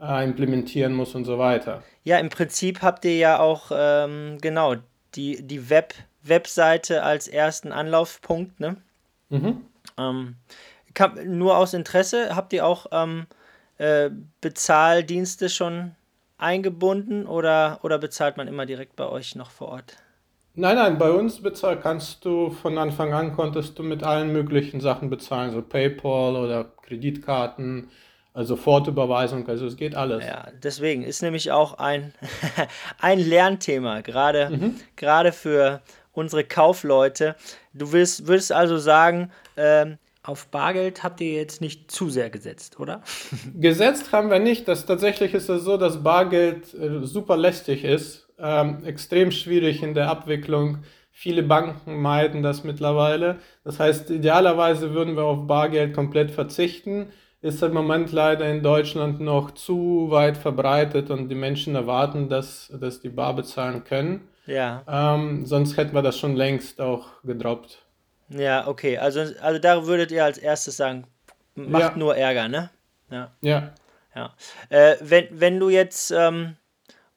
äh, 0.00 0.24
implementieren 0.24 0.94
muss 0.94 1.14
und 1.14 1.24
so 1.24 1.38
weiter. 1.38 1.82
Ja, 2.04 2.18
im 2.18 2.28
Prinzip 2.28 2.82
habt 2.82 3.04
ihr 3.04 3.16
ja 3.16 3.40
auch 3.40 3.72
ähm, 3.74 4.38
genau 4.40 4.76
die, 5.14 5.42
die 5.42 5.68
Web, 5.68 5.94
Webseite 6.22 7.02
als 7.02 7.26
ersten 7.26 7.72
Anlaufpunkt, 7.72 8.60
ne? 8.60 8.76
Mhm. 9.28 9.62
Ähm, 9.98 10.36
kann, 10.94 11.38
nur 11.38 11.56
aus 11.56 11.74
Interesse, 11.74 12.36
habt 12.36 12.52
ihr 12.52 12.66
auch 12.66 12.86
ähm, 12.92 13.26
äh, 13.78 14.10
Bezahldienste 14.40 15.48
schon 15.48 15.96
eingebunden 16.38 17.26
oder, 17.26 17.80
oder 17.82 17.98
bezahlt 17.98 18.36
man 18.36 18.46
immer 18.46 18.66
direkt 18.66 18.94
bei 18.96 19.06
euch 19.06 19.34
noch 19.34 19.50
vor 19.50 19.68
Ort? 19.68 19.96
Nein, 20.54 20.76
nein, 20.76 20.98
bei 20.98 21.10
uns 21.10 21.40
bezahl 21.40 21.80
kannst 21.80 22.24
du 22.26 22.50
von 22.50 22.76
Anfang 22.76 23.14
an 23.14 23.34
konntest 23.34 23.78
du 23.78 23.82
mit 23.82 24.02
allen 24.02 24.32
möglichen 24.32 24.80
Sachen 24.80 25.08
bezahlen, 25.08 25.50
so 25.50 25.62
PayPal 25.62 26.36
oder 26.36 26.64
Kreditkarten, 26.82 27.88
also 28.34 28.56
Sofortüberweisung, 28.56 29.48
also 29.48 29.66
es 29.66 29.76
geht 29.76 29.94
alles. 29.94 30.24
Ja, 30.26 30.48
deswegen 30.62 31.02
ist 31.04 31.22
nämlich 31.22 31.52
auch 31.52 31.78
ein, 31.78 32.12
ein 33.00 33.18
Lernthema, 33.18 34.02
gerade, 34.02 34.50
mhm. 34.50 34.76
gerade 34.96 35.32
für 35.32 35.80
unsere 36.12 36.44
Kaufleute. 36.44 37.34
Du 37.72 37.92
willst, 37.92 38.26
würdest 38.26 38.52
also 38.52 38.76
sagen, 38.76 39.30
ähm, 39.56 39.96
auf 40.22 40.46
Bargeld 40.48 41.02
habt 41.02 41.20
ihr 41.20 41.32
jetzt 41.32 41.60
nicht 41.60 41.90
zu 41.90 42.08
sehr 42.08 42.30
gesetzt, 42.30 42.78
oder? 42.78 43.02
Gesetzt 43.58 44.12
haben 44.12 44.30
wir 44.30 44.38
nicht. 44.38 44.68
Das, 44.68 44.86
tatsächlich 44.86 45.34
ist 45.34 45.48
es 45.48 45.64
so, 45.64 45.76
dass 45.76 46.02
Bargeld 46.02 46.72
äh, 46.74 47.04
super 47.04 47.36
lästig 47.36 47.84
ist, 47.84 48.28
ähm, 48.42 48.84
extrem 48.84 49.30
schwierig 49.30 49.82
in 49.82 49.94
der 49.94 50.10
Abwicklung. 50.10 50.78
Viele 51.10 51.42
Banken 51.42 52.00
meiden 52.00 52.42
das 52.42 52.64
mittlerweile. 52.64 53.38
Das 53.64 53.78
heißt, 53.78 54.10
idealerweise 54.10 54.92
würden 54.92 55.16
wir 55.16 55.24
auf 55.24 55.46
Bargeld 55.46 55.94
komplett 55.94 56.30
verzichten. 56.30 57.12
Ist 57.42 57.62
im 57.62 57.74
Moment 57.74 58.12
leider 58.12 58.48
in 58.48 58.62
Deutschland 58.62 59.20
noch 59.20 59.50
zu 59.50 60.08
weit 60.10 60.36
verbreitet 60.36 61.10
und 61.10 61.28
die 61.28 61.34
Menschen 61.34 61.74
erwarten, 61.74 62.28
dass, 62.28 62.72
dass 62.80 63.00
die 63.00 63.08
Bar 63.08 63.34
bezahlen 63.34 63.84
können. 63.84 64.28
Ja. 64.46 64.82
Ähm, 64.88 65.44
sonst 65.44 65.76
hätten 65.76 65.94
wir 65.94 66.02
das 66.02 66.18
schon 66.18 66.36
längst 66.36 66.80
auch 66.80 67.08
gedroppt. 67.24 67.82
Ja, 68.28 68.66
okay. 68.66 68.98
Also, 68.98 69.24
also 69.40 69.58
da 69.58 69.86
würdet 69.86 70.10
ihr 70.12 70.24
als 70.24 70.38
erstes 70.38 70.76
sagen, 70.76 71.06
macht 71.54 71.92
ja. 71.92 71.98
nur 71.98 72.16
Ärger, 72.16 72.48
ne? 72.48 72.70
Ja. 73.10 73.30
Ja. 73.40 73.72
ja. 74.14 74.34
Äh, 74.68 74.96
wenn, 75.00 75.28
wenn 75.30 75.60
du 75.60 75.68
jetzt, 75.68 76.10
ähm, 76.10 76.56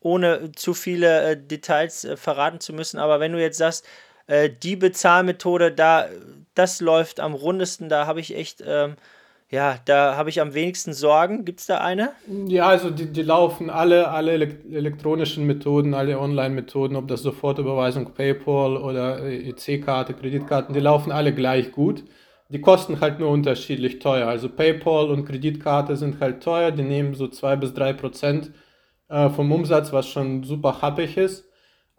ohne 0.06 0.52
zu 0.52 0.74
viele 0.74 1.32
äh, 1.32 1.38
Details 1.38 2.06
äh, 2.06 2.16
verraten 2.16 2.60
zu 2.60 2.74
müssen, 2.74 3.00
aber 3.00 3.20
wenn 3.20 3.32
du 3.32 3.42
jetzt 3.42 3.58
sagst, 3.58 3.86
äh, 4.28 4.50
die 4.50 4.76
Bezahlmethode, 4.76 5.72
da, 5.72 6.08
das 6.54 6.80
läuft 6.80 7.20
am 7.20 7.34
rundesten, 7.34 7.90
da 7.90 8.06
habe 8.06 8.20
ich 8.20 8.36
echt 8.36 8.64
ähm, 8.66 8.96
ja, 9.52 9.78
da 9.86 10.16
habe 10.18 10.30
ich 10.30 10.42
am 10.42 10.54
wenigsten 10.56 10.94
Sorgen. 10.94 11.46
Gibt 11.46 11.60
es 11.60 11.68
da 11.68 11.78
eine? 11.78 12.10
Ja, 12.48 12.68
also 12.68 12.90
die, 12.90 13.06
die 13.06 13.22
laufen 13.22 13.70
alle, 13.70 14.10
alle 14.10 14.34
elektronischen 14.34 15.46
Methoden, 15.46 15.94
alle 15.94 16.20
Online-Methoden, 16.20 16.96
ob 16.96 17.08
das 17.08 17.22
Sofortüberweisung, 17.22 18.14
PayPal 18.14 18.76
oder 18.76 19.24
EC-Karte, 19.24 20.16
Kreditkarten, 20.16 20.74
die 20.74 20.80
laufen 20.80 21.12
alle 21.12 21.34
gleich 21.34 21.72
gut. 21.72 22.04
Die 22.50 22.60
kosten 22.60 23.00
halt 23.02 23.20
nur 23.20 23.30
unterschiedlich 23.30 24.00
teuer. 24.00 24.28
Also 24.28 24.50
PayPal 24.50 25.10
und 25.10 25.26
Kreditkarte 25.26 25.96
sind 25.96 26.20
halt 26.20 26.44
teuer, 26.44 26.72
die 26.72 26.84
nehmen 26.84 27.14
so 27.14 27.28
2 27.28 27.56
bis 27.56 27.74
3 27.74 27.94
Prozent 27.94 28.52
äh, 29.10 29.30
vom 29.30 29.52
Umsatz, 29.52 29.94
was 29.94 30.08
schon 30.08 30.44
super 30.44 30.82
happig 30.82 31.18
ist. 31.18 31.46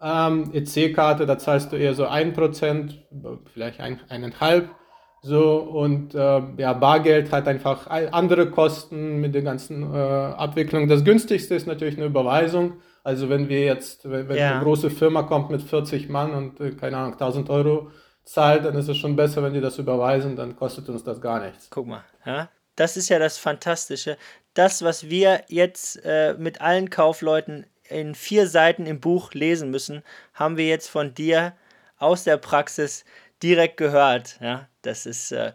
Ähm, 0.01 0.53
EC-Karte, 0.53 1.27
da 1.27 1.39
zahlst 1.39 1.73
du 1.73 1.77
eher 1.77 1.95
so 1.95 2.07
1 2.07 2.35
Prozent, 2.35 3.03
vielleicht 3.53 3.81
ein, 3.81 4.01
eineinhalb. 4.09 4.71
So, 5.23 5.57
und 5.59 6.15
äh, 6.15 6.43
ja, 6.59 6.73
Bargeld 6.75 7.33
hat 7.33 7.49
einfach 7.49 7.89
andere 7.89 8.51
Kosten 8.51 9.21
mit 9.21 9.35
der 9.35 9.43
ganzen 9.43 9.83
äh, 9.93 9.97
Abwicklung. 9.97 10.87
Das 10.87 11.05
günstigste 11.05 11.55
ist 11.55 11.67
natürlich 11.67 11.97
eine 11.97 12.07
Überweisung. 12.07 12.75
Also 13.03 13.29
wenn 13.29 13.49
wir 13.49 13.65
jetzt, 13.65 14.09
wenn, 14.09 14.29
wenn 14.29 14.37
ja. 14.37 14.53
eine 14.53 14.65
große 14.65 14.91
Firma 14.91 15.23
kommt 15.23 15.51
mit 15.51 15.63
40 15.63 16.09
Mann 16.09 16.33
und 16.33 16.61
äh, 16.61 16.73
keine 16.73 16.99
Ahnung, 16.99 17.13
1000 17.15 17.51
Euro 17.51 17.91
zahlt, 18.25 18.65
dann 18.65 18.77
ist 18.77 18.89
es 18.89 18.97
schon 18.97 19.17
besser, 19.17 19.43
wenn 19.43 19.55
die 19.55 19.61
das 19.61 19.79
überweisen, 19.79 20.37
dann 20.37 20.57
kostet 20.57 20.89
uns 20.89 21.03
das 21.03 21.21
gar 21.21 21.41
nichts. 21.41 21.71
Guck 21.71 21.87
mal, 21.87 22.05
ja? 22.25 22.49
das 22.77 22.97
ist 22.97 23.09
ja 23.09 23.19
das 23.19 23.39
Fantastische. 23.39 24.17
Das, 24.57 24.83
was 24.83 25.11
wir 25.11 25.45
jetzt 25.49 26.03
äh, 26.03 26.35
mit 26.39 26.63
allen 26.63 26.89
Kaufleuten 26.89 27.67
in 27.91 28.15
vier 28.15 28.47
Seiten 28.47 28.87
im 28.87 29.01
Buch 29.01 29.35
lesen 29.35 29.71
müssen, 29.71 30.03
haben 30.33 30.57
wir 30.57 30.67
jetzt 30.67 30.89
von 30.89 31.13
dir 31.13 31.55
aus 31.99 32.25
der 32.25 32.39
Praxis 32.39 33.05
direkt 33.43 33.77
gehört. 33.77 34.39
Ja, 34.41 34.67
das 34.81 35.05
ist, 35.05 35.31
äh, 35.33 35.53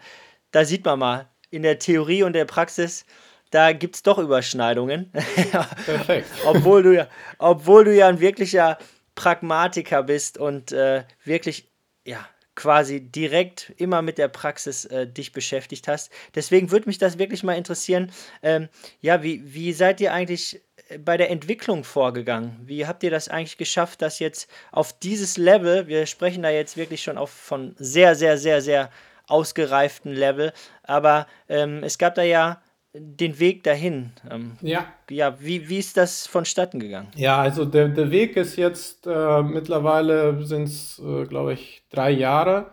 da 0.52 0.66
sieht 0.66 0.86
man 0.86 1.00
mal, 1.00 1.28
in 1.50 1.64
der 1.64 1.80
Theorie 1.80 2.22
und 2.22 2.34
der 2.34 2.46
Praxis, 2.46 3.04
da 3.50 3.74
gibt 3.74 3.96
es 3.96 4.04
doch 4.04 4.20
Überschneidungen. 4.20 5.12
Perfekt. 5.12 6.30
obwohl, 6.46 6.84
du 6.84 6.96
ja, 6.96 7.08
obwohl 7.40 7.86
du 7.86 7.96
ja 7.96 8.08
ein 8.08 8.20
wirklicher 8.20 8.78
Pragmatiker 9.16 10.04
bist 10.04 10.38
und 10.38 10.74
äh, 10.74 11.06
wirklich, 11.26 11.72
ja, 12.06 12.24
quasi 12.56 13.00
direkt 13.00 13.74
immer 13.78 14.02
mit 14.02 14.18
der 14.18 14.28
Praxis 14.28 14.86
äh, 14.86 15.08
dich 15.08 15.32
beschäftigt 15.32 15.88
hast. 15.88 16.12
Deswegen 16.36 16.72
würde 16.72 16.88
mich 16.88 16.98
das 16.98 17.18
wirklich 17.18 17.44
mal 17.44 17.58
interessieren. 17.58 18.12
Ähm, 18.44 18.70
ja, 19.00 19.24
wie, 19.24 19.54
wie 19.54 19.74
seid 19.74 20.02
ihr 20.02 20.14
eigentlich 20.14 20.62
bei 21.00 21.18
der 21.18 21.30
Entwicklung 21.30 21.84
vorgegangen? 21.84 22.60
Wie 22.64 22.86
habt 22.86 23.04
ihr 23.04 23.12
das 23.12 23.30
eigentlich 23.30 23.58
geschafft, 23.58 24.02
dass 24.02 24.20
jetzt 24.20 24.50
auf 24.72 24.98
dieses 25.00 25.38
Level, 25.38 25.88
wir 25.88 26.06
sprechen 26.06 26.44
da 26.44 26.50
jetzt 26.50 26.78
wirklich 26.78 27.02
schon 27.02 27.18
auf 27.18 27.32
von 27.32 27.76
sehr, 27.78 28.16
sehr, 28.16 28.38
sehr, 28.38 28.62
sehr 28.62 28.90
ausgereiften 29.28 30.14
Level, 30.14 30.52
aber 30.84 31.28
ähm, 31.48 31.84
es 31.84 31.98
gab 31.98 32.16
da 32.16 32.24
ja 32.24 32.62
den 32.94 33.40
Weg 33.40 33.64
dahin. 33.64 34.12
Ähm, 34.30 34.58
ja. 34.62 34.86
Ja, 35.10 35.40
wie, 35.40 35.70
wie 35.70 35.80
ist 35.80 35.96
das 35.98 36.28
vonstatten 36.28 36.80
gegangen? 36.80 37.08
Ja, 37.16 37.38
also 37.40 37.66
der, 37.66 37.90
der 37.90 38.12
Weg 38.12 38.36
ist 38.36 38.58
jetzt 38.58 39.08
äh, 39.08 39.42
mittlerweile 39.42 40.44
sind 40.44 40.64
es, 40.64 41.00
äh, 41.00 41.26
glaube 41.26 41.54
ich, 41.54 41.84
drei 41.90 42.12
Jahre. 42.12 42.72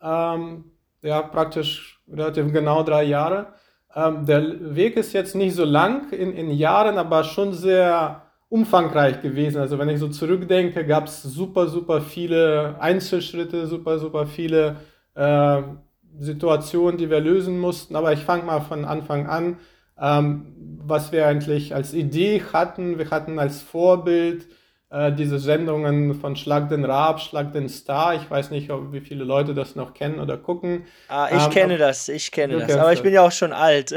Ähm, 0.00 0.64
ja, 1.02 1.22
praktisch 1.22 2.00
relativ 2.08 2.52
genau 2.52 2.82
drei 2.82 3.04
Jahre. 3.04 3.54
Ähm, 3.94 4.24
der 4.26 4.74
Weg 4.76 4.96
ist 4.96 5.12
jetzt 5.12 5.34
nicht 5.34 5.54
so 5.54 5.64
lang 5.64 6.12
in, 6.12 6.32
in 6.32 6.50
Jahren, 6.50 6.98
aber 6.98 7.24
schon 7.24 7.52
sehr 7.52 8.22
umfangreich 8.48 9.20
gewesen. 9.20 9.60
Also 9.60 9.78
wenn 9.78 9.88
ich 9.88 9.98
so 9.98 10.08
zurückdenke, 10.08 10.86
gab 10.86 11.06
es 11.06 11.22
super, 11.22 11.66
super 11.66 12.00
viele 12.00 12.76
Einzelschritte, 12.78 13.66
super, 13.66 13.98
super 13.98 14.26
viele 14.26 14.76
äh, 15.14 15.62
Situationen, 16.18 16.98
die 16.98 17.10
wir 17.10 17.20
lösen 17.20 17.58
mussten. 17.58 17.96
Aber 17.96 18.12
ich 18.12 18.20
fange 18.20 18.44
mal 18.44 18.60
von 18.60 18.84
Anfang 18.84 19.26
an, 19.26 19.58
ähm, 20.00 20.46
was 20.84 21.12
wir 21.12 21.26
eigentlich 21.26 21.74
als 21.74 21.94
Idee 21.94 22.42
hatten. 22.52 22.98
Wir 22.98 23.10
hatten 23.10 23.38
als 23.38 23.62
Vorbild 23.62 24.46
äh, 24.88 25.12
diese 25.12 25.40
Sendungen 25.40 26.14
von 26.14 26.36
Schlag 26.36 26.68
den 26.68 26.84
Raab, 26.84 27.20
Schlag 27.20 27.52
den 27.52 27.68
Star. 27.68 28.14
Ich 28.14 28.30
weiß 28.30 28.50
nicht, 28.50 28.70
ob, 28.70 28.92
wie 28.92 29.00
viele 29.00 29.24
Leute 29.24 29.52
das 29.52 29.74
noch 29.74 29.94
kennen 29.94 30.20
oder 30.20 30.36
gucken. 30.36 30.84
Ah, 31.08 31.28
ich 31.30 31.44
ähm, 31.44 31.50
kenne 31.50 31.76
das, 31.76 32.08
ich 32.08 32.30
kenne 32.30 32.60
das. 32.60 32.76
Aber 32.76 32.92
ich 32.92 33.02
bin 33.02 33.12
ja 33.12 33.22
auch 33.22 33.32
schon 33.32 33.52
alt. 33.52 33.90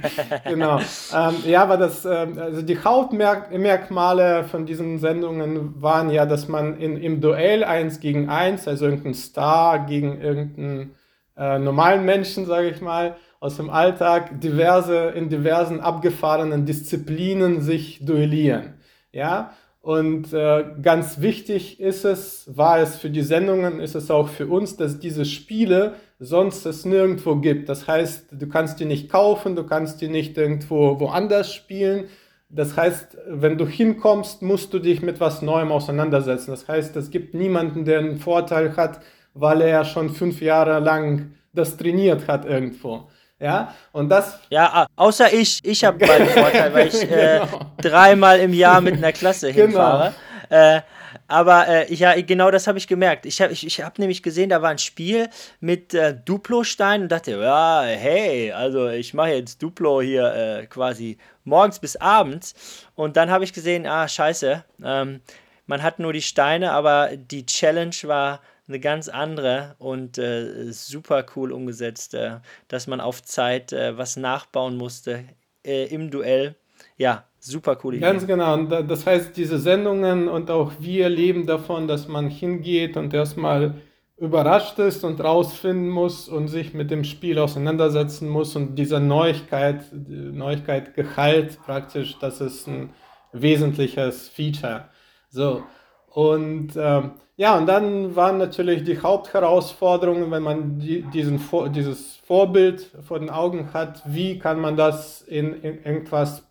genau. 0.44 0.80
Ähm, 1.14 1.34
ja, 1.44 1.62
aber 1.62 1.76
das, 1.76 2.06
ähm, 2.06 2.38
also 2.38 2.62
die 2.62 2.82
Hauptmerkmale 2.82 4.44
von 4.44 4.64
diesen 4.64 4.98
Sendungen 4.98 5.80
waren 5.80 6.08
ja, 6.08 6.24
dass 6.24 6.48
man 6.48 6.78
in, 6.78 6.96
im 6.96 7.20
Duell 7.20 7.62
eins 7.62 8.00
gegen 8.00 8.30
eins, 8.30 8.66
also 8.66 8.86
irgendein 8.86 9.12
Star 9.12 9.84
gegen 9.84 10.20
irgendeinen 10.22 10.95
äh, 11.36 11.58
normalen 11.58 12.04
Menschen, 12.04 12.46
sage 12.46 12.70
ich 12.70 12.80
mal, 12.80 13.16
aus 13.40 13.56
dem 13.56 13.70
Alltag 13.70 14.40
diverse, 14.40 15.10
in 15.10 15.28
diversen 15.28 15.80
abgefahrenen 15.80 16.66
Disziplinen 16.66 17.60
sich 17.60 18.04
duellieren. 18.04 18.74
Ja, 19.12 19.52
und 19.86 20.32
äh, 20.32 20.64
ganz 20.82 21.20
wichtig 21.20 21.78
ist 21.78 22.04
es, 22.04 22.50
war 22.56 22.80
es 22.80 22.96
für 22.96 23.08
die 23.08 23.22
Sendungen, 23.22 23.78
ist 23.78 23.94
es 23.94 24.10
auch 24.10 24.28
für 24.28 24.48
uns, 24.48 24.76
dass 24.76 24.98
diese 24.98 25.24
Spiele 25.24 25.94
sonst 26.18 26.66
es 26.66 26.84
nirgendwo 26.84 27.36
gibt. 27.36 27.68
Das 27.68 27.86
heißt, 27.86 28.32
du 28.32 28.48
kannst 28.48 28.80
die 28.80 28.84
nicht 28.84 29.08
kaufen, 29.08 29.54
du 29.54 29.64
kannst 29.64 30.00
die 30.00 30.08
nicht 30.08 30.36
irgendwo 30.36 30.98
woanders 30.98 31.54
spielen. 31.54 32.06
Das 32.48 32.76
heißt, 32.76 33.16
wenn 33.28 33.58
du 33.58 33.66
hinkommst, 33.66 34.42
musst 34.42 34.74
du 34.74 34.80
dich 34.80 35.02
mit 35.02 35.20
was 35.20 35.40
Neuem 35.40 35.70
auseinandersetzen. 35.70 36.50
Das 36.50 36.66
heißt, 36.66 36.96
es 36.96 37.10
gibt 37.12 37.34
niemanden, 37.34 37.84
der 37.84 38.00
einen 38.00 38.18
Vorteil 38.18 38.76
hat, 38.76 39.00
weil 39.36 39.60
er 39.60 39.84
schon 39.84 40.10
fünf 40.10 40.40
Jahre 40.40 40.80
lang 40.80 41.32
das 41.52 41.76
trainiert 41.76 42.28
hat 42.28 42.44
irgendwo. 42.44 43.08
Ja, 43.38 43.74
und 43.92 44.08
das. 44.08 44.38
Ja, 44.48 44.86
außer 44.96 45.32
ich. 45.32 45.60
Ich 45.62 45.84
habe 45.84 45.98
beiden 45.98 46.26
Vorteil, 46.28 46.72
weil 46.72 46.88
ich 46.88 47.02
äh, 47.02 47.40
genau. 47.40 47.70
dreimal 47.78 48.40
im 48.40 48.52
Jahr 48.52 48.80
mit 48.80 48.94
einer 48.94 49.12
Klasse 49.12 49.52
genau. 49.52 49.66
hinfahre. 49.66 50.14
Genau. 50.48 50.76
Äh, 50.76 50.80
aber 51.28 51.66
äh, 51.68 51.94
ja, 51.94 52.18
genau 52.20 52.50
das 52.50 52.66
habe 52.66 52.78
ich 52.78 52.86
gemerkt. 52.86 53.26
Ich 53.26 53.40
habe 53.40 53.52
ich, 53.52 53.66
ich 53.66 53.82
hab 53.82 53.98
nämlich 53.98 54.22
gesehen, 54.22 54.48
da 54.48 54.62
war 54.62 54.70
ein 54.70 54.78
Spiel 54.78 55.28
mit 55.60 55.92
äh, 55.92 56.14
Duplo-Stein 56.24 57.02
und 57.02 57.08
dachte, 57.12 57.32
ja, 57.32 57.82
hey, 57.82 58.52
also 58.52 58.88
ich 58.88 59.12
mache 59.12 59.30
jetzt 59.30 59.62
Duplo 59.62 60.00
hier 60.00 60.32
äh, 60.34 60.66
quasi 60.66 61.18
morgens 61.44 61.78
bis 61.78 61.96
abends. 61.96 62.54
Und 62.94 63.16
dann 63.16 63.30
habe 63.30 63.44
ich 63.44 63.52
gesehen, 63.52 63.86
ah, 63.86 64.06
scheiße, 64.06 64.64
ähm, 64.84 65.20
man 65.66 65.82
hat 65.82 65.98
nur 65.98 66.12
die 66.12 66.22
Steine, 66.22 66.72
aber 66.72 67.10
die 67.16 67.44
Challenge 67.44 67.96
war 68.04 68.40
eine 68.68 68.80
ganz 68.80 69.08
andere 69.08 69.76
und 69.78 70.18
äh, 70.18 70.72
super 70.72 71.24
cool 71.36 71.52
umgesetzt, 71.52 72.14
äh, 72.14 72.38
dass 72.68 72.86
man 72.86 73.00
auf 73.00 73.22
Zeit 73.22 73.72
äh, 73.72 73.96
was 73.96 74.16
nachbauen 74.16 74.76
musste 74.76 75.24
äh, 75.64 75.86
im 75.86 76.10
Duell. 76.10 76.56
Ja, 76.96 77.24
super 77.38 77.78
cool. 77.84 77.98
Ganz 77.98 78.26
genau. 78.26 78.54
Und 78.54 78.70
das 78.70 79.06
heißt, 79.06 79.36
diese 79.36 79.58
Sendungen 79.58 80.28
und 80.28 80.50
auch 80.50 80.72
wir 80.78 81.08
leben 81.08 81.46
davon, 81.46 81.88
dass 81.88 82.08
man 82.08 82.28
hingeht 82.28 82.96
und 82.96 83.14
erstmal 83.14 83.74
überrascht 84.18 84.78
ist 84.78 85.04
und 85.04 85.20
rausfinden 85.22 85.88
muss 85.88 86.28
und 86.28 86.48
sich 86.48 86.72
mit 86.72 86.90
dem 86.90 87.04
Spiel 87.04 87.38
auseinandersetzen 87.38 88.28
muss 88.28 88.56
und 88.56 88.76
dieser 88.76 88.98
Neuigkeit, 88.98 89.84
Neuigkeit 89.92 90.94
Gehalt 90.94 91.58
praktisch, 91.64 92.18
das 92.18 92.40
ist 92.40 92.66
ein 92.66 92.94
wesentliches 93.32 94.28
Feature. 94.28 94.88
So, 95.28 95.64
Und 96.08 96.72
ähm, 96.76 97.12
ja, 97.36 97.58
und 97.58 97.66
dann 97.66 98.16
waren 98.16 98.38
natürlich 98.38 98.82
die 98.84 98.98
Hauptherausforderungen, 98.98 100.30
wenn 100.30 100.42
man 100.42 100.78
die, 100.78 101.02
diesen, 101.02 101.40
dieses 101.74 102.16
Vorbild 102.24 102.90
vor 103.06 103.18
den 103.18 103.28
Augen 103.28 103.74
hat, 103.74 104.02
wie 104.06 104.38
kann 104.38 104.58
man 104.60 104.76
das 104.76 105.20
in, 105.22 105.52
in 105.62 105.84
irgendwas 105.84 106.46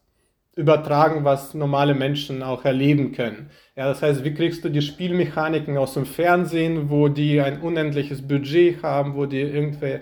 übertragen, 0.55 1.25
was 1.25 1.53
normale 1.53 1.95
Menschen 1.95 2.41
auch 2.43 2.63
erleben 2.63 3.11
können. 3.11 3.49
Ja, 3.75 3.87
das 3.87 4.01
heißt, 4.01 4.23
wie 4.23 4.33
kriegst 4.33 4.63
du 4.63 4.69
die 4.69 4.81
Spielmechaniken 4.81 5.77
aus 5.77 5.95
dem 5.95 6.05
Fernsehen, 6.05 6.89
wo 6.89 7.09
die 7.09 7.41
ein 7.41 7.61
unendliches 7.61 8.25
Budget 8.25 8.81
haben, 8.81 9.15
wo 9.15 9.25
die 9.25 9.41
irgendwie 9.41 9.99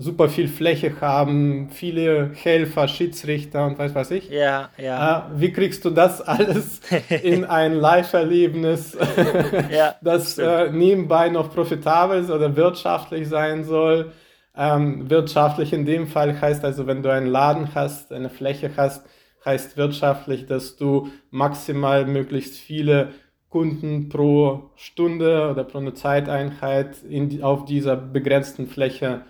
super 0.00 0.30
viel 0.30 0.48
Fläche 0.48 0.98
haben, 1.02 1.68
viele 1.70 2.30
Helfer, 2.32 2.88
Schiedsrichter 2.88 3.66
und 3.66 3.78
weiß 3.78 3.94
was 3.94 4.10
ich. 4.10 4.30
Ja, 4.30 4.70
ja. 4.78 5.28
Äh, 5.28 5.40
wie 5.40 5.52
kriegst 5.52 5.84
du 5.84 5.90
das 5.90 6.22
alles 6.22 6.80
in 7.22 7.44
ein 7.44 7.74
Live-Erlebnis, 7.74 8.96
ja, 9.70 9.96
das 10.02 10.38
äh, 10.38 10.70
nebenbei 10.72 11.28
noch 11.28 11.52
profitabel 11.52 12.30
oder 12.30 12.56
wirtschaftlich 12.56 13.28
sein 13.28 13.64
soll? 13.64 14.12
Ähm, 14.56 15.08
wirtschaftlich 15.10 15.74
in 15.74 15.84
dem 15.84 16.06
Fall 16.06 16.40
heißt 16.40 16.64
also, 16.64 16.86
wenn 16.86 17.02
du 17.02 17.12
einen 17.12 17.26
Laden 17.26 17.74
hast, 17.74 18.10
eine 18.12 18.30
Fläche 18.30 18.70
hast, 18.76 19.06
heißt 19.44 19.76
wirtschaftlich, 19.76 20.46
dass 20.46 20.76
du 20.76 21.08
maximal 21.30 22.06
möglichst 22.06 22.56
viele 22.56 23.10
Kunden 23.50 24.08
pro 24.08 24.70
Stunde 24.76 25.50
oder 25.50 25.64
pro 25.64 25.78
eine 25.78 25.92
Zeiteinheit 25.92 27.02
in, 27.02 27.42
auf 27.42 27.66
dieser 27.66 27.96
begrenzten 27.96 28.66
Fläche 28.66 29.22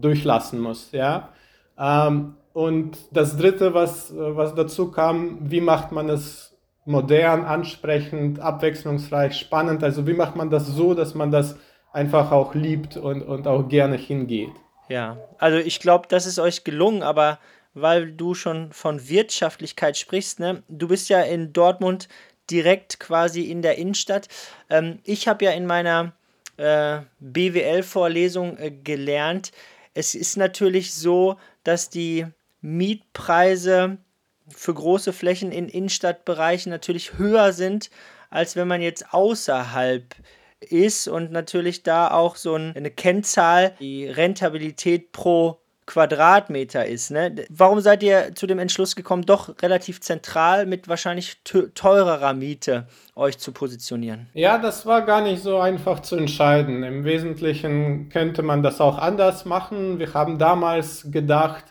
durchlassen 0.00 0.60
musst. 0.60 0.92
Ja? 0.92 1.30
Ähm, 1.78 2.34
und 2.52 2.98
das 3.12 3.36
Dritte, 3.36 3.74
was, 3.74 4.12
was 4.16 4.54
dazu 4.54 4.90
kam, 4.90 5.38
wie 5.50 5.60
macht 5.60 5.92
man 5.92 6.08
es 6.08 6.56
modern, 6.84 7.44
ansprechend, 7.44 8.40
abwechslungsreich, 8.40 9.36
spannend? 9.36 9.84
Also 9.84 10.06
wie 10.06 10.14
macht 10.14 10.36
man 10.36 10.50
das 10.50 10.66
so, 10.66 10.94
dass 10.94 11.14
man 11.14 11.30
das 11.30 11.56
einfach 11.92 12.32
auch 12.32 12.54
liebt 12.54 12.96
und, 12.96 13.22
und 13.22 13.46
auch 13.46 13.68
gerne 13.68 13.96
hingeht? 13.96 14.50
Ja, 14.88 15.18
also 15.38 15.58
ich 15.58 15.80
glaube, 15.80 16.06
das 16.08 16.26
ist 16.26 16.38
euch 16.38 16.64
gelungen, 16.64 17.02
aber 17.02 17.38
weil 17.74 18.10
du 18.10 18.34
schon 18.34 18.72
von 18.72 19.08
Wirtschaftlichkeit 19.08 19.96
sprichst. 19.96 20.40
Ne? 20.40 20.62
Du 20.68 20.88
bist 20.88 21.08
ja 21.08 21.20
in 21.20 21.52
Dortmund 21.52 22.08
direkt 22.50 22.98
quasi 22.98 23.50
in 23.50 23.62
der 23.62 23.76
Innenstadt. 23.76 24.28
Ähm, 24.70 24.98
ich 25.04 25.28
habe 25.28 25.44
ja 25.44 25.52
in 25.52 25.66
meiner 25.66 26.12
äh, 26.56 27.00
BWL-Vorlesung 27.20 28.56
äh, 28.56 28.70
gelernt, 28.70 29.52
es 29.94 30.14
ist 30.14 30.36
natürlich 30.36 30.94
so, 30.94 31.36
dass 31.64 31.90
die 31.90 32.26
Mietpreise 32.60 33.98
für 34.48 34.74
große 34.74 35.12
Flächen 35.12 35.52
in 35.52 35.68
Innenstadtbereichen 35.68 36.70
natürlich 36.70 37.18
höher 37.18 37.52
sind, 37.52 37.90
als 38.30 38.56
wenn 38.56 38.68
man 38.68 38.82
jetzt 38.82 39.12
außerhalb 39.12 40.14
ist 40.60 41.08
und 41.08 41.30
natürlich 41.30 41.82
da 41.82 42.10
auch 42.10 42.36
so 42.36 42.54
eine 42.54 42.90
Kennzahl, 42.90 43.74
die 43.80 44.06
Rentabilität 44.06 45.12
pro 45.12 45.60
Quadratmeter 45.88 46.84
ist. 46.84 47.10
Ne? 47.10 47.46
Warum 47.48 47.80
seid 47.80 48.02
ihr 48.02 48.34
zu 48.34 48.46
dem 48.46 48.58
Entschluss 48.58 48.94
gekommen, 48.94 49.24
doch 49.24 49.62
relativ 49.62 50.02
zentral 50.02 50.66
mit 50.66 50.86
wahrscheinlich 50.86 51.38
teurerer 51.42 52.34
Miete 52.34 52.86
euch 53.16 53.38
zu 53.38 53.52
positionieren? 53.52 54.28
Ja, 54.34 54.58
das 54.58 54.84
war 54.84 55.02
gar 55.02 55.22
nicht 55.22 55.42
so 55.42 55.58
einfach 55.58 56.00
zu 56.00 56.16
entscheiden. 56.16 56.82
Im 56.82 57.04
Wesentlichen 57.04 58.10
könnte 58.10 58.42
man 58.42 58.62
das 58.62 58.82
auch 58.82 58.98
anders 58.98 59.46
machen. 59.46 59.98
Wir 59.98 60.12
haben 60.12 60.38
damals 60.38 61.10
gedacht, 61.10 61.64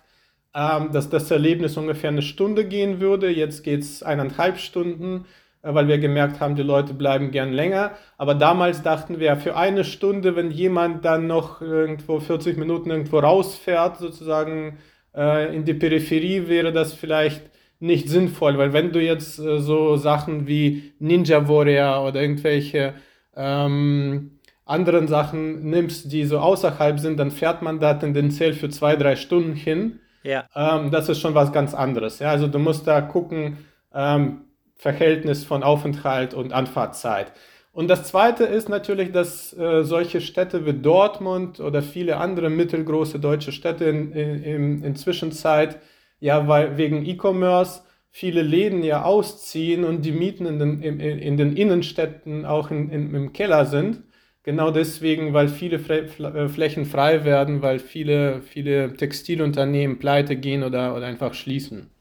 ähm, 0.56 0.92
dass 0.92 1.10
das 1.10 1.30
Erlebnis 1.30 1.78
ungefähr 1.78 2.10
eine 2.10 2.24
Stunde 2.24 2.66
gehen 2.66 3.00
würde. 3.00 3.30
Jetzt 3.30 3.64
geht 3.64 3.82
es 3.82 4.02
eineinhalb 4.02 4.58
Stunden. 4.58 5.28
Äh, 5.68 5.74
weil 5.74 5.88
wir 5.88 5.98
gemerkt 5.98 6.40
haben, 6.40 6.56
die 6.56 6.64
Leute 6.64 6.94
bleiben 6.94 7.32
gern 7.32 7.52
länger. 7.54 7.92
Aber 8.18 8.36
damals 8.36 8.82
dachten 8.84 9.20
wir, 9.20 9.36
für 9.38 9.56
eine 9.56 9.84
Stunde, 9.84 10.36
wenn 10.36 10.52
jemand 10.52 11.06
dann 11.06 11.28
noch 11.28 11.62
irgendwo 11.62 12.20
40 12.20 12.58
Minuten 12.58 12.90
irgendwo 12.90 13.20
rausfährt, 13.20 13.98
sozusagen 13.98 14.78
äh, 15.16 15.56
in 15.56 15.66
die 15.66 15.74
Peripherie, 15.74 16.48
wäre 16.48 16.72
das 16.72 16.94
vielleicht 16.94 17.42
nicht 17.80 18.10
sinnvoll, 18.10 18.58
weil 18.58 18.74
wenn 18.74 18.92
du 18.92 19.00
jetzt 19.00 19.38
äh, 19.38 19.60
so 19.60 19.98
Sachen 19.98 20.48
wie 20.48 20.94
Ninja 21.00 21.48
Warrior 21.48 22.08
oder 22.08 22.22
irgendwelche 22.22 22.96
ähm, 23.36 24.40
anderen 24.66 25.08
Sachen 25.08 25.70
nimmst, 25.70 26.12
die 26.12 26.26
so 26.26 26.40
außerhalb 26.40 27.00
sind, 27.00 27.20
dann 27.20 27.30
fährt 27.30 27.62
man 27.62 27.80
da 27.80 27.94
tendenziell 27.94 28.54
für 28.54 28.70
zwei, 28.70 28.96
drei 28.96 29.16
Stunden 29.16 29.54
hin. 29.54 30.00
Ja. 30.24 30.46
Ähm, 30.56 30.90
das 30.90 31.08
ist 31.08 31.22
schon 31.22 31.36
was 31.36 31.54
ganz 31.54 31.76
anderes. 31.76 32.18
Ja? 32.18 32.32
Also 32.32 32.48
du 32.48 32.58
musst 32.58 32.88
da 32.88 33.00
gucken, 33.02 33.58
ähm, 33.94 34.47
Verhältnis 34.78 35.44
von 35.44 35.64
Aufenthalt 35.64 36.34
und 36.34 36.54
Anfahrtzeit. 36.54 37.32
Und 37.78 37.90
das 37.90 38.06
Zweite 38.06 38.44
ist 38.44 38.70
natürlich, 38.70 39.12
dass 39.12 39.56
äh, 39.56 39.84
solche 39.84 40.20
Städte 40.20 40.66
wie 40.66 40.74
Dortmund 40.74 41.60
oder 41.60 41.84
viele 41.84 42.18
andere 42.18 42.50
mittelgroße 42.50 43.20
deutsche 43.20 43.52
Städte 43.52 43.86
in, 43.86 44.12
in, 44.14 44.84
in 44.84 44.96
Zwischenzeit, 44.96 45.80
ja, 46.20 46.48
weil 46.48 46.78
wegen 46.78 47.06
E-Commerce 47.06 47.82
viele 48.10 48.42
Läden 48.42 48.82
ja 48.82 49.04
ausziehen 49.04 49.84
und 49.84 50.04
die 50.04 50.12
Mieten 50.12 50.48
in 50.48 50.58
den, 50.58 50.82
in, 50.82 51.00
in 51.00 51.38
den 51.38 51.56
Innenstädten 51.56 52.46
auch 52.46 52.72
in, 52.72 52.90
in, 52.90 53.14
im 53.14 53.32
Keller 53.32 53.68
sind. 53.68 54.02
Genau 54.42 54.72
deswegen, 54.72 55.34
weil 55.34 55.50
viele 55.50 55.78
äh, 55.78 56.50
Flächen 56.50 56.86
frei 56.86 57.26
werden, 57.26 57.62
weil 57.62 57.78
viele, 57.78 58.42
viele 58.42 58.96
Textilunternehmen 58.96 60.00
pleite 60.00 60.36
gehen 60.36 60.64
oder, 60.64 60.96
oder 60.96 61.06
einfach 61.06 61.36
schließen. 61.36 61.92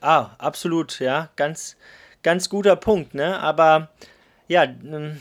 Ah, 0.00 0.30
absolut, 0.38 1.00
ja, 1.00 1.30
ganz, 1.36 1.76
ganz 2.22 2.48
guter 2.48 2.76
Punkt, 2.76 3.14
ne? 3.14 3.38
Aber 3.40 3.88
ja, 4.48 4.64
ähm, 4.64 5.18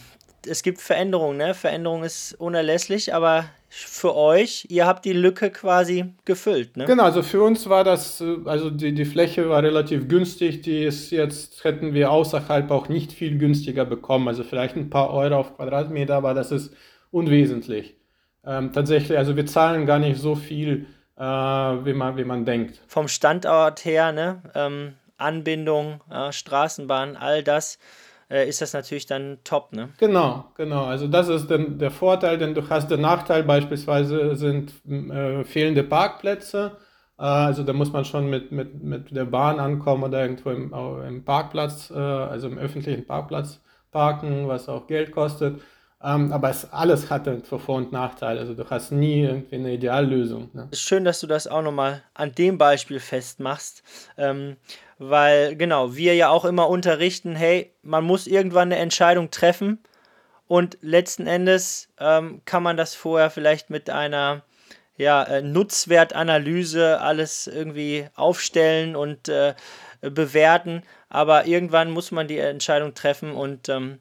es 0.47 0.63
gibt 0.63 0.81
Veränderungen, 0.81 1.37
ne? 1.37 1.53
Veränderung 1.53 2.03
ist 2.03 2.33
unerlässlich, 2.39 3.13
aber 3.13 3.45
für 3.73 4.15
euch, 4.15 4.65
ihr 4.69 4.85
habt 4.85 5.05
die 5.05 5.13
Lücke 5.13 5.49
quasi 5.49 6.13
gefüllt, 6.25 6.75
ne? 6.75 6.85
Genau, 6.85 7.03
also 7.03 7.23
für 7.23 7.41
uns 7.41 7.69
war 7.69 7.83
das, 7.83 8.19
äh, 8.19 8.37
also 8.45 8.69
die, 8.69 8.93
die 8.93 9.05
Fläche 9.05 9.49
war 9.49 9.63
relativ 9.63 10.07
günstig, 10.07 10.61
die 10.61 10.83
ist 10.83 11.11
jetzt, 11.11 11.63
hätten 11.63 11.93
wir 11.93 12.11
außerhalb 12.11 12.69
auch 12.71 12.89
nicht 12.89 13.13
viel 13.13 13.37
günstiger 13.37 13.85
bekommen, 13.85 14.27
also 14.27 14.43
vielleicht 14.43 14.75
ein 14.75 14.89
paar 14.89 15.13
Euro 15.13 15.37
auf 15.37 15.55
Quadratmeter, 15.55 16.15
aber 16.15 16.33
das 16.33 16.51
ist 16.51 16.73
unwesentlich. 17.11 17.95
Ähm, 18.45 18.73
tatsächlich, 18.73 19.17
also 19.17 19.35
wir 19.35 19.45
zahlen 19.45 19.85
gar 19.85 19.99
nicht 19.99 20.19
so 20.19 20.35
viel, 20.35 20.87
äh, 21.15 21.23
wie, 21.23 21.93
man, 21.93 22.17
wie 22.17 22.25
man 22.25 22.43
denkt. 22.43 22.81
Vom 22.87 23.07
Standort 23.07 23.85
her, 23.85 24.11
ne? 24.11 24.41
Ähm, 24.55 24.93
Anbindung, 25.21 26.01
ja, 26.09 26.31
Straßenbahn, 26.31 27.15
all 27.15 27.43
das 27.43 27.79
äh, 28.31 28.47
ist 28.47 28.61
das 28.61 28.73
natürlich 28.73 29.05
dann 29.05 29.39
top, 29.43 29.73
ne? 29.73 29.89
Genau, 29.97 30.45
genau. 30.55 30.85
Also 30.85 31.07
das 31.07 31.27
ist 31.27 31.51
dann 31.51 31.77
der 31.77 31.91
Vorteil, 31.91 32.37
denn 32.37 32.53
du 32.53 32.67
hast 32.69 32.89
den 32.89 33.01
Nachteil 33.01 33.43
beispielsweise 33.43 34.35
sind 34.35 34.73
äh, 34.89 35.43
fehlende 35.43 35.83
Parkplätze. 35.83 36.77
Äh, 37.19 37.23
also 37.23 37.63
da 37.63 37.73
muss 37.73 37.91
man 37.91 38.05
schon 38.05 38.29
mit, 38.29 38.51
mit, 38.51 38.81
mit 38.81 39.15
der 39.15 39.25
Bahn 39.25 39.59
ankommen 39.59 40.03
oder 40.03 40.21
irgendwo 40.21 40.49
im, 40.51 40.73
im 41.07 41.25
Parkplatz, 41.25 41.91
äh, 41.91 41.99
also 41.99 42.47
im 42.47 42.57
öffentlichen 42.57 43.05
Parkplatz 43.05 43.59
parken, 43.91 44.47
was 44.47 44.69
auch 44.69 44.87
Geld 44.87 45.11
kostet. 45.11 45.61
Ähm, 46.03 46.31
aber 46.31 46.49
es 46.49 46.71
alles 46.71 47.11
hat 47.11 47.27
irgendwo 47.27 47.59
Vor- 47.59 47.75
und 47.75 47.91
Nachteile. 47.91 48.39
Also 48.39 48.55
du 48.55 48.67
hast 48.67 48.91
nie 48.91 49.21
irgendwie 49.21 49.55
eine 49.55 49.73
Ideallösung. 49.73 50.49
Ne? 50.53 50.67
Schön, 50.73 51.05
dass 51.05 51.19
du 51.19 51.27
das 51.27 51.47
auch 51.47 51.61
nochmal 51.61 52.01
an 52.15 52.31
dem 52.31 52.57
Beispiel 52.57 52.99
festmachst. 52.99 53.83
Ähm, 54.17 54.57
weil, 55.03 55.55
genau, 55.55 55.95
wir 55.95 56.13
ja 56.13 56.29
auch 56.29 56.45
immer 56.45 56.69
unterrichten, 56.69 57.35
hey, 57.35 57.73
man 57.81 58.03
muss 58.03 58.27
irgendwann 58.27 58.71
eine 58.71 58.77
Entscheidung 58.79 59.31
treffen. 59.31 59.79
Und 60.47 60.77
letzten 60.81 61.25
Endes 61.25 61.89
ähm, 61.99 62.41
kann 62.45 62.61
man 62.61 62.77
das 62.77 62.93
vorher 62.93 63.31
vielleicht 63.31 63.71
mit 63.71 63.89
einer 63.89 64.43
ja, 64.97 65.23
äh, 65.23 65.41
Nutzwertanalyse 65.41 67.01
alles 67.01 67.47
irgendwie 67.47 68.09
aufstellen 68.13 68.95
und 68.95 69.27
äh, 69.27 69.55
bewerten. 70.01 70.83
Aber 71.09 71.47
irgendwann 71.47 71.89
muss 71.89 72.11
man 72.11 72.27
die 72.27 72.37
Entscheidung 72.37 72.93
treffen 72.93 73.31
und 73.31 73.69
ähm, 73.69 73.97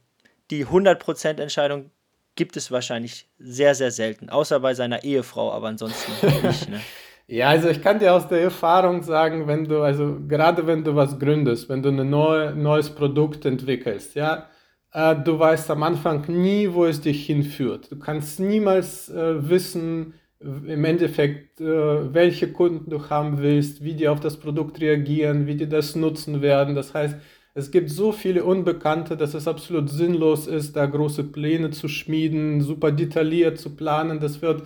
die 0.50 0.66
100% 0.66 1.40
Entscheidung 1.40 1.90
gibt 2.36 2.58
es 2.58 2.70
wahrscheinlich 2.70 3.26
sehr, 3.38 3.74
sehr 3.74 3.90
selten. 3.90 4.28
Außer 4.28 4.60
bei 4.60 4.74
seiner 4.74 5.02
Ehefrau, 5.02 5.50
aber 5.50 5.68
ansonsten 5.68 6.12
nicht. 6.46 6.68
Ne? 6.68 6.80
Ja, 7.32 7.50
also 7.50 7.68
ich 7.68 7.80
kann 7.80 8.00
dir 8.00 8.12
aus 8.12 8.26
der 8.26 8.40
Erfahrung 8.42 9.02
sagen, 9.04 9.46
wenn 9.46 9.64
du, 9.64 9.82
also 9.82 10.18
gerade 10.26 10.66
wenn 10.66 10.82
du 10.82 10.96
was 10.96 11.16
gründest, 11.16 11.68
wenn 11.68 11.80
du 11.80 11.90
ein 11.90 12.10
neue, 12.10 12.56
neues 12.56 12.90
Produkt 12.90 13.44
entwickelst, 13.44 14.16
ja, 14.16 14.48
äh, 14.92 15.14
du 15.14 15.38
weißt 15.38 15.70
am 15.70 15.84
Anfang 15.84 16.24
nie, 16.26 16.72
wo 16.72 16.86
es 16.86 17.00
dich 17.00 17.26
hinführt. 17.26 17.92
Du 17.92 18.00
kannst 18.00 18.40
niemals 18.40 19.08
äh, 19.10 19.48
wissen, 19.48 20.14
im 20.40 20.84
Endeffekt, 20.84 21.60
äh, 21.60 22.12
welche 22.12 22.50
Kunden 22.52 22.90
du 22.90 23.08
haben 23.10 23.40
willst, 23.40 23.84
wie 23.84 23.94
die 23.94 24.08
auf 24.08 24.18
das 24.18 24.36
Produkt 24.38 24.80
reagieren, 24.80 25.46
wie 25.46 25.54
die 25.54 25.68
das 25.68 25.94
nutzen 25.94 26.42
werden. 26.42 26.74
Das 26.74 26.94
heißt, 26.94 27.16
es 27.54 27.70
gibt 27.70 27.90
so 27.90 28.10
viele 28.10 28.42
Unbekannte, 28.44 29.16
dass 29.16 29.34
es 29.34 29.46
absolut 29.46 29.88
sinnlos 29.88 30.48
ist, 30.48 30.74
da 30.74 30.86
große 30.86 31.24
Pläne 31.24 31.70
zu 31.70 31.86
schmieden, 31.86 32.60
super 32.60 32.90
detailliert 32.90 33.58
zu 33.58 33.76
planen. 33.76 34.18
Das 34.18 34.42
wird 34.42 34.64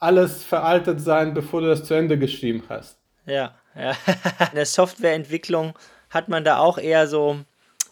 alles 0.00 0.44
veraltet 0.44 1.00
sein, 1.00 1.34
bevor 1.34 1.60
du 1.60 1.68
das 1.68 1.84
zu 1.84 1.94
Ende 1.94 2.18
geschrieben 2.18 2.62
hast. 2.68 2.98
Ja, 3.26 3.54
ja. 3.74 3.90
In 4.50 4.56
der 4.56 4.66
Softwareentwicklung 4.66 5.74
hat 6.10 6.28
man 6.28 6.44
da 6.44 6.58
auch 6.58 6.78
eher 6.78 7.06
so 7.06 7.38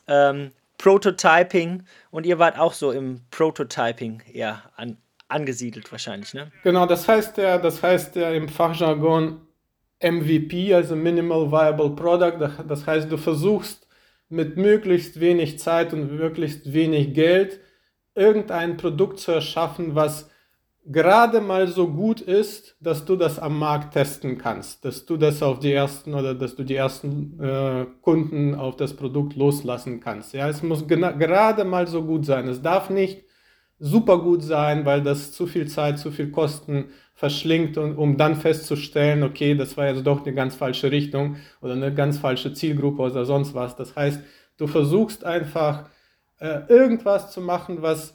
ähm, 0.06 0.52
Prototyping 0.78 1.84
und 2.10 2.26
ihr 2.26 2.38
wart 2.38 2.58
auch 2.58 2.72
so 2.72 2.90
im 2.90 3.20
Prototyping 3.30 4.22
eher 4.32 4.62
an, 4.76 4.96
angesiedelt 5.28 5.92
wahrscheinlich, 5.92 6.34
ne? 6.34 6.50
Genau, 6.64 6.86
das 6.86 7.06
heißt 7.06 7.38
ja, 7.38 7.58
das 7.58 7.82
heißt 7.82 8.16
ja 8.16 8.32
im 8.32 8.48
Fachjargon 8.48 9.40
MVP, 10.02 10.74
also 10.74 10.96
Minimal 10.96 11.52
Viable 11.52 11.90
Product. 11.90 12.64
Das 12.66 12.86
heißt, 12.86 13.10
du 13.10 13.16
versuchst 13.16 13.86
mit 14.28 14.56
möglichst 14.56 15.20
wenig 15.20 15.60
Zeit 15.60 15.92
und 15.92 16.16
möglichst 16.16 16.72
wenig 16.72 17.14
Geld 17.14 17.60
irgendein 18.14 18.76
Produkt 18.76 19.20
zu 19.20 19.30
erschaffen, 19.30 19.94
was 19.94 20.30
gerade 20.84 21.40
mal 21.40 21.68
so 21.68 21.88
gut 21.88 22.20
ist, 22.20 22.76
dass 22.80 23.04
du 23.04 23.16
das 23.16 23.38
am 23.38 23.58
Markt 23.58 23.94
testen 23.94 24.38
kannst, 24.38 24.84
dass 24.84 25.06
du 25.06 25.16
das 25.16 25.42
auf 25.42 25.60
die 25.60 25.72
ersten 25.72 26.14
oder 26.14 26.34
dass 26.34 26.56
du 26.56 26.64
die 26.64 26.74
ersten 26.74 27.38
äh, 27.40 27.86
Kunden 28.00 28.54
auf 28.54 28.76
das 28.76 28.94
Produkt 28.94 29.36
loslassen 29.36 30.00
kannst. 30.00 30.34
Ja, 30.34 30.48
es 30.48 30.62
muss 30.62 30.86
gerade 30.88 31.64
mal 31.64 31.86
so 31.86 32.02
gut 32.02 32.26
sein. 32.26 32.48
Es 32.48 32.62
darf 32.62 32.90
nicht 32.90 33.24
super 33.78 34.18
gut 34.18 34.42
sein, 34.42 34.84
weil 34.84 35.02
das 35.02 35.32
zu 35.32 35.46
viel 35.46 35.68
Zeit, 35.68 35.98
zu 35.98 36.10
viel 36.10 36.30
Kosten 36.30 36.86
verschlingt 37.14 37.78
und 37.78 37.96
um 37.96 38.16
dann 38.16 38.36
festzustellen, 38.36 39.22
okay, 39.22 39.54
das 39.54 39.76
war 39.76 39.86
jetzt 39.86 40.06
doch 40.06 40.24
eine 40.24 40.34
ganz 40.34 40.54
falsche 40.54 40.90
Richtung 40.90 41.36
oder 41.60 41.74
eine 41.74 41.94
ganz 41.94 42.18
falsche 42.18 42.52
Zielgruppe 42.52 43.02
oder 43.02 43.24
sonst 43.24 43.54
was. 43.54 43.76
Das 43.76 43.94
heißt, 43.94 44.20
du 44.56 44.66
versuchst 44.66 45.24
einfach 45.24 45.88
äh, 46.40 46.60
irgendwas 46.68 47.30
zu 47.30 47.40
machen, 47.40 47.82
was 47.82 48.14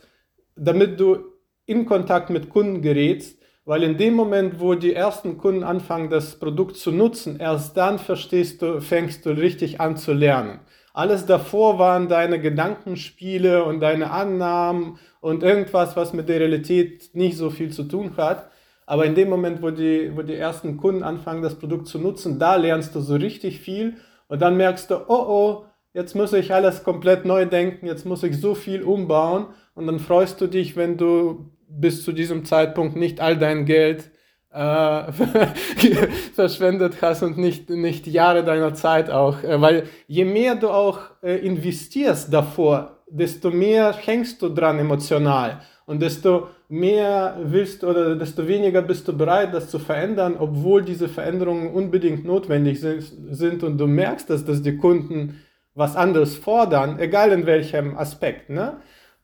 damit 0.56 1.00
du 1.00 1.37
in 1.68 1.86
Kontakt 1.86 2.32
mit 2.32 2.50
Kunden 2.50 2.82
gerätst, 2.82 3.40
weil 3.66 3.84
in 3.84 3.98
dem 3.98 4.14
Moment, 4.14 4.60
wo 4.62 4.76
die 4.76 4.94
ersten 4.94 5.38
Kunden 5.38 5.64
anfangen, 5.64 6.10
das 6.10 6.40
Produkt 6.40 6.78
zu 6.78 6.92
nutzen, 6.92 7.38
erst 7.40 7.76
dann 7.76 8.00
verstehst 8.00 8.62
du, 8.62 8.80
fängst 8.80 9.26
du 9.26 9.32
richtig 9.32 9.82
an 9.82 9.98
zu 9.98 10.14
lernen. 10.14 10.62
Alles 10.94 11.26
davor 11.26 11.78
waren 11.78 12.08
deine 12.08 12.40
Gedankenspiele 12.40 13.66
und 13.66 13.82
deine 13.82 14.10
Annahmen 14.10 14.98
und 15.20 15.44
irgendwas, 15.44 15.98
was 15.98 16.14
mit 16.14 16.30
der 16.30 16.40
Realität 16.40 17.10
nicht 17.14 17.38
so 17.38 17.50
viel 17.50 17.70
zu 17.70 17.84
tun 17.84 18.16
hat. 18.16 18.50
Aber 18.86 19.06
in 19.06 19.14
dem 19.14 19.30
Moment, 19.30 19.62
wo 19.62 19.70
die, 19.70 20.16
wo 20.16 20.22
die 20.22 20.36
ersten 20.36 20.78
Kunden 20.78 21.04
anfangen, 21.04 21.44
das 21.44 21.60
Produkt 21.60 21.88
zu 21.88 22.00
nutzen, 22.00 22.40
da 22.40 22.56
lernst 22.56 22.96
du 22.96 23.02
so 23.02 23.16
richtig 23.16 23.60
viel 23.60 23.98
und 24.30 24.42
dann 24.42 24.56
merkst 24.56 24.90
du, 24.90 24.96
oh 25.10 25.26
oh, 25.28 25.66
jetzt 25.94 26.16
muss 26.16 26.32
ich 26.32 26.54
alles 26.54 26.86
komplett 26.86 27.26
neu 27.26 27.46
denken, 27.46 27.86
jetzt 27.86 28.06
muss 28.06 28.24
ich 28.24 28.40
so 28.40 28.56
viel 28.56 28.82
umbauen 28.82 29.48
und 29.76 29.88
dann 29.88 30.00
freust 30.00 30.40
du 30.40 30.48
dich, 30.48 30.78
wenn 30.78 30.96
du 30.96 31.52
bis 31.68 32.04
zu 32.04 32.12
diesem 32.12 32.46
Zeitpunkt 32.46 32.96
nicht 32.96 33.20
all 33.20 33.38
dein 33.38 33.66
Geld 33.66 34.10
äh, 34.52 35.12
verschwendet 36.34 36.98
hast 37.02 37.24
und 37.24 37.38
nicht, 37.38 37.70
nicht 37.70 38.08
Jahre 38.08 38.44
deiner 38.44 38.74
Zeit 38.74 39.10
auch. 39.10 39.44
Äh, 39.44 39.62
weil 39.62 39.84
je 40.08 40.26
mehr 40.26 40.56
du 40.56 40.70
auch 40.70 41.00
äh, 41.22 41.38
investierst 41.46 42.34
davor, 42.34 43.04
desto 43.10 43.52
mehr 43.52 43.94
hängst 43.94 44.42
du 44.42 44.50
dran 44.50 44.80
emotional 44.80 45.62
und 45.86 46.02
desto 46.02 46.48
mehr 46.70 47.38
willst 47.44 47.84
oder 47.84 48.16
desto 48.16 48.48
weniger 48.48 48.82
bist 48.82 49.08
du 49.08 49.18
bereit, 49.18 49.54
das 49.54 49.70
zu 49.70 49.80
verändern, 49.80 50.36
obwohl 50.38 50.84
diese 50.84 51.08
Veränderungen 51.08 51.72
unbedingt 51.72 52.26
notwendig 52.26 52.82
sind 52.82 53.64
und 53.64 53.78
du 53.78 53.88
merkst, 53.88 54.30
dass, 54.30 54.44
dass 54.44 54.62
die 54.62 54.76
Kunden 54.76 55.42
was 55.74 55.96
anderes 55.96 56.36
fordern, 56.36 57.00
egal 57.00 57.32
in 57.32 57.46
welchem 57.46 57.98
Aspekt. 57.98 58.50
Ne? 58.50 58.78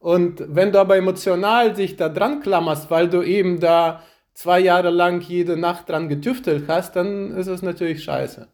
Und 0.04 0.44
wenn 0.54 0.74
du 0.74 0.82
aber 0.82 0.98
emotional 0.98 1.78
sich 1.78 1.96
da 1.96 2.10
dran 2.10 2.42
klammerst, 2.42 2.92
weil 2.92 3.08
du 3.08 3.22
eben 3.22 3.62
da 3.62 4.04
zwei 4.34 4.60
Jahre 4.60 4.90
lang 4.90 5.22
jede 5.22 5.56
Nacht 5.56 5.88
dran 5.88 6.10
getüftelt 6.10 6.66
hast, 6.68 6.98
dann 6.98 7.32
ist 7.38 7.48
es 7.48 7.62
natürlich 7.62 8.04
scheiße. 8.04 8.50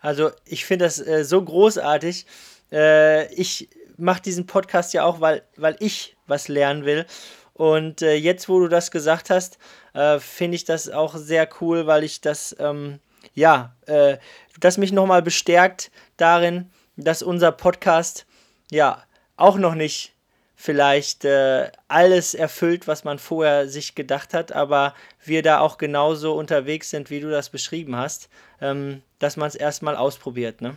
Also 0.00 0.28
ich 0.44 0.66
finde 0.66 0.84
das 0.84 1.00
äh, 1.00 1.24
so 1.24 1.42
großartig. 1.42 2.26
Äh, 2.70 3.32
ich 3.32 3.70
mache 3.96 4.20
diesen 4.20 4.44
Podcast 4.44 4.92
ja 4.92 5.04
auch, 5.04 5.22
weil, 5.22 5.44
weil 5.56 5.76
ich 5.78 6.14
was 6.26 6.48
lernen 6.48 6.84
will. 6.84 7.06
Und 7.54 8.02
äh, 8.02 8.16
jetzt, 8.16 8.50
wo 8.50 8.60
du 8.60 8.68
das 8.68 8.90
gesagt 8.90 9.30
hast, 9.30 9.56
äh, 9.94 10.18
finde 10.18 10.56
ich 10.56 10.66
das 10.66 10.90
auch 10.90 11.16
sehr 11.16 11.48
cool, 11.62 11.86
weil 11.86 12.04
ich 12.04 12.20
das, 12.20 12.54
ähm, 12.58 13.00
ja, 13.32 13.74
äh, 13.86 14.18
das 14.60 14.76
mich 14.76 14.92
nochmal 14.92 15.22
bestärkt 15.22 15.90
darin, 16.18 16.70
dass 16.98 17.22
unser 17.22 17.50
Podcast 17.50 18.26
ja 18.70 19.02
auch 19.38 19.56
noch 19.56 19.74
nicht 19.74 20.15
vielleicht 20.56 21.24
äh, 21.24 21.70
alles 21.86 22.34
erfüllt, 22.34 22.88
was 22.88 23.04
man 23.04 23.18
vorher 23.18 23.68
sich 23.68 23.94
gedacht 23.94 24.34
hat, 24.34 24.52
aber 24.52 24.94
wir 25.22 25.42
da 25.42 25.60
auch 25.60 25.78
genauso 25.78 26.34
unterwegs 26.34 26.90
sind, 26.90 27.10
wie 27.10 27.20
du 27.20 27.30
das 27.30 27.50
beschrieben 27.50 27.94
hast, 27.94 28.30
ähm, 28.60 29.02
dass 29.18 29.36
man 29.36 29.48
es 29.48 29.54
erstmal 29.54 29.94
ausprobiert, 29.96 30.62
ne? 30.62 30.76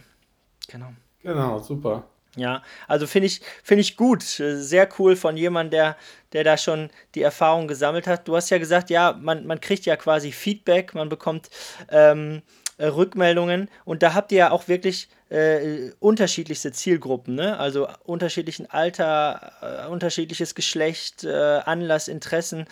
Genau. 0.67 0.93
Genau, 1.23 1.59
super. 1.59 2.03
Ja, 2.35 2.61
also 2.87 3.07
finde 3.07 3.25
ich, 3.25 3.41
find 3.63 3.81
ich 3.81 3.97
gut, 3.97 4.21
sehr 4.21 4.87
cool 4.99 5.15
von 5.15 5.35
jemandem, 5.35 5.71
der, 5.71 5.97
der 6.33 6.43
da 6.43 6.57
schon 6.57 6.89
die 7.15 7.23
Erfahrung 7.23 7.67
gesammelt 7.67 8.05
hat. 8.05 8.27
Du 8.27 8.35
hast 8.35 8.51
ja 8.51 8.59
gesagt, 8.59 8.89
ja, 8.89 9.17
man, 9.19 9.47
man 9.47 9.59
kriegt 9.59 9.85
ja 9.85 9.95
quasi 9.95 10.31
Feedback, 10.31 10.93
man 10.93 11.09
bekommt 11.09 11.49
ähm, 11.89 12.43
äh, 12.79 12.87
Rückmeldungen 12.87 13.69
und 13.85 14.01
da 14.01 14.13
habt 14.13 14.31
ihr 14.31 14.39
ja 14.39 14.51
auch 14.51 14.67
wirklich 14.67 15.09
äh, 15.29 15.91
unterschiedlichste 15.99 16.71
Zielgruppen, 16.71 17.35
ne? 17.35 17.59
also 17.59 17.87
unterschiedlichen 18.05 18.69
Alter, 18.69 19.51
äh, 19.61 19.87
unterschiedliches 19.87 20.55
Geschlecht, 20.55 21.23
äh, 21.23 21.59
Anlass, 21.65 22.07
Interessen. 22.07 22.65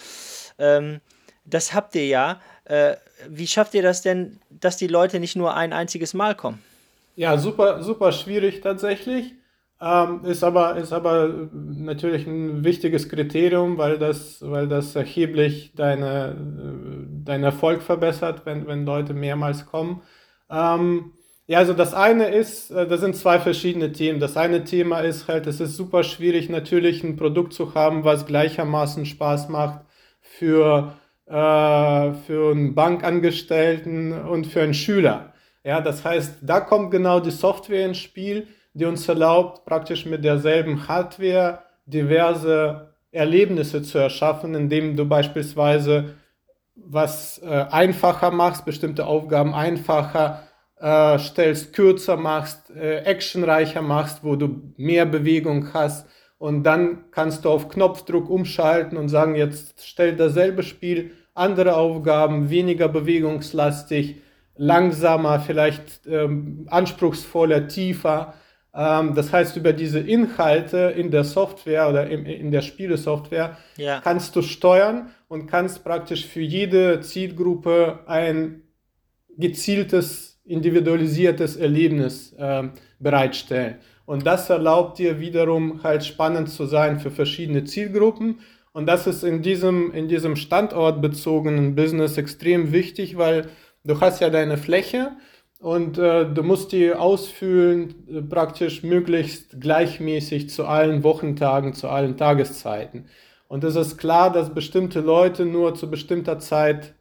Ähm, 0.57 1.01
das 1.45 1.73
habt 1.73 1.93
ihr 1.95 2.07
ja. 2.07 2.41
Äh, 2.65 2.95
wie 3.29 3.47
schafft 3.47 3.73
ihr 3.73 3.83
das 3.83 4.01
denn, 4.01 4.39
dass 4.49 4.77
die 4.77 4.87
Leute 4.87 5.19
nicht 5.19 5.35
nur 5.35 5.55
ein 5.55 5.73
einziges 5.73 6.13
Mal 6.13 6.35
kommen? 6.35 6.63
Ja, 7.15 7.37
super, 7.37 7.83
super 7.83 8.11
schwierig 8.11 8.61
tatsächlich. 8.61 9.33
Ähm, 9.79 10.21
ist, 10.25 10.43
aber, 10.43 10.77
ist 10.77 10.91
aber 10.91 11.49
natürlich 11.53 12.25
ein 12.25 12.63
wichtiges 12.63 13.09
Kriterium, 13.09 13.77
weil 13.77 13.99
das, 13.99 14.41
weil 14.41 14.67
das 14.67 14.95
erheblich 14.95 15.73
deine, 15.75 16.35
deinen 17.27 17.43
Erfolg 17.43 17.81
verbessert, 17.81 18.41
wenn, 18.45 18.67
wenn 18.67 18.85
Leute 18.85 19.13
mehrmals 19.13 19.65
kommen. 19.65 20.01
Ähm, 20.49 21.13
ja, 21.47 21.59
also 21.59 21.73
das 21.73 21.93
eine 21.93 22.29
ist, 22.29 22.71
äh, 22.71 22.87
das 22.87 23.01
sind 23.01 23.15
zwei 23.15 23.39
verschiedene 23.39 23.91
Themen. 23.91 24.19
Das 24.19 24.37
eine 24.37 24.63
Thema 24.63 24.99
ist 24.99 25.27
halt, 25.27 25.47
es 25.47 25.59
ist 25.59 25.75
super 25.75 26.03
schwierig, 26.03 26.49
natürlich 26.49 27.03
ein 27.03 27.15
Produkt 27.15 27.53
zu 27.53 27.73
haben, 27.73 28.03
was 28.03 28.25
gleichermaßen 28.25 29.05
Spaß 29.05 29.49
macht 29.49 29.81
für, 30.21 30.93
äh, 31.25 31.31
für 31.31 32.51
einen 32.51 32.75
Bankangestellten 32.75 34.13
und 34.13 34.47
für 34.47 34.61
einen 34.61 34.73
Schüler. 34.73 35.33
Ja, 35.63 35.81
das 35.81 36.05
heißt, 36.05 36.39
da 36.41 36.61
kommt 36.61 36.91
genau 36.91 37.19
die 37.19 37.31
Software 37.31 37.85
ins 37.85 37.97
Spiel 37.97 38.47
die 38.77 38.85
uns 38.85 39.09
erlaubt, 39.09 39.65
praktisch 39.65 40.05
mit 40.05 40.23
derselben 40.23 40.87
Hardware 40.87 41.63
diverse 41.87 42.93
Erlebnisse 43.11 43.81
zu 43.81 43.97
erschaffen, 43.97 44.53
indem 44.53 44.95
du 44.95 45.05
beispielsweise 45.05 46.15
was 46.85 47.41
äh, 47.43 47.65
einfacher 47.69 48.31
machst, 48.31 48.65
bestimmte 48.65 49.05
Aufgaben 49.05 49.53
einfacher 49.53 50.43
äh, 50.79 51.17
stellst, 51.19 51.73
kürzer 51.73 52.17
machst, 52.17 52.69
äh, 52.69 52.99
actionreicher 52.99 53.81
machst, 53.81 54.23
wo 54.23 54.35
du 54.35 54.73
mehr 54.77 55.05
Bewegung 55.05 55.73
hast. 55.73 56.07
Und 56.37 56.63
dann 56.63 57.05
kannst 57.11 57.45
du 57.45 57.49
auf 57.49 57.67
Knopfdruck 57.69 58.29
umschalten 58.29 58.97
und 58.97 59.09
sagen, 59.09 59.35
jetzt 59.35 59.85
stell 59.87 60.15
dasselbe 60.15 60.63
Spiel, 60.63 61.11
andere 61.33 61.75
Aufgaben, 61.75 62.49
weniger 62.49 62.87
bewegungslastig, 62.87 64.21
langsamer, 64.55 65.39
vielleicht 65.39 66.05
ähm, 66.07 66.67
anspruchsvoller, 66.69 67.67
tiefer. 67.67 68.33
Ähm, 68.73 69.15
das 69.15 69.33
heißt, 69.33 69.55
über 69.57 69.73
diese 69.73 69.99
Inhalte 69.99 70.93
in 70.95 71.11
der 71.11 71.23
Software 71.23 71.89
oder 71.89 72.07
in, 72.07 72.25
in 72.25 72.51
der 72.51 72.61
Spielesoftware 72.61 73.57
ja. 73.77 73.99
kannst 74.01 74.35
du 74.35 74.41
steuern 74.41 75.09
und 75.27 75.47
kannst 75.47 75.83
praktisch 75.83 76.25
für 76.25 76.41
jede 76.41 77.01
Zielgruppe 77.01 77.99
ein 78.07 78.63
gezieltes, 79.37 80.39
individualisiertes 80.45 81.57
Erlebnis 81.57 82.33
äh, 82.33 82.69
bereitstellen. 82.99 83.75
Und 84.05 84.25
das 84.25 84.49
erlaubt 84.49 84.99
dir 84.99 85.19
wiederum 85.19 85.83
halt 85.83 86.05
spannend 86.05 86.49
zu 86.49 86.65
sein 86.65 86.99
für 86.99 87.11
verschiedene 87.11 87.65
Zielgruppen. 87.65 88.39
Und 88.71 88.85
das 88.85 89.05
ist 89.05 89.23
in 89.23 89.41
diesem, 89.41 89.91
in 89.91 90.07
diesem 90.07 90.35
standortbezogenen 90.35 91.75
Business 91.75 92.17
extrem 92.17 92.71
wichtig, 92.71 93.17
weil 93.17 93.49
du 93.83 93.99
hast 93.99 94.21
ja 94.21 94.29
deine 94.29 94.57
Fläche 94.57 95.17
und 95.59 95.97
äh, 95.97 96.31
du 96.31 96.43
musst 96.43 96.71
die 96.71 96.93
ausfüllen, 96.93 97.95
äh, 98.07 98.21
praktisch 98.21 98.83
möglichst 98.83 99.59
gleichmäßig 99.59 100.49
zu 100.51 100.65
allen 100.65 101.03
Wochentagen, 101.03 101.73
zu 101.73 101.89
allen 101.89 102.15
Tageszeiten. 102.15 103.07
Und 103.47 103.63
es 103.63 103.75
ist 103.75 103.97
klar, 103.97 104.31
dass 104.31 104.53
bestimmte 104.53 104.99
Leute 104.99 105.45
nur 105.45 105.75
zu 105.75 105.89
bestimmter 105.89 106.39
Zeit 106.39 106.95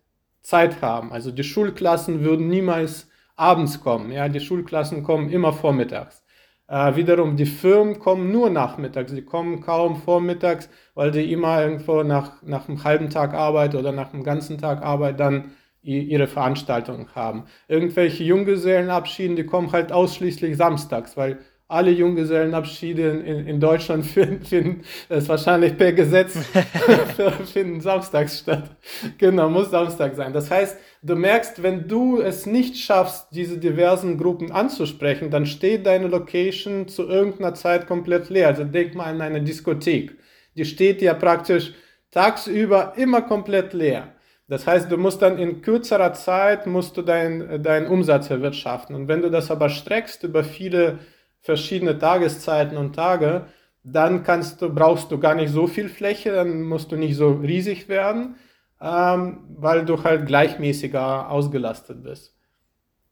Zeit 0.47 0.81
haben. 0.81 1.13
Also 1.13 1.33
die 1.33 1.43
Schulklassen 1.43 2.23
würden 2.23 2.47
niemals 2.47 3.09
abends 3.35 3.81
kommen. 3.81 4.13
Ja, 4.13 4.29
die 4.29 4.39
Schulklassen 4.41 5.03
kommen 5.03 5.29
immer 5.29 5.53
vormittags. 5.53 6.25
Äh, 6.69 6.95
wiederum 6.95 7.37
die 7.37 7.47
Firmen 7.47 7.99
kommen 7.99 8.31
nur 8.31 8.49
nachmittags. 8.51 9.13
Die 9.13 9.25
kommen 9.25 9.61
kaum 9.61 9.97
vormittags, 9.97 10.69
weil 10.95 11.11
die 11.11 11.33
immer 11.33 11.61
irgendwo 11.63 12.05
nach, 12.05 12.43
nach 12.43 12.69
einem 12.69 12.85
halben 12.85 13.11
Tag 13.11 13.35
Arbeit 13.35 13.75
oder 13.75 13.91
nach 13.91 14.13
einem 14.15 14.23
ganzen 14.23 14.59
Tag 14.59 14.83
Arbeit 14.83 15.19
dann 15.19 15.53
ihre 15.83 16.27
Veranstaltungen 16.27 17.09
haben. 17.15 17.45
Irgendwelche 17.69 18.25
Junggesellenabschieden, 18.25 19.37
die 19.37 19.47
kommen 19.47 19.71
halt 19.71 19.93
ausschließlich 19.93 20.57
samstags, 20.57 21.17
weil 21.17 21.39
alle 21.69 21.91
Junggesellenabschiede 21.91 23.11
in, 23.11 23.47
in 23.47 23.61
Deutschland 23.61 24.07
finden, 24.07 24.45
finden 24.45 24.83
das 25.09 25.29
wahrscheinlich 25.29 25.77
per 25.77 25.93
Gesetz 25.93 26.37
finden 27.53 27.81
samstags 27.81 28.41
statt. 28.41 28.71
Genau, 29.19 29.49
muss 29.51 29.71
Samstag 29.71 30.15
sein. 30.15 30.33
Das 30.33 30.51
heißt, 30.51 30.79
du 31.03 31.17
merkst, 31.17 31.63
wenn 31.63 31.89
du 31.89 32.21
es 32.21 32.47
nicht 32.47 32.77
schaffst, 32.77 33.29
diese 33.33 33.59
diversen 33.59 34.19
Gruppen 34.19 34.53
anzusprechen, 34.53 35.31
dann 35.31 35.47
steht 35.47 35.87
deine 35.87 36.09
Location 36.09 36.89
zu 36.89 37.09
irgendeiner 37.09 37.55
Zeit 37.55 37.87
komplett 37.87 38.31
leer. 38.31 38.49
Also 38.49 38.65
denk 38.65 38.95
mal 38.95 39.07
an 39.07 39.21
eine 39.21 39.43
Diskothek. 39.43 40.17
Die 40.57 40.65
steht 40.65 41.03
ja 41.03 41.15
praktisch 41.15 41.75
tagsüber 42.11 42.95
immer 42.97 43.23
komplett 43.23 43.73
leer. 43.73 44.13
Das 44.49 44.67
heißt, 44.67 44.93
du 44.93 44.97
musst 44.97 45.23
dann 45.23 45.39
in 45.39 45.61
kürzerer 45.61 46.13
Zeit 46.13 46.69
musst 46.69 46.97
du 46.97 47.03
deinen 47.03 47.65
dein 47.65 47.89
Umsatz 47.89 48.31
erwirtschaften. 48.31 48.95
Und 48.95 49.09
wenn 49.09 49.21
du 49.21 49.29
das 49.29 49.51
aber 49.51 49.69
streckst 49.69 50.23
über 50.23 50.45
viele 50.45 51.01
verschiedene 51.47 51.99
Tageszeiten 51.99 52.77
und 52.77 52.95
Tage, 52.95 53.47
dann 53.83 54.25
kannst 54.25 54.61
du, 54.61 54.69
brauchst 54.69 55.11
du 55.13 55.19
gar 55.19 55.35
nicht 55.35 55.53
so 55.53 55.67
viel 55.67 55.89
Fläche, 55.89 56.33
dann 56.33 56.63
musst 56.63 56.91
du 56.91 56.97
nicht 56.97 57.17
so 57.17 57.33
riesig 57.33 57.89
werden, 57.89 58.35
ähm, 58.81 59.45
weil 59.57 59.85
du 59.85 60.03
halt 60.03 60.27
gleichmäßiger 60.27 61.31
ausgelastet 61.31 62.03
bist. 62.03 62.35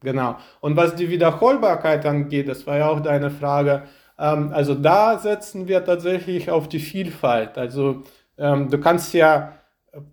Genau. 0.01 0.37
Und 0.61 0.77
was 0.77 0.97
die 0.97 1.09
Wiederholbarkeit 1.09 2.05
angeht, 2.05 2.49
das 2.49 2.67
war 2.67 2.77
ja 2.77 2.89
auch 2.89 3.01
deine 3.01 3.31
Frage, 3.31 3.85
ähm, 4.19 4.51
also 4.53 4.75
da 4.75 5.19
setzen 5.19 5.69
wir 5.69 5.85
tatsächlich 5.85 6.51
auf 6.51 6.69
die 6.69 6.81
Vielfalt. 6.81 7.57
Also 7.57 8.03
ähm, 8.37 8.69
du 8.69 8.79
kannst 8.79 9.15
ja 9.15 9.55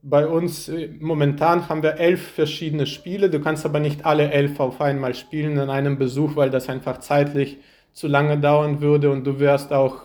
bei 0.03 0.27
uns 0.27 0.69
äh, 0.69 0.89
momentan 0.99 1.69
haben 1.69 1.83
wir 1.83 1.95
elf 1.97 2.21
verschiedene 2.33 2.85
Spiele. 2.85 3.29
Du 3.29 3.39
kannst 3.39 3.65
aber 3.65 3.79
nicht 3.79 4.05
alle 4.05 4.31
elf 4.31 4.59
auf 4.59 4.79
einmal 4.79 5.15
spielen 5.15 5.57
in 5.57 5.69
einem 5.69 5.97
Besuch, 5.97 6.35
weil 6.35 6.51
das 6.51 6.69
einfach 6.69 6.99
zeitlich 6.99 7.57
zu 7.93 8.07
lange 8.07 8.37
dauern 8.37 8.81
würde 8.81 9.11
und 9.11 9.25
du 9.25 9.39
wärst 9.39 9.71
auch 9.73 10.03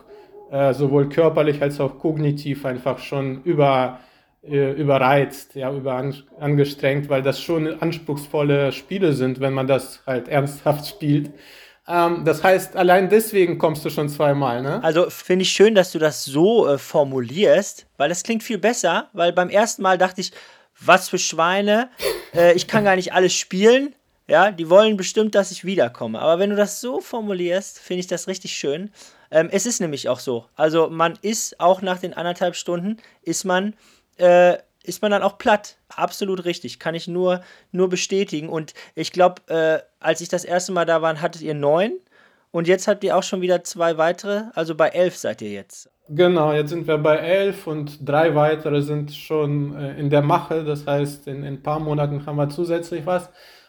äh, 0.51 0.75
sowohl 0.75 1.09
körperlich 1.09 1.63
als 1.63 1.81
auch 1.81 1.99
kognitiv 1.99 2.65
einfach 2.65 2.99
schon 2.99 3.43
über, 3.43 4.01
äh, 4.43 4.73
überreizt, 4.73 5.55
ja, 5.55 5.73
über 5.73 6.03
angestrengt, 6.39 7.09
weil 7.09 7.23
das 7.23 7.41
schon 7.41 7.81
anspruchsvolle 7.81 8.73
Spiele 8.73 9.13
sind, 9.13 9.41
wenn 9.41 9.53
man 9.53 9.67
das 9.67 10.03
halt 10.07 10.29
ernsthaft 10.29 10.87
spielt. 10.89 11.31
Ähm, 11.89 12.25
das 12.25 12.43
heißt, 12.43 12.77
allein 12.77 13.09
deswegen 13.09 13.59
kommst 13.59 13.85
du 13.85 13.91
schon 13.91 14.09
zweimal, 14.09 14.63
ne? 14.63 14.83
Also 14.83 15.09
finde 15.09 15.45
ich 15.45 15.53
schön, 15.53 15.75
dass 15.75 15.93
du 15.93 15.99
das 15.99 16.25
so 16.25 16.67
äh, 16.67 16.79
formulierst, 16.79 17.87
weil 17.97 18.09
das 18.09 18.23
klingt 18.23 18.43
viel 18.43 18.59
besser, 18.59 19.09
weil 19.13 19.33
beim 19.33 19.49
ersten 19.49 19.83
Mal 19.83 19.97
dachte 19.97 20.21
ich, 20.21 20.33
was 20.81 21.09
für 21.09 21.19
Schweine, 21.19 21.91
äh, 22.35 22.55
ich 22.55 22.67
kann 22.67 22.85
gar 22.85 22.97
nicht 22.97 23.13
alles 23.13 23.35
spielen. 23.35 23.95
Ja, 24.29 24.51
die 24.51 24.69
wollen 24.69 24.97
bestimmt, 24.97 25.35
dass 25.35 25.53
ich 25.53 25.65
wiederkomme. 25.65 26.19
Aber 26.19 26.39
wenn 26.41 26.51
du 26.51 26.57
das 26.57 26.81
so 26.81 27.01
formulierst, 27.01 27.79
finde 27.79 28.01
ich 28.01 28.07
das 28.09 28.27
richtig 28.27 28.57
schön. 28.57 28.91
Ähm, 29.31 29.49
es 29.53 29.67
ist 29.67 29.81
nämlich 29.81 30.09
auch 30.09 30.19
so. 30.19 30.47
Also 30.57 30.89
man 30.91 31.15
ist 31.23 31.61
auch 31.61 31.81
nach 31.81 31.99
den 31.99 32.15
anderthalb 32.15 32.57
Stunden, 32.57 32.97
ist 33.23 33.45
man, 33.45 33.75
äh, 34.19 34.57
ist 34.83 35.03
man 35.03 35.13
dann 35.13 35.23
auch 35.23 35.39
platt. 35.39 35.77
Absolut 35.89 36.45
richtig. 36.45 36.81
Kann 36.81 36.97
ich 36.97 37.07
nur, 37.07 37.41
nur 37.71 37.89
bestätigen. 37.89 38.49
Und 38.49 38.75
ich 38.95 39.13
glaube, 39.13 39.43
äh, 39.49 39.79
als 40.01 40.21
ich 40.21 40.29
das 40.29 40.45
erste 40.45 40.73
Mal 40.73 40.87
da 40.87 41.03
war, 41.03 41.21
hattet 41.21 41.43
ihr 41.43 41.55
neun. 41.55 41.93
Und 42.51 42.67
jetzt 42.67 42.89
habt 42.89 43.05
ihr 43.05 43.17
auch 43.17 43.23
schon 43.23 43.43
wieder 43.43 43.63
zwei 43.63 43.97
weitere. 43.97 44.45
Also 44.55 44.75
bei 44.75 44.89
elf 44.89 45.17
seid 45.17 45.43
ihr 45.43 45.51
jetzt. 45.51 45.91
Genau, 46.09 46.53
jetzt 46.53 46.71
sind 46.71 46.87
wir 46.87 46.99
bei 46.99 47.17
elf 47.17 47.67
und 47.67 47.99
drei 48.09 48.35
weitere 48.35 48.81
sind 48.81 49.13
schon 49.13 49.77
äh, 49.77 49.99
in 49.99 50.09
der 50.11 50.23
Mache. 50.23 50.65
Das 50.65 50.87
heißt, 50.87 51.27
in, 51.29 51.39
in 51.39 51.55
ein 51.55 51.63
paar 51.63 51.81
Monaten 51.81 52.25
haben 52.27 52.37
wir 52.37 52.49
zusätzlich 52.49 53.05
was. 53.07 53.29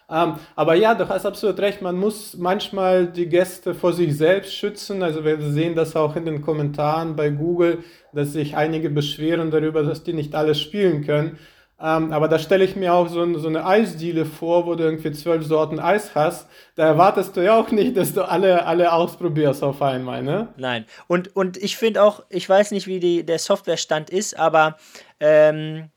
Ähm, 0.09 0.35
aber 0.55 0.75
ja, 0.75 0.95
du 0.95 1.07
hast 1.09 1.25
absolut 1.25 1.59
recht, 1.59 1.81
man 1.81 1.97
muss 1.97 2.37
manchmal 2.37 3.07
die 3.07 3.27
Gäste 3.27 3.73
vor 3.73 3.91
sich 3.93 4.15
selbst 4.17 4.53
schützen. 4.53 5.03
Also 5.03 5.25
wir 5.25 5.41
sehen 5.41 5.75
das 5.75 5.95
auch 5.95 6.15
in 6.15 6.25
den 6.25 6.41
Kommentaren 6.41 7.15
bei 7.15 7.29
Google, 7.29 7.83
dass 8.13 8.33
sich 8.33 8.55
einige 8.55 8.89
beschweren 8.89 9.51
darüber, 9.51 9.83
dass 9.83 10.03
die 10.03 10.13
nicht 10.13 10.33
alles 10.33 10.61
spielen 10.61 11.05
können. 11.05 11.37
Ähm, 11.79 12.11
aber 12.11 12.27
da 12.27 12.39
stelle 12.39 12.63
ich 12.63 12.75
mir 12.75 12.91
auch 12.93 13.07
so, 13.07 13.37
so 13.37 13.47
eine 13.47 13.63
Eisdiele 13.63 14.25
vor, 14.25 14.65
wo 14.65 14.73
du 14.73 14.83
irgendwie 14.83 15.11
zwölf 15.11 15.45
Sorten 15.45 15.79
Eis 15.79 16.15
hast. 16.15 16.49
Da 16.75 16.85
erwartest 16.85 17.37
du 17.37 17.43
ja 17.43 17.55
auch 17.59 17.69
nicht, 17.69 17.95
dass 17.95 18.13
du 18.13 18.23
alle, 18.23 18.65
alle 18.65 18.91
ausprobierst 18.91 19.61
auf 19.61 19.79
einmal, 19.83 20.23
ne? 20.23 20.47
Nein. 20.57 20.85
Und, 21.05 21.35
und 21.35 21.57
ich 21.57 21.77
finde 21.77 22.01
auch, 22.01 22.23
ich 22.29 22.49
weiß 22.49 22.71
nicht, 22.71 22.87
wie 22.87 22.99
die, 22.99 23.23
der 23.23 23.37
Softwarestand 23.37 24.09
ist, 24.09 24.39
aber 24.39 24.77
ähm, 25.19 25.89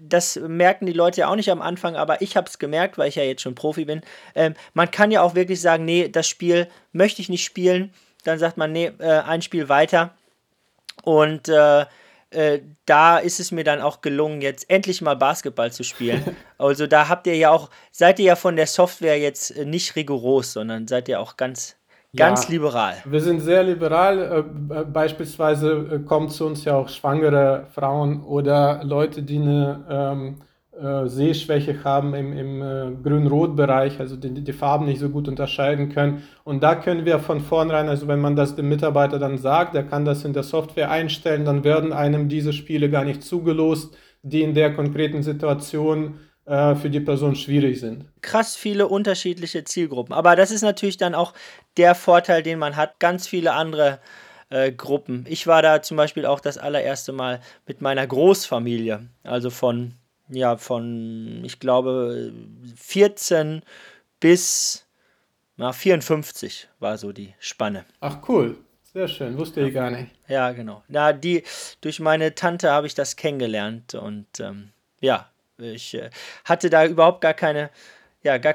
das 0.00 0.36
merken 0.36 0.86
die 0.86 0.92
Leute 0.92 1.20
ja 1.20 1.28
auch 1.28 1.36
nicht 1.36 1.50
am 1.50 1.62
Anfang, 1.62 1.96
aber 1.96 2.22
ich 2.22 2.36
habe 2.36 2.48
es 2.48 2.58
gemerkt, 2.58 2.98
weil 2.98 3.08
ich 3.08 3.16
ja 3.16 3.22
jetzt 3.22 3.42
schon 3.42 3.54
Profi 3.54 3.84
bin. 3.84 4.02
Ähm, 4.34 4.54
man 4.74 4.90
kann 4.90 5.10
ja 5.10 5.22
auch 5.22 5.34
wirklich 5.34 5.60
sagen, 5.60 5.84
nee, 5.84 6.08
das 6.08 6.28
Spiel 6.28 6.68
möchte 6.92 7.22
ich 7.22 7.28
nicht 7.28 7.44
spielen. 7.44 7.92
Dann 8.24 8.38
sagt 8.38 8.56
man, 8.56 8.72
nee, 8.72 8.92
äh, 8.98 9.20
ein 9.20 9.42
Spiel 9.42 9.68
weiter. 9.68 10.14
Und 11.02 11.48
äh, 11.48 11.86
äh, 12.30 12.60
da 12.84 13.18
ist 13.18 13.40
es 13.40 13.52
mir 13.52 13.64
dann 13.64 13.80
auch 13.80 14.02
gelungen, 14.02 14.42
jetzt 14.42 14.68
endlich 14.68 15.00
mal 15.00 15.14
Basketball 15.14 15.72
zu 15.72 15.82
spielen. 15.82 16.36
also 16.58 16.86
da 16.86 17.08
habt 17.08 17.26
ihr 17.26 17.36
ja 17.36 17.50
auch, 17.50 17.70
seid 17.90 18.18
ihr 18.18 18.26
ja 18.26 18.36
von 18.36 18.56
der 18.56 18.66
Software 18.66 19.18
jetzt 19.18 19.56
nicht 19.56 19.96
rigoros, 19.96 20.52
sondern 20.52 20.86
seid 20.88 21.08
ihr 21.08 21.20
auch 21.20 21.36
ganz 21.36 21.77
Ganz 22.16 22.44
ja, 22.44 22.52
liberal. 22.52 22.94
Wir 23.04 23.20
sind 23.20 23.40
sehr 23.40 23.62
liberal. 23.62 24.44
Äh, 24.70 24.84
beispielsweise 24.84 25.72
äh, 25.72 25.98
kommen 26.00 26.30
zu 26.30 26.46
uns 26.46 26.64
ja 26.64 26.74
auch 26.74 26.88
schwangere 26.88 27.66
Frauen 27.72 28.22
oder 28.22 28.82
Leute, 28.82 29.22
die 29.22 29.36
eine 29.36 29.84
ähm, 29.90 30.36
äh, 30.80 31.08
Sehschwäche 31.08 31.84
haben 31.84 32.14
im, 32.14 32.32
im 32.32 32.62
äh, 32.62 32.96
Grün-Rot-Bereich, 33.02 34.00
also 34.00 34.16
die, 34.16 34.42
die 34.42 34.52
Farben 34.52 34.86
nicht 34.86 35.00
so 35.00 35.10
gut 35.10 35.28
unterscheiden 35.28 35.90
können. 35.90 36.22
Und 36.44 36.62
da 36.62 36.76
können 36.76 37.04
wir 37.04 37.18
von 37.18 37.40
vornherein, 37.40 37.88
also 37.88 38.08
wenn 38.08 38.20
man 38.20 38.36
das 38.36 38.54
dem 38.54 38.68
Mitarbeiter 38.68 39.18
dann 39.18 39.38
sagt, 39.38 39.74
der 39.74 39.84
kann 39.84 40.04
das 40.04 40.24
in 40.24 40.32
der 40.32 40.44
Software 40.44 40.90
einstellen, 40.90 41.44
dann 41.44 41.64
werden 41.64 41.92
einem 41.92 42.28
diese 42.28 42.52
Spiele 42.52 42.88
gar 42.90 43.04
nicht 43.04 43.22
zugelost, 43.22 43.96
die 44.22 44.42
in 44.42 44.54
der 44.54 44.72
konkreten 44.72 45.22
Situation 45.22 46.20
äh, 46.48 46.74
für 46.74 46.90
die 46.90 47.00
Person 47.00 47.36
schwierig 47.36 47.80
sind. 47.80 48.06
Krass 48.22 48.56
viele 48.56 48.88
unterschiedliche 48.88 49.64
Zielgruppen. 49.64 50.14
Aber 50.14 50.36
das 50.36 50.50
ist 50.50 50.62
natürlich 50.62 50.96
dann 50.96 51.14
auch 51.14 51.34
der 51.76 51.94
Vorteil, 51.94 52.42
den 52.42 52.58
man 52.58 52.76
hat. 52.76 52.98
Ganz 53.00 53.26
viele 53.26 53.52
andere 53.52 54.00
äh, 54.50 54.72
Gruppen. 54.72 55.26
Ich 55.28 55.46
war 55.46 55.62
da 55.62 55.82
zum 55.82 55.96
Beispiel 55.96 56.26
auch 56.26 56.40
das 56.40 56.58
allererste 56.58 57.12
Mal 57.12 57.40
mit 57.66 57.80
meiner 57.80 58.06
Großfamilie. 58.06 59.08
Also 59.24 59.50
von, 59.50 59.94
ja, 60.28 60.56
von, 60.56 61.42
ich 61.44 61.60
glaube, 61.60 62.32
14 62.76 63.62
bis 64.20 64.88
na, 65.58 65.72
54 65.72 66.68
war 66.78 66.96
so 66.98 67.10
die 67.10 67.34
Spanne. 67.40 67.84
Ach 68.00 68.18
cool. 68.28 68.56
Sehr 68.92 69.08
schön, 69.08 69.36
wusste 69.36 69.60
ich 69.60 69.74
gar 69.74 69.90
nicht. 69.90 70.06
Ja, 70.28 70.52
genau. 70.52 70.82
Na, 70.88 71.12
die, 71.12 71.42
durch 71.80 72.00
meine 72.00 72.34
Tante 72.34 72.70
habe 72.70 72.86
ich 72.86 72.94
das 72.94 73.16
kennengelernt 73.16 73.94
und 73.94 74.26
ähm, 74.40 74.70
ja, 75.00 75.28
ich 75.58 75.94
äh, 75.94 76.10
hatte 76.44 76.70
da 76.70 76.86
überhaupt 76.86 77.20
gar 77.20 77.34
keine, 77.34 77.70
ja, 78.22 78.38
gar, 78.38 78.54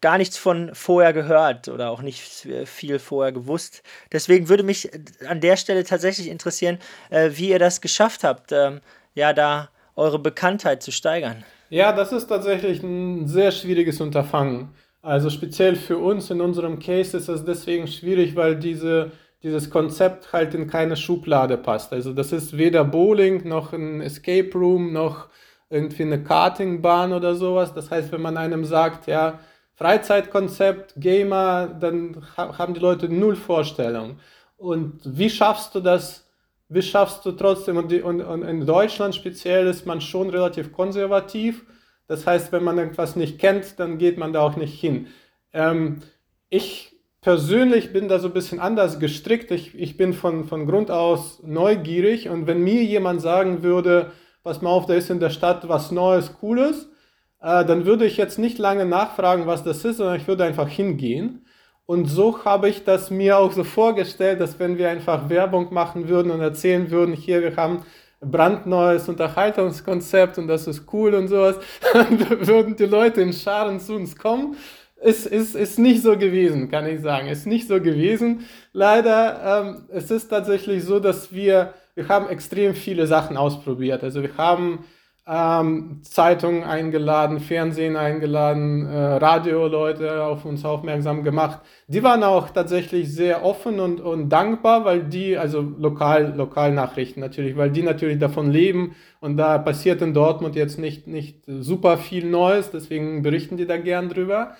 gar 0.00 0.18
nichts 0.18 0.36
von 0.36 0.74
vorher 0.74 1.12
gehört 1.12 1.68
oder 1.68 1.90
auch 1.90 2.02
nicht 2.02 2.20
viel 2.66 2.98
vorher 2.98 3.32
gewusst. 3.32 3.82
Deswegen 4.12 4.48
würde 4.48 4.62
mich 4.62 4.90
an 5.26 5.40
der 5.40 5.56
Stelle 5.56 5.84
tatsächlich 5.84 6.28
interessieren, 6.28 6.78
äh, 7.10 7.30
wie 7.34 7.50
ihr 7.50 7.58
das 7.58 7.80
geschafft 7.80 8.24
habt, 8.24 8.52
ähm, 8.52 8.80
ja, 9.14 9.32
da 9.32 9.70
eure 9.96 10.18
Bekanntheit 10.18 10.82
zu 10.82 10.92
steigern. 10.92 11.44
Ja, 11.68 11.92
das 11.92 12.12
ist 12.12 12.26
tatsächlich 12.26 12.82
ein 12.82 13.28
sehr 13.28 13.52
schwieriges 13.52 14.00
Unterfangen. 14.00 14.70
Also 15.02 15.30
speziell 15.30 15.76
für 15.76 15.98
uns 15.98 16.30
in 16.30 16.40
unserem 16.40 16.78
Case 16.78 17.16
ist 17.16 17.28
es 17.28 17.44
deswegen 17.44 17.86
schwierig, 17.86 18.36
weil 18.36 18.56
diese, 18.56 19.12
dieses 19.42 19.70
Konzept 19.70 20.32
halt 20.32 20.54
in 20.54 20.66
keine 20.66 20.96
Schublade 20.96 21.56
passt. 21.56 21.92
Also 21.92 22.12
das 22.12 22.32
ist 22.32 22.58
weder 22.58 22.84
Bowling 22.84 23.48
noch 23.48 23.72
ein 23.72 24.00
Escape 24.00 24.50
Room 24.52 24.92
noch 24.92 25.28
irgendwie 25.70 26.02
eine 26.02 26.22
Kartingbahn 26.22 27.12
oder 27.12 27.34
sowas. 27.34 27.72
Das 27.72 27.90
heißt, 27.90 28.12
wenn 28.12 28.20
man 28.20 28.36
einem 28.36 28.64
sagt, 28.64 29.06
ja, 29.06 29.38
Freizeitkonzept, 29.74 30.94
Gamer, 30.96 31.68
dann 31.68 32.22
haben 32.36 32.74
die 32.74 32.80
Leute 32.80 33.08
null 33.08 33.36
Vorstellung. 33.36 34.18
Und 34.58 35.00
wie 35.04 35.30
schaffst 35.30 35.74
du 35.74 35.80
das? 35.80 36.28
Wie 36.68 36.82
schaffst 36.82 37.24
du 37.24 37.32
trotzdem? 37.32 37.78
Und, 37.78 37.90
die, 37.90 38.02
und, 38.02 38.20
und 38.20 38.42
in 38.42 38.66
Deutschland 38.66 39.14
speziell 39.14 39.66
ist 39.66 39.86
man 39.86 40.00
schon 40.00 40.28
relativ 40.28 40.72
konservativ. 40.72 41.64
Das 42.06 42.26
heißt, 42.26 42.52
wenn 42.52 42.62
man 42.62 42.76
irgendwas 42.76 43.16
nicht 43.16 43.38
kennt, 43.38 43.78
dann 43.80 43.96
geht 43.96 44.18
man 44.18 44.32
da 44.32 44.40
auch 44.40 44.56
nicht 44.56 44.78
hin. 44.78 45.06
Ähm, 45.52 46.00
ich 46.50 46.96
persönlich 47.20 47.92
bin 47.92 48.08
da 48.08 48.18
so 48.18 48.28
ein 48.28 48.34
bisschen 48.34 48.60
anders 48.60 48.98
gestrickt. 48.98 49.50
Ich, 49.50 49.74
ich 49.74 49.96
bin 49.96 50.12
von, 50.12 50.44
von 50.44 50.66
Grund 50.66 50.90
aus 50.90 51.42
neugierig 51.42 52.28
und 52.28 52.46
wenn 52.46 52.62
mir 52.62 52.82
jemand 52.82 53.22
sagen 53.22 53.62
würde, 53.62 54.12
pass 54.42 54.62
mal 54.62 54.70
auf, 54.70 54.86
da 54.86 54.94
ist 54.94 55.10
in 55.10 55.20
der 55.20 55.30
Stadt 55.30 55.68
was 55.68 55.90
Neues, 55.90 56.32
Cooles, 56.38 56.88
äh, 57.40 57.64
dann 57.64 57.86
würde 57.86 58.04
ich 58.04 58.16
jetzt 58.16 58.38
nicht 58.38 58.58
lange 58.58 58.84
nachfragen, 58.84 59.46
was 59.46 59.64
das 59.64 59.84
ist, 59.84 59.98
sondern 59.98 60.16
ich 60.16 60.28
würde 60.28 60.44
einfach 60.44 60.68
hingehen. 60.68 61.46
Und 61.86 62.06
so 62.06 62.44
habe 62.44 62.68
ich 62.68 62.84
das 62.84 63.10
mir 63.10 63.38
auch 63.38 63.52
so 63.52 63.64
vorgestellt, 63.64 64.40
dass 64.40 64.58
wenn 64.58 64.78
wir 64.78 64.90
einfach 64.90 65.28
Werbung 65.28 65.74
machen 65.74 66.08
würden 66.08 66.30
und 66.30 66.40
erzählen 66.40 66.90
würden, 66.90 67.14
hier, 67.14 67.42
wir 67.42 67.56
haben 67.56 67.84
brandneues 68.20 69.08
Unterhaltungskonzept 69.08 70.38
und 70.38 70.46
das 70.46 70.66
ist 70.66 70.84
cool 70.92 71.14
und 71.14 71.28
sowas, 71.28 71.56
dann 71.92 72.46
würden 72.46 72.76
die 72.76 72.86
Leute 72.86 73.22
in 73.22 73.32
Scharen 73.32 73.80
zu 73.80 73.94
uns 73.94 74.16
kommen 74.16 74.56
ist, 75.00 75.26
ist, 75.26 75.54
ist 75.54 75.78
nicht 75.78 76.02
so 76.02 76.16
gewesen, 76.16 76.70
kann 76.70 76.86
ich 76.86 77.00
sagen. 77.00 77.28
Ist 77.28 77.46
nicht 77.46 77.68
so 77.68 77.80
gewesen. 77.80 78.46
Leider, 78.72 79.62
ähm, 79.64 79.84
es 79.90 80.10
ist 80.10 80.28
tatsächlich 80.28 80.84
so, 80.84 81.00
dass 81.00 81.32
wir, 81.32 81.74
wir 82.00 82.08
haben 82.08 82.28
extrem 82.28 82.74
viele 82.74 83.06
Sachen 83.06 83.36
ausprobiert. 83.36 84.02
Also 84.02 84.22
wir 84.22 84.36
haben 84.38 84.84
ähm, 85.28 86.00
Zeitungen 86.02 86.64
eingeladen, 86.64 87.40
Fernsehen 87.40 87.96
eingeladen, 87.96 88.86
äh, 88.86 88.96
Radioleute 88.96 90.24
auf 90.24 90.46
uns 90.46 90.64
aufmerksam 90.64 91.22
gemacht. 91.22 91.60
Die 91.88 92.02
waren 92.02 92.22
auch 92.22 92.48
tatsächlich 92.50 93.12
sehr 93.12 93.44
offen 93.44 93.80
und, 93.80 94.00
und 94.00 94.30
dankbar, 94.30 94.86
weil 94.86 95.04
die, 95.04 95.36
also 95.36 95.60
lokal, 95.60 96.34
Lokalnachrichten 96.34 97.20
natürlich, 97.20 97.56
weil 97.56 97.70
die 97.70 97.82
natürlich 97.82 98.18
davon 98.18 98.50
leben 98.50 98.96
und 99.20 99.36
da 99.36 99.58
passiert 99.58 100.00
in 100.00 100.14
Dortmund 100.14 100.56
jetzt 100.56 100.78
nicht, 100.78 101.06
nicht 101.06 101.42
super 101.46 101.98
viel 101.98 102.24
Neues, 102.24 102.70
deswegen 102.70 103.22
berichten 103.22 103.58
die 103.58 103.66
da 103.66 103.76
gern 103.76 104.08
drüber. 104.08 104.56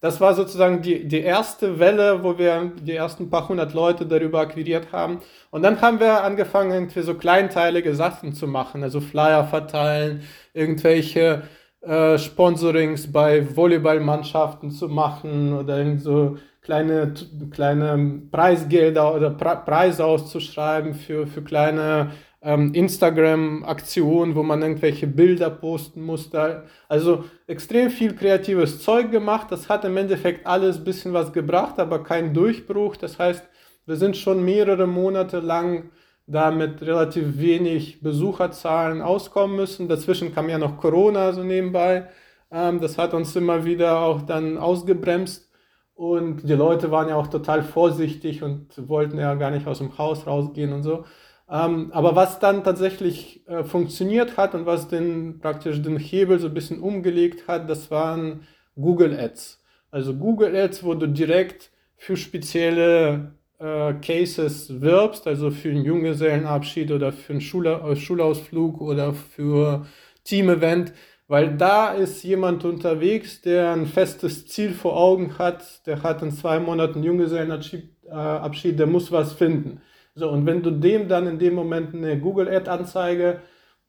Das 0.00 0.18
war 0.20 0.34
sozusagen 0.34 0.80
die, 0.80 1.06
die 1.06 1.20
erste 1.20 1.78
Welle, 1.78 2.22
wo 2.24 2.38
wir 2.38 2.72
die 2.80 2.94
ersten 2.94 3.28
paar 3.28 3.48
hundert 3.48 3.74
Leute 3.74 4.06
darüber 4.06 4.40
akquiriert 4.40 4.92
haben. 4.92 5.20
Und 5.50 5.62
dann 5.62 5.80
haben 5.82 6.00
wir 6.00 6.24
angefangen, 6.24 6.72
irgendwie 6.72 7.02
so 7.02 7.14
kleinteilige 7.14 7.94
Sachen 7.94 8.32
zu 8.32 8.46
machen, 8.46 8.82
also 8.82 9.00
Flyer 9.00 9.44
verteilen, 9.44 10.22
irgendwelche 10.54 11.42
äh, 11.82 12.16
Sponsorings 12.16 13.12
bei 13.12 13.54
Volleyballmannschaften 13.54 14.70
zu 14.70 14.88
machen 14.88 15.52
oder 15.52 15.98
so 15.98 16.38
kleine, 16.62 17.12
kleine 17.50 18.22
Preisgelder 18.30 19.14
oder 19.14 19.30
Preise 19.30 20.04
auszuschreiben 20.04 20.94
für, 20.94 21.26
für 21.26 21.42
kleine 21.42 22.12
ähm, 22.42 22.72
Instagram-Aktion, 22.74 24.34
wo 24.34 24.42
man 24.42 24.62
irgendwelche 24.62 25.06
Bilder 25.06 25.50
posten 25.50 26.02
musste. 26.02 26.64
Also 26.88 27.24
extrem 27.46 27.90
viel 27.90 28.14
kreatives 28.14 28.82
Zeug 28.82 29.10
gemacht. 29.10 29.48
Das 29.50 29.68
hat 29.68 29.84
im 29.84 29.96
Endeffekt 29.96 30.46
alles 30.46 30.78
ein 30.78 30.84
bisschen 30.84 31.12
was 31.12 31.32
gebracht, 31.32 31.78
aber 31.78 32.02
kein 32.02 32.32
Durchbruch. 32.32 32.96
Das 32.96 33.18
heißt, 33.18 33.44
wir 33.86 33.96
sind 33.96 34.16
schon 34.16 34.44
mehrere 34.44 34.86
Monate 34.86 35.40
lang 35.40 35.90
da 36.26 36.50
mit 36.50 36.80
relativ 36.82 37.38
wenig 37.38 38.02
Besucherzahlen 38.02 39.02
auskommen 39.02 39.56
müssen. 39.56 39.88
Dazwischen 39.88 40.32
kam 40.34 40.48
ja 40.48 40.58
noch 40.58 40.78
Corona 40.78 41.32
so 41.32 41.42
nebenbei. 41.42 42.08
Ähm, 42.50 42.80
das 42.80 42.98
hat 42.98 43.14
uns 43.14 43.34
immer 43.36 43.64
wieder 43.64 44.00
auch 44.00 44.22
dann 44.22 44.56
ausgebremst. 44.58 45.50
Und 45.94 46.48
die 46.48 46.54
Leute 46.54 46.90
waren 46.90 47.08
ja 47.08 47.16
auch 47.16 47.26
total 47.26 47.62
vorsichtig 47.62 48.42
und 48.42 48.88
wollten 48.88 49.18
ja 49.18 49.34
gar 49.34 49.50
nicht 49.50 49.66
aus 49.66 49.78
dem 49.78 49.98
Haus 49.98 50.26
rausgehen 50.26 50.72
und 50.72 50.82
so. 50.82 51.04
Ähm, 51.50 51.90
aber 51.92 52.14
was 52.14 52.38
dann 52.38 52.62
tatsächlich 52.62 53.46
äh, 53.48 53.64
funktioniert 53.64 54.36
hat 54.36 54.54
und 54.54 54.66
was 54.66 54.86
den 54.88 55.40
praktisch 55.40 55.82
den 55.82 55.98
Hebel 55.98 56.38
so 56.38 56.46
ein 56.46 56.54
bisschen 56.54 56.80
umgelegt 56.80 57.48
hat, 57.48 57.68
das 57.68 57.90
waren 57.90 58.46
Google 58.76 59.18
Ads. 59.18 59.60
Also 59.90 60.14
Google 60.14 60.54
Ads, 60.56 60.84
wo 60.84 60.94
du 60.94 61.08
direkt 61.08 61.72
für 61.96 62.16
spezielle 62.16 63.32
äh, 63.58 63.94
Cases 63.94 64.80
wirbst, 64.80 65.26
also 65.26 65.50
für 65.50 65.70
einen 65.70 65.84
Junggesellenabschied 65.84 66.92
oder 66.92 67.12
für 67.12 67.32
einen 67.32 67.40
Schula 67.40 67.90
äh, 67.90 67.96
Schulausflug 67.96 68.80
oder 68.80 69.12
für 69.12 69.86
Team-Event, 70.22 70.92
weil 71.26 71.56
da 71.56 71.92
ist 71.92 72.22
jemand 72.22 72.64
unterwegs, 72.64 73.42
der 73.42 73.72
ein 73.72 73.86
festes 73.86 74.46
Ziel 74.46 74.72
vor 74.72 74.96
Augen 74.96 75.38
hat, 75.38 75.86
der 75.86 76.02
hat 76.02 76.22
in 76.22 76.30
zwei 76.30 76.60
Monaten 76.60 77.02
Junggesellenabschied, 77.02 77.90
äh, 78.06 78.12
Abschied, 78.12 78.78
der 78.78 78.86
muss 78.86 79.10
was 79.10 79.32
finden. 79.32 79.80
So, 80.20 80.28
und 80.28 80.44
wenn 80.44 80.62
du 80.62 80.70
dem 80.70 81.08
dann 81.08 81.26
in 81.26 81.38
dem 81.38 81.54
Moment 81.54 81.94
eine 81.94 82.18
Google-Ad-Anzeige 82.20 83.40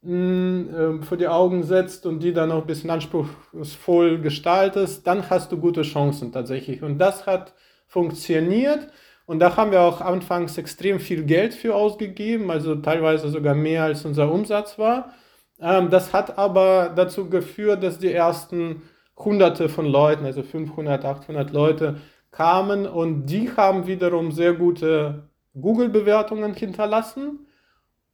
äh, 0.01 1.01
vor 1.01 1.17
die 1.17 1.27
Augen 1.27 1.63
setzt 1.63 2.05
und 2.05 2.23
die 2.23 2.31
dann 2.31 2.49
noch 2.49 2.61
ein 2.61 2.67
bisschen 2.67 2.89
anspruchsvoll 2.89 4.19
gestaltest, 4.21 5.05
dann 5.05 5.29
hast 5.29 5.51
du 5.51 5.57
gute 5.57 5.81
Chancen 5.81 6.31
tatsächlich. 6.31 6.83
Und 6.83 6.99
das 6.99 7.27
hat 7.27 7.53
funktioniert. 7.85 8.87
Und 9.25 9.39
da 9.39 9.57
haben 9.57 9.71
wir 9.71 9.81
auch 9.81 9.99
anfangs 9.99 10.57
extrem 10.57 11.01
viel 11.01 11.25
Geld 11.25 11.53
für 11.53 11.75
ausgegeben, 11.75 12.49
also 12.49 12.75
teilweise 12.75 13.27
sogar 13.29 13.53
mehr 13.53 13.83
als 13.83 14.05
unser 14.05 14.31
Umsatz 14.31 14.79
war. 14.79 15.13
Ähm, 15.59 15.89
das 15.89 16.13
hat 16.13 16.37
aber 16.37 16.93
dazu 16.95 17.29
geführt, 17.29 17.83
dass 17.83 17.99
die 17.99 18.13
ersten 18.13 18.83
Hunderte 19.17 19.67
von 19.67 19.85
Leuten, 19.85 20.25
also 20.25 20.43
500, 20.43 21.03
800 21.03 21.51
Leute, 21.51 21.97
kamen 22.31 22.87
und 22.87 23.25
die 23.25 23.51
haben 23.57 23.85
wiederum 23.85 24.31
sehr 24.31 24.53
gute 24.53 25.30
Google-Bewertungen 25.59 26.53
hinterlassen. 26.53 27.47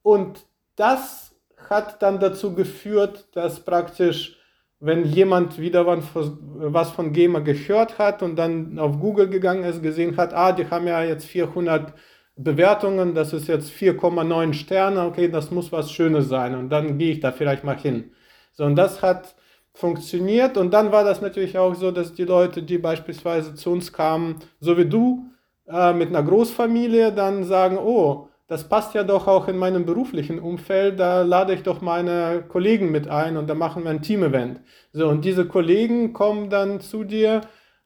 Und 0.01 0.45
das 0.75 1.35
hat 1.69 2.01
dann 2.01 2.19
dazu 2.19 2.53
geführt, 2.53 3.27
dass 3.33 3.59
praktisch, 3.59 4.37
wenn 4.79 5.05
jemand 5.05 5.59
wieder 5.59 5.85
was 5.85 6.91
von 6.91 7.13
Gamer 7.13 7.41
gehört 7.41 7.97
hat 7.97 8.21
und 8.21 8.35
dann 8.35 8.77
auf 8.79 8.99
Google 8.99 9.27
gegangen 9.29 9.63
ist, 9.63 9.81
gesehen 9.81 10.15
hat, 10.17 10.33
ah, 10.33 10.51
die 10.51 10.69
haben 10.69 10.87
ja 10.87 11.03
jetzt 11.03 11.25
400 11.25 11.93
Bewertungen, 12.35 13.15
das 13.15 13.33
ist 13.33 13.47
jetzt 13.47 13.71
4,9 13.71 14.53
Sterne, 14.53 15.01
okay, 15.05 15.27
das 15.27 15.49
muss 15.49 15.71
was 15.71 15.91
Schönes 15.91 16.29
sein 16.29 16.53
und 16.55 16.69
dann 16.69 16.99
gehe 16.99 17.13
ich 17.13 17.19
da 17.19 17.31
vielleicht 17.31 17.63
mal 17.63 17.77
hin. 17.77 18.11
So, 18.53 18.65
und 18.65 18.75
das 18.75 19.01
hat 19.01 19.35
funktioniert 19.73 20.57
und 20.57 20.71
dann 20.71 20.91
war 20.91 21.03
das 21.03 21.21
natürlich 21.21 21.57
auch 21.57 21.73
so, 21.75 21.91
dass 21.91 22.13
die 22.13 22.23
Leute, 22.23 22.63
die 22.63 22.77
beispielsweise 22.77 23.55
zu 23.55 23.71
uns 23.71 23.91
kamen, 23.91 24.37
so 24.59 24.77
wie 24.77 24.85
du, 24.85 25.25
äh, 25.67 25.93
mit 25.93 26.09
einer 26.09 26.23
Großfamilie 26.23 27.11
dann 27.11 27.43
sagen, 27.43 27.77
oh, 27.77 28.29
das 28.47 28.69
passt 28.69 28.95
ja 28.95 29.03
doch 29.03 29.27
auch 29.27 29.49
in 29.49 29.57
meinem 29.57 29.85
beruflichen 29.85 30.39
Umfeld, 30.39 30.99
da 30.99 31.23
lade 31.23 31.53
ich 31.53 31.63
doch 31.63 31.81
meine 31.81 32.45
Kollegen 32.47 32.91
mit 32.91 33.09
ein 33.09 33.35
und 33.35 33.47
da 33.47 33.55
machen 33.55 33.83
wir 33.83 33.91
ein 33.91 34.01
Team-Event. 34.01 34.61
So, 34.93 35.09
und 35.09 35.25
diese 35.25 35.45
Kollegen 35.45 36.13
kommen 36.13 36.49
dann 36.49 36.79
zu 36.79 37.03
dir, 37.03 37.41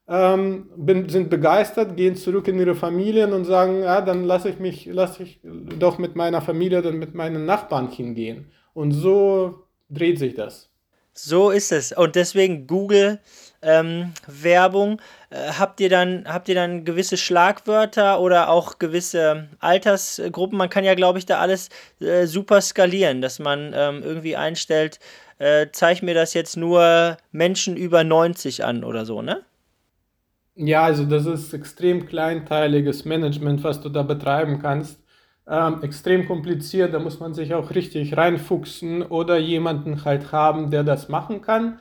ähm, 0.08 0.70
bin, 0.76 1.08
sind 1.08 1.30
begeistert, 1.30 1.96
gehen 1.96 2.14
zurück 2.14 2.46
in 2.46 2.58
ihre 2.60 2.76
Familien 2.76 3.32
und 3.32 3.44
sagen, 3.44 3.82
ja, 3.82 4.00
dann 4.00 4.24
lasse 4.24 4.50
ich 4.50 4.60
mich, 4.60 4.86
lasse 4.86 5.24
ich 5.24 5.40
doch 5.42 5.98
mit 5.98 6.14
meiner 6.14 6.42
Familie, 6.42 6.82
dann 6.82 6.98
mit 6.98 7.14
meinen 7.14 7.44
Nachbarn 7.44 7.88
hingehen. 7.88 8.52
Und 8.72 8.92
so 8.92 9.66
dreht 9.90 10.18
sich 10.18 10.34
das. 10.34 10.70
So 11.14 11.50
ist 11.50 11.72
es. 11.72 11.92
Und 11.92 12.14
deswegen 12.14 12.66
Google 12.66 13.20
ähm, 13.62 14.12
Werbung. 14.26 15.00
Äh, 15.32 15.52
habt 15.58 15.80
ihr 15.80 15.88
dann 15.88 16.24
habt 16.26 16.48
ihr 16.48 16.54
dann 16.54 16.84
gewisse 16.84 17.16
Schlagwörter 17.16 18.20
oder 18.20 18.50
auch 18.50 18.78
gewisse 18.78 19.48
Altersgruppen? 19.60 20.58
Man 20.58 20.68
kann 20.70 20.84
ja, 20.84 20.94
glaube 20.94 21.18
ich, 21.18 21.26
da 21.26 21.38
alles 21.38 21.70
äh, 22.00 22.26
super 22.26 22.60
skalieren, 22.60 23.22
dass 23.22 23.38
man 23.38 23.72
ähm, 23.74 24.02
irgendwie 24.02 24.36
einstellt, 24.36 24.98
äh, 25.38 25.68
zeig 25.72 26.02
mir 26.02 26.14
das 26.14 26.34
jetzt 26.34 26.56
nur 26.56 27.16
Menschen 27.32 27.76
über 27.76 28.04
90 28.04 28.64
an 28.64 28.84
oder 28.84 29.06
so, 29.06 29.22
ne? 29.22 29.42
Ja, 30.54 30.82
also 30.84 31.04
das 31.06 31.24
ist 31.24 31.54
extrem 31.54 32.06
kleinteiliges 32.06 33.04
Management, 33.06 33.64
was 33.64 33.80
du 33.80 33.88
da 33.88 34.02
betreiben 34.02 34.58
kannst. 34.60 35.00
Ähm, 35.48 35.82
extrem 35.82 36.26
kompliziert, 36.26 36.92
da 36.94 36.98
muss 36.98 37.20
man 37.20 37.32
sich 37.34 37.54
auch 37.54 37.70
richtig 37.70 38.16
reinfuchsen 38.16 39.02
oder 39.02 39.38
jemanden 39.38 40.04
halt 40.04 40.30
haben, 40.30 40.70
der 40.70 40.84
das 40.84 41.08
machen 41.08 41.40
kann. 41.40 41.78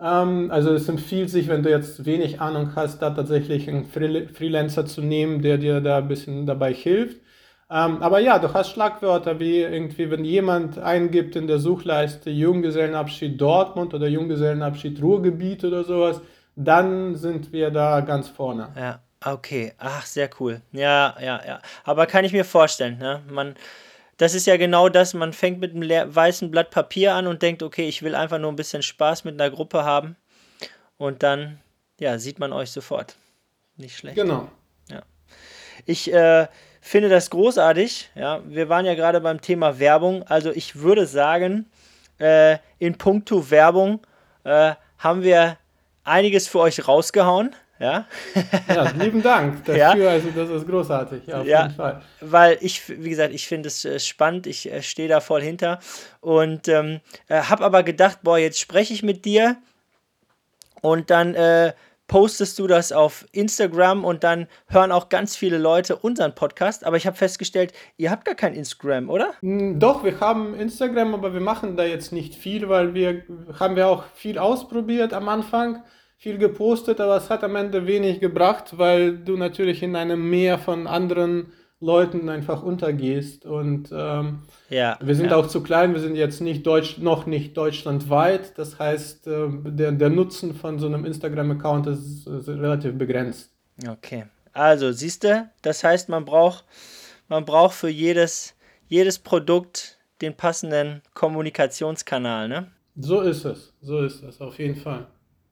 Ähm, 0.00 0.50
also 0.50 0.72
es 0.72 0.88
empfiehlt 0.88 1.30
sich, 1.30 1.48
wenn 1.48 1.62
du 1.62 1.70
jetzt 1.70 2.04
wenig 2.04 2.40
Ahnung 2.40 2.72
hast, 2.76 3.02
da 3.02 3.10
tatsächlich 3.10 3.68
einen 3.68 3.84
Freelancer 3.86 4.86
zu 4.86 5.02
nehmen, 5.02 5.42
der 5.42 5.58
dir 5.58 5.80
da 5.80 5.98
ein 5.98 6.08
bisschen 6.08 6.46
dabei 6.46 6.72
hilft. 6.72 7.18
Ähm, 7.70 8.02
aber 8.02 8.18
ja, 8.20 8.38
du 8.38 8.52
hast 8.54 8.70
Schlagwörter 8.70 9.40
wie 9.40 9.60
irgendwie, 9.60 10.10
wenn 10.10 10.24
jemand 10.24 10.78
eingibt 10.78 11.36
in 11.36 11.46
der 11.46 11.58
Suchleiste 11.58 12.30
Junggesellenabschied 12.30 13.38
Dortmund 13.38 13.92
oder 13.92 14.06
Junggesellenabschied 14.06 15.02
Ruhrgebiet 15.02 15.64
oder 15.64 15.84
sowas, 15.84 16.22
dann 16.56 17.14
sind 17.14 17.52
wir 17.52 17.70
da 17.70 18.00
ganz 18.00 18.28
vorne. 18.28 18.68
Ja, 18.74 19.00
okay. 19.24 19.74
Ach, 19.78 20.06
sehr 20.06 20.30
cool. 20.40 20.62
Ja, 20.72 21.14
ja, 21.20 21.40
ja. 21.46 21.60
Aber 21.84 22.06
kann 22.06 22.24
ich 22.24 22.32
mir 22.32 22.44
vorstellen, 22.44 22.98
ne? 22.98 23.20
Man 23.30 23.54
das 24.18 24.34
ist 24.34 24.46
ja 24.46 24.56
genau 24.56 24.88
das, 24.88 25.14
man 25.14 25.32
fängt 25.32 25.60
mit 25.60 25.74
einem 25.74 26.14
weißen 26.14 26.50
Blatt 26.50 26.70
Papier 26.70 27.14
an 27.14 27.26
und 27.26 27.40
denkt, 27.40 27.62
okay, 27.62 27.88
ich 27.88 28.02
will 28.02 28.14
einfach 28.14 28.38
nur 28.38 28.52
ein 28.52 28.56
bisschen 28.56 28.82
Spaß 28.82 29.24
mit 29.24 29.40
einer 29.40 29.50
Gruppe 29.50 29.84
haben. 29.84 30.16
Und 30.96 31.22
dann, 31.22 31.60
ja, 31.98 32.18
sieht 32.18 32.40
man 32.40 32.52
euch 32.52 32.72
sofort. 32.72 33.16
Nicht 33.76 33.96
schlecht. 33.96 34.16
Genau. 34.16 34.50
Ja. 34.90 35.02
Ich 35.86 36.12
äh, 36.12 36.48
finde 36.80 37.08
das 37.08 37.30
großartig. 37.30 38.10
Ja, 38.16 38.42
wir 38.44 38.68
waren 38.68 38.84
ja 38.84 38.94
gerade 38.94 39.20
beim 39.20 39.40
Thema 39.40 39.78
Werbung. 39.78 40.24
Also 40.24 40.50
ich 40.50 40.76
würde 40.76 41.06
sagen, 41.06 41.70
äh, 42.18 42.58
in 42.80 42.98
puncto 42.98 43.50
Werbung 43.50 44.00
äh, 44.42 44.74
haben 44.98 45.22
wir 45.22 45.58
einiges 46.02 46.48
für 46.48 46.58
euch 46.58 46.88
rausgehauen. 46.88 47.54
Ja, 47.78 48.06
ja 48.68 48.90
lieben 48.98 49.22
Dank 49.22 49.64
dafür. 49.64 49.76
Ja. 49.76 50.08
Also, 50.08 50.30
das 50.30 50.50
ist 50.50 50.66
großartig. 50.66 51.22
Ja, 51.26 51.40
auf 51.40 51.46
ja, 51.46 51.62
jeden 51.64 51.74
Fall. 51.74 52.02
Weil 52.20 52.58
ich, 52.60 52.88
wie 52.88 53.10
gesagt, 53.10 53.32
ich 53.32 53.46
finde 53.46 53.68
es 53.68 53.84
äh, 53.84 54.00
spannend. 54.00 54.46
Ich 54.46 54.70
äh, 54.70 54.82
stehe 54.82 55.08
da 55.08 55.20
voll 55.20 55.42
hinter. 55.42 55.78
Und 56.20 56.68
ähm, 56.68 57.00
äh, 57.28 57.42
habe 57.42 57.64
aber 57.64 57.82
gedacht, 57.82 58.20
boah, 58.22 58.38
jetzt 58.38 58.58
spreche 58.58 58.92
ich 58.92 59.02
mit 59.02 59.24
dir. 59.24 59.56
Und 60.80 61.10
dann 61.10 61.34
äh, 61.34 61.72
postest 62.08 62.58
du 62.58 62.66
das 62.66 62.90
auf 62.90 63.26
Instagram 63.32 64.04
und 64.04 64.24
dann 64.24 64.48
hören 64.68 64.90
auch 64.90 65.10
ganz 65.10 65.36
viele 65.36 65.58
Leute 65.58 65.94
unseren 65.94 66.34
Podcast. 66.34 66.84
Aber 66.84 66.96
ich 66.96 67.06
habe 67.06 67.16
festgestellt, 67.16 67.72
ihr 67.96 68.10
habt 68.10 68.24
gar 68.24 68.34
kein 68.34 68.54
Instagram, 68.54 69.10
oder? 69.10 69.34
Hm, 69.40 69.78
doch, 69.78 70.02
wir 70.02 70.18
haben 70.18 70.54
Instagram, 70.54 71.14
aber 71.14 71.34
wir 71.34 71.40
machen 71.40 71.76
da 71.76 71.84
jetzt 71.84 72.12
nicht 72.12 72.34
viel, 72.34 72.68
weil 72.68 72.94
wir 72.94 73.22
haben 73.60 73.76
wir 73.76 73.88
auch 73.88 74.04
viel 74.14 74.38
ausprobiert 74.38 75.12
am 75.12 75.28
Anfang 75.28 75.82
viel 76.18 76.36
gepostet, 76.36 77.00
aber 77.00 77.16
es 77.16 77.30
hat 77.30 77.44
am 77.44 77.56
Ende 77.56 77.86
wenig 77.86 78.20
gebracht, 78.20 78.76
weil 78.76 79.16
du 79.16 79.36
natürlich 79.36 79.82
in 79.82 79.94
einem 79.94 80.28
Meer 80.28 80.58
von 80.58 80.86
anderen 80.88 81.52
Leuten 81.80 82.28
einfach 82.28 82.64
untergehst. 82.64 83.46
Und 83.46 83.90
ähm, 83.92 84.40
Ja, 84.68 84.98
wir 85.00 85.14
sind 85.14 85.30
ja. 85.30 85.36
auch 85.36 85.46
zu 85.46 85.62
klein, 85.62 85.94
wir 85.94 86.00
sind 86.00 86.16
jetzt 86.16 86.40
nicht 86.40 86.66
Deutsch, 86.66 86.98
noch 86.98 87.26
nicht 87.26 87.56
deutschlandweit. 87.56 88.58
Das 88.58 88.80
heißt, 88.80 89.28
äh, 89.28 89.46
der, 89.64 89.92
der 89.92 90.10
Nutzen 90.10 90.56
von 90.56 90.80
so 90.80 90.86
einem 90.86 91.04
Instagram-Account 91.04 91.86
ist, 91.86 92.26
ist 92.26 92.48
relativ 92.48 92.98
begrenzt. 92.98 93.50
Okay. 93.88 94.24
Also, 94.52 94.90
siehst 94.90 95.22
du, 95.22 95.48
das 95.62 95.84
heißt, 95.84 96.08
man 96.08 96.24
braucht, 96.24 96.64
man 97.28 97.44
braucht 97.44 97.74
für 97.74 97.88
jedes, 97.88 98.56
jedes 98.88 99.20
Produkt 99.20 99.98
den 100.20 100.34
passenden 100.34 101.00
Kommunikationskanal, 101.14 102.48
ne? 102.48 102.72
So 102.96 103.20
ist 103.20 103.44
es, 103.44 103.72
so 103.80 104.00
ist 104.00 104.24
es, 104.24 104.40
auf 104.40 104.58
jeden 104.58 104.74
Fall. 104.74 105.06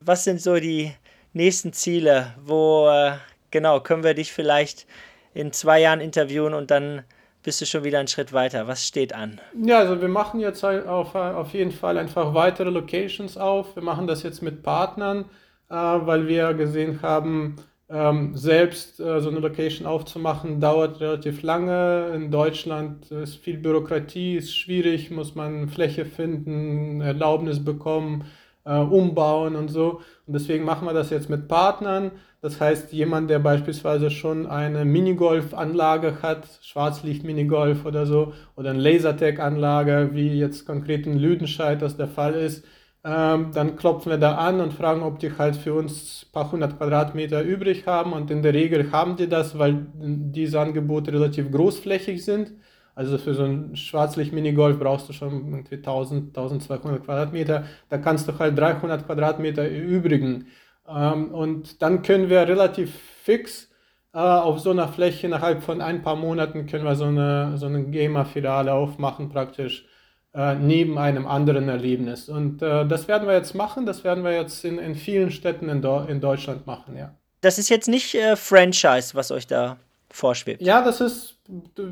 Was 0.06 0.22
sind 0.22 0.40
so 0.40 0.54
die 0.54 0.92
nächsten 1.32 1.72
Ziele? 1.72 2.32
Wo, 2.40 2.88
äh, 2.88 3.14
genau, 3.50 3.80
können 3.80 4.04
wir 4.04 4.14
dich 4.14 4.32
vielleicht 4.32 4.86
in 5.34 5.52
zwei 5.52 5.80
Jahren 5.80 6.00
interviewen 6.00 6.54
und 6.54 6.70
dann 6.70 7.02
bist 7.42 7.60
du 7.60 7.66
schon 7.66 7.82
wieder 7.82 7.98
einen 7.98 8.06
Schritt 8.06 8.32
weiter? 8.32 8.68
Was 8.68 8.86
steht 8.86 9.12
an? 9.12 9.40
Ja, 9.60 9.80
also 9.80 10.00
wir 10.00 10.08
machen 10.08 10.38
jetzt 10.38 10.62
halt 10.62 10.86
auf, 10.86 11.16
auf 11.16 11.52
jeden 11.54 11.72
Fall 11.72 11.98
einfach 11.98 12.34
weitere 12.34 12.70
Locations 12.70 13.36
auf. 13.36 13.74
Wir 13.74 13.82
machen 13.82 14.06
das 14.06 14.22
jetzt 14.22 14.42
mit 14.42 14.62
Partnern, 14.62 15.24
äh, 15.70 15.74
weil 15.74 16.28
wir 16.28 16.54
gesehen 16.54 17.02
haben, 17.02 17.56
ähm, 17.90 18.36
selbst 18.36 19.00
äh, 19.00 19.20
so 19.20 19.28
eine 19.28 19.40
Location 19.40 19.88
aufzumachen, 19.88 20.60
dauert 20.60 21.00
relativ 21.00 21.42
lange. 21.42 22.12
In 22.14 22.30
Deutschland 22.30 23.10
ist 23.10 23.38
viel 23.38 23.58
Bürokratie, 23.58 24.36
ist 24.36 24.56
schwierig, 24.56 25.10
muss 25.10 25.34
man 25.34 25.68
Fläche 25.68 26.04
finden, 26.04 27.00
Erlaubnis 27.00 27.64
bekommen, 27.64 28.24
äh, 28.66 28.78
umbauen 28.78 29.56
und 29.56 29.68
so. 29.68 30.00
Und 30.26 30.34
deswegen 30.34 30.64
machen 30.64 30.86
wir 30.86 30.92
das 30.92 31.10
jetzt 31.10 31.30
mit 31.30 31.48
Partnern. 31.48 32.10
Das 32.42 32.60
heißt, 32.60 32.92
jemand, 32.92 33.30
der 33.30 33.38
beispielsweise 33.38 34.10
schon 34.10 34.46
eine 34.46 34.84
Minigolf-Anlage 34.84 36.22
hat, 36.22 36.46
Schwarzlicht-Minigolf 36.60 37.86
oder 37.86 38.06
so, 38.06 38.34
oder 38.56 38.70
eine 38.70 38.80
Lasertag-Anlage, 38.80 40.10
wie 40.12 40.38
jetzt 40.38 40.66
konkret 40.66 41.06
in 41.06 41.18
Lüdenscheid 41.18 41.80
das 41.80 41.96
der 41.96 42.08
Fall 42.08 42.34
ist, 42.34 42.64
ähm, 43.04 43.52
dann 43.54 43.76
klopfen 43.76 44.10
wir 44.10 44.18
da 44.18 44.34
an 44.34 44.60
und 44.60 44.72
fragen, 44.72 45.02
ob 45.02 45.20
die 45.20 45.30
halt 45.38 45.54
für 45.56 45.74
uns 45.74 46.26
ein 46.28 46.32
paar 46.32 46.50
hundert 46.50 46.76
Quadratmeter 46.76 47.42
übrig 47.42 47.86
haben. 47.86 48.12
Und 48.12 48.30
in 48.30 48.42
der 48.42 48.52
Regel 48.52 48.90
haben 48.90 49.16
die 49.16 49.28
das, 49.28 49.58
weil 49.58 49.86
diese 49.94 50.60
Angebote 50.60 51.12
relativ 51.12 51.50
großflächig 51.52 52.24
sind. 52.24 52.52
Also 52.96 53.18
für 53.18 53.34
so 53.34 53.44
ein 53.44 53.76
Schwarzlicht-Minigolf 53.76 54.78
brauchst 54.78 55.06
du 55.10 55.12
schon 55.12 55.52
irgendwie 55.52 55.76
1000, 55.76 56.36
1200 56.36 57.04
Quadratmeter. 57.04 57.64
Da 57.90 57.98
kannst 57.98 58.26
du 58.26 58.38
halt 58.38 58.58
300 58.58 59.04
Quadratmeter 59.04 59.62
erübrigen. 59.62 60.46
Ähm, 60.88 61.34
und 61.34 61.82
dann 61.82 62.00
können 62.00 62.30
wir 62.30 62.48
relativ 62.48 62.94
fix 63.22 63.68
äh, 64.14 64.18
auf 64.18 64.60
so 64.60 64.70
einer 64.70 64.88
Fläche 64.88 65.26
innerhalb 65.26 65.62
von 65.62 65.82
ein 65.82 66.00
paar 66.00 66.16
Monaten 66.16 66.66
können 66.66 66.84
wir 66.84 66.94
so 66.94 67.04
eine, 67.04 67.58
so 67.58 67.66
eine 67.66 67.84
Gamer-Filiale 67.84 68.72
aufmachen 68.72 69.28
praktisch 69.28 69.84
äh, 70.32 70.54
neben 70.54 70.96
einem 70.96 71.26
anderen 71.26 71.68
Erlebnis. 71.68 72.30
Und 72.30 72.62
äh, 72.62 72.86
das 72.86 73.08
werden 73.08 73.28
wir 73.28 73.34
jetzt 73.34 73.54
machen, 73.54 73.84
das 73.84 74.04
werden 74.04 74.24
wir 74.24 74.32
jetzt 74.32 74.64
in, 74.64 74.78
in 74.78 74.94
vielen 74.94 75.30
Städten 75.30 75.68
in, 75.68 75.82
Do 75.82 76.06
in 76.08 76.22
Deutschland 76.22 76.66
machen, 76.66 76.96
ja. 76.96 77.14
Das 77.42 77.58
ist 77.58 77.68
jetzt 77.68 77.88
nicht 77.88 78.14
äh, 78.14 78.36
Franchise, 78.36 79.14
was 79.14 79.30
euch 79.30 79.46
da 79.46 79.76
vorschwebt. 80.16 80.62
Ja, 80.62 80.82
das 80.82 81.00
ist, 81.00 81.36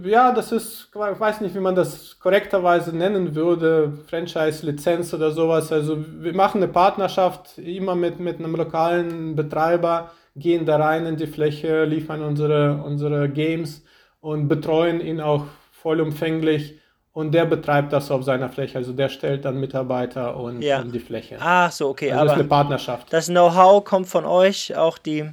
ja, 0.05 0.33
das 0.33 0.51
ist, 0.53 0.89
ich 0.93 1.21
weiß 1.21 1.41
nicht, 1.43 1.55
wie 1.55 1.61
man 1.61 1.75
das 1.75 2.19
korrekterweise 2.19 2.97
nennen 2.97 3.35
würde, 3.35 3.93
Franchise-Lizenz 4.09 5.13
oder 5.15 5.31
sowas. 5.31 5.71
Also 5.71 5.97
wir 6.21 6.35
machen 6.35 6.63
eine 6.63 6.73
Partnerschaft 6.73 7.59
immer 7.59 7.95
mit, 7.95 8.19
mit 8.21 8.39
einem 8.39 8.57
lokalen 8.57 9.37
Betreiber, 9.37 10.11
gehen 10.37 10.67
da 10.67 10.77
rein 10.77 11.07
in 11.07 11.17
die 11.17 11.27
Fläche, 11.29 11.85
liefern 11.85 12.23
unsere, 12.23 12.83
unsere 12.85 13.29
Games 13.29 13.85
und 14.21 14.49
betreuen 14.49 15.01
ihn 15.01 15.21
auch 15.21 15.45
vollumfänglich. 15.71 16.81
Und 17.13 17.33
der 17.33 17.45
betreibt 17.45 17.93
das 17.93 18.11
auf 18.11 18.25
seiner 18.25 18.49
Fläche. 18.49 18.77
Also 18.79 18.93
der 18.93 19.09
stellt 19.09 19.45
dann 19.45 19.61
Mitarbeiter 19.61 20.37
und, 20.37 20.63
Ja. 20.63 20.81
und 20.81 20.93
die 20.93 20.99
Fläche. 20.99 21.37
Ach 21.41 21.71
so, 21.71 21.89
okay, 21.91 22.11
also 22.11 22.25
das 22.25 22.33
ist 22.33 22.35
eine 22.35 22.41
aber 22.41 22.49
Partnerschaft. 22.49 23.13
das 23.13 23.27
Know-how 23.29 23.85
kommt 23.85 24.09
von 24.09 24.25
euch, 24.25 24.75
auch 24.77 24.99
die, 24.99 25.31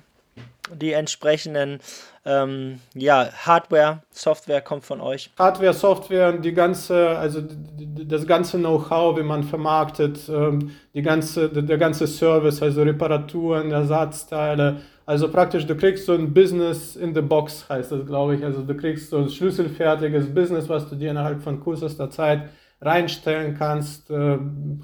die 0.76 0.94
entsprechenden 0.94 1.80
ähm, 2.26 2.80
ja, 2.94 3.30
Hardware, 3.46 4.04
Software 4.12 4.62
kommt 4.62 4.86
von 4.86 5.02
euch. 5.02 5.32
Hardware, 5.38 5.74
Software, 5.74 6.34
die 6.34 6.54
ganze, 6.54 7.18
also 7.18 7.42
das 8.06 8.28
ganze 8.28 8.58
Know-how, 8.58 9.18
wie 9.18 9.24
man 9.24 9.44
vermarktet, 9.44 10.30
ähm, 10.30 10.72
die 10.94 11.02
ganze, 11.02 11.50
der 11.50 11.78
ganze 11.78 12.06
Service, 12.06 12.62
also 12.62 12.84
Reparaturen, 12.84 13.72
Ersatzteile. 13.72 14.82
Also 15.06 15.30
praktisch, 15.30 15.66
du 15.66 15.76
kriegst 15.76 16.06
so 16.06 16.14
ein 16.14 16.34
Business 16.34 16.96
in 16.96 17.16
the 17.16 17.22
Box, 17.22 17.66
heißt 17.68 17.92
das, 17.92 18.06
glaube 18.06 18.36
ich. 18.36 18.44
Also 18.44 18.62
du 18.62 18.76
kriegst 18.76 19.10
so 19.10 19.18
ein 19.18 19.30
schlüsselfertiges 19.30 20.34
Business, 20.34 20.70
was 20.70 20.88
du 20.88 20.96
dir 20.96 21.12
innerhalb 21.12 21.42
von 21.42 21.62
kürzester 21.62 22.10
Zeit 22.10 22.50
reinstellen 22.82 23.56
kannst, 23.58 24.10
äh, 24.10 24.38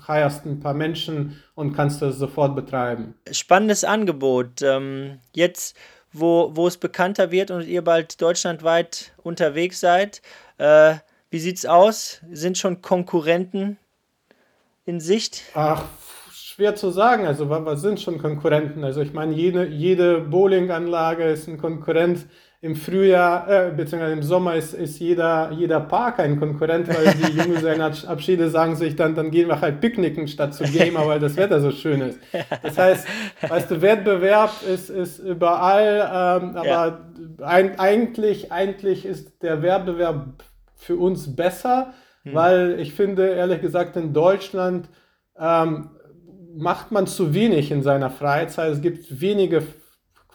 heierst 0.08 0.46
ein 0.46 0.60
paar 0.60 0.74
Menschen 0.76 1.42
und 1.56 1.74
kannst 1.74 2.02
das 2.02 2.18
sofort 2.18 2.56
betreiben. 2.56 3.16
Spannendes 3.32 3.84
Angebot. 3.84 4.62
Ähm, 4.62 5.20
jetzt, 5.34 5.76
wo, 6.14 6.52
wo 6.56 6.68
es 6.68 6.78
bekannter 6.78 7.32
wird 7.32 7.50
und 7.52 7.66
ihr 7.68 7.84
bald 7.84 8.22
deutschlandweit 8.22 9.14
unterwegs 9.24 9.80
seid, 9.80 10.22
äh, 10.60 10.96
wie 11.30 11.40
sieht's 11.40 11.66
aus? 11.66 12.22
Sind 12.32 12.58
schon 12.58 12.82
Konkurrenten 12.82 13.78
in 14.86 15.00
Sicht? 15.02 15.44
Ach, 15.56 15.84
schwer 16.32 16.76
zu 16.76 16.92
sagen. 16.92 17.26
Also, 17.26 17.50
wa- 17.50 17.66
was 17.66 17.82
sind 17.82 18.00
schon 18.00 18.20
Konkurrenten? 18.20 18.84
Also, 18.84 19.02
ich 19.02 19.12
meine, 19.14 19.34
jede, 19.34 19.68
jede 19.68 20.22
Bowlinganlage 20.22 21.24
ist 21.26 21.48
ein 21.48 21.58
Konkurrent. 21.58 22.28
Im 22.60 22.76
Frühjahr, 22.76 23.48
äh, 23.50 23.72
beziehungsweise 23.72 24.14
im 24.14 24.24
Sommer 24.24 24.56
ist, 24.56 24.74
ist 24.74 24.98
jeder, 25.00 25.52
jeder 25.52 25.80
Park 25.80 26.20
ein 26.20 26.40
Konkurrent, 26.40 26.88
weil 26.88 27.14
die 27.14 27.32
Junggesellenabschiede 27.38 28.50
sagen 28.50 28.76
sich 28.76 28.96
dann, 28.96 29.14
dann 29.14 29.30
gehen 29.30 29.48
wir 29.48 29.62
halt 29.62 29.80
picknicken 29.80 30.28
statt 30.28 30.56
zu 30.56 30.64
Gamer, 30.64 31.06
weil 31.06 31.20
das 31.20 31.38
Wetter 31.38 31.62
so 31.62 31.70
schön 31.70 32.02
ist. 32.02 32.20
Das 32.64 32.78
heißt, 32.78 33.08
weißt 33.48 33.70
du, 33.72 33.82
Wettbewerb 33.84 34.52
ist, 34.68 34.90
ist 34.90 35.20
überall, 35.20 36.00
ähm, 36.42 36.56
aber 36.58 36.66
Ja. 36.66 37.46
ein, 37.46 37.78
eigentlich, 37.80 38.52
eigentlich 38.52 39.06
ist 39.06 39.44
der 39.44 39.62
Wettbewerb 39.62 40.44
für 40.76 40.96
uns 40.96 41.36
besser, 41.36 41.94
weil 42.24 42.80
ich 42.80 42.94
finde, 42.94 43.30
ehrlich 43.30 43.62
gesagt, 43.62 43.96
in 43.98 44.14
Deutschland 44.14 44.90
ähm, 45.40 45.92
macht 46.58 46.92
man 46.92 47.06
zu 47.06 47.34
wenig 47.36 47.72
in 47.72 47.84
seiner 47.84 48.10
Freizeit. 48.10 48.74
Es 48.74 48.82
gibt 48.82 49.22
wenige 49.22 49.62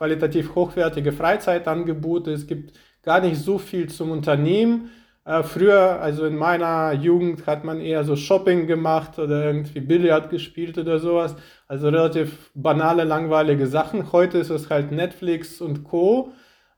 qualitativ 0.03 0.57
hochwertige 0.57 1.13
Freizeitangebote. 1.13 2.33
Es 2.33 2.49
gibt 2.49 2.77
gar 3.05 3.21
nicht 3.21 3.37
so 3.37 3.57
viel 3.59 3.89
zum 3.89 4.11
Unternehmen. 4.11 4.91
Äh, 5.25 5.45
früher, 5.45 6.01
also 6.01 6.27
in 6.27 6.35
meiner 6.35 6.93
Jugend, 6.93 7.47
hat 7.47 7.63
man 7.63 7.81
eher 7.81 8.03
so 8.03 8.17
Shopping 8.17 8.67
gemacht 8.67 9.21
oder 9.21 9.45
irgendwie 9.45 9.79
Billard 9.79 10.29
gespielt 10.29 10.77
oder 10.77 10.99
sowas. 10.99 11.37
Also 11.69 11.89
relativ 11.89 12.51
banale, 12.53 13.05
langweilige 13.05 13.69
Sachen. 13.69 14.11
Heute 14.11 14.39
ist 14.39 14.51
es 14.51 14.71
halt 14.71 14.91
Netflix 14.91 15.61
und 15.61 15.85
Co. 15.85 16.33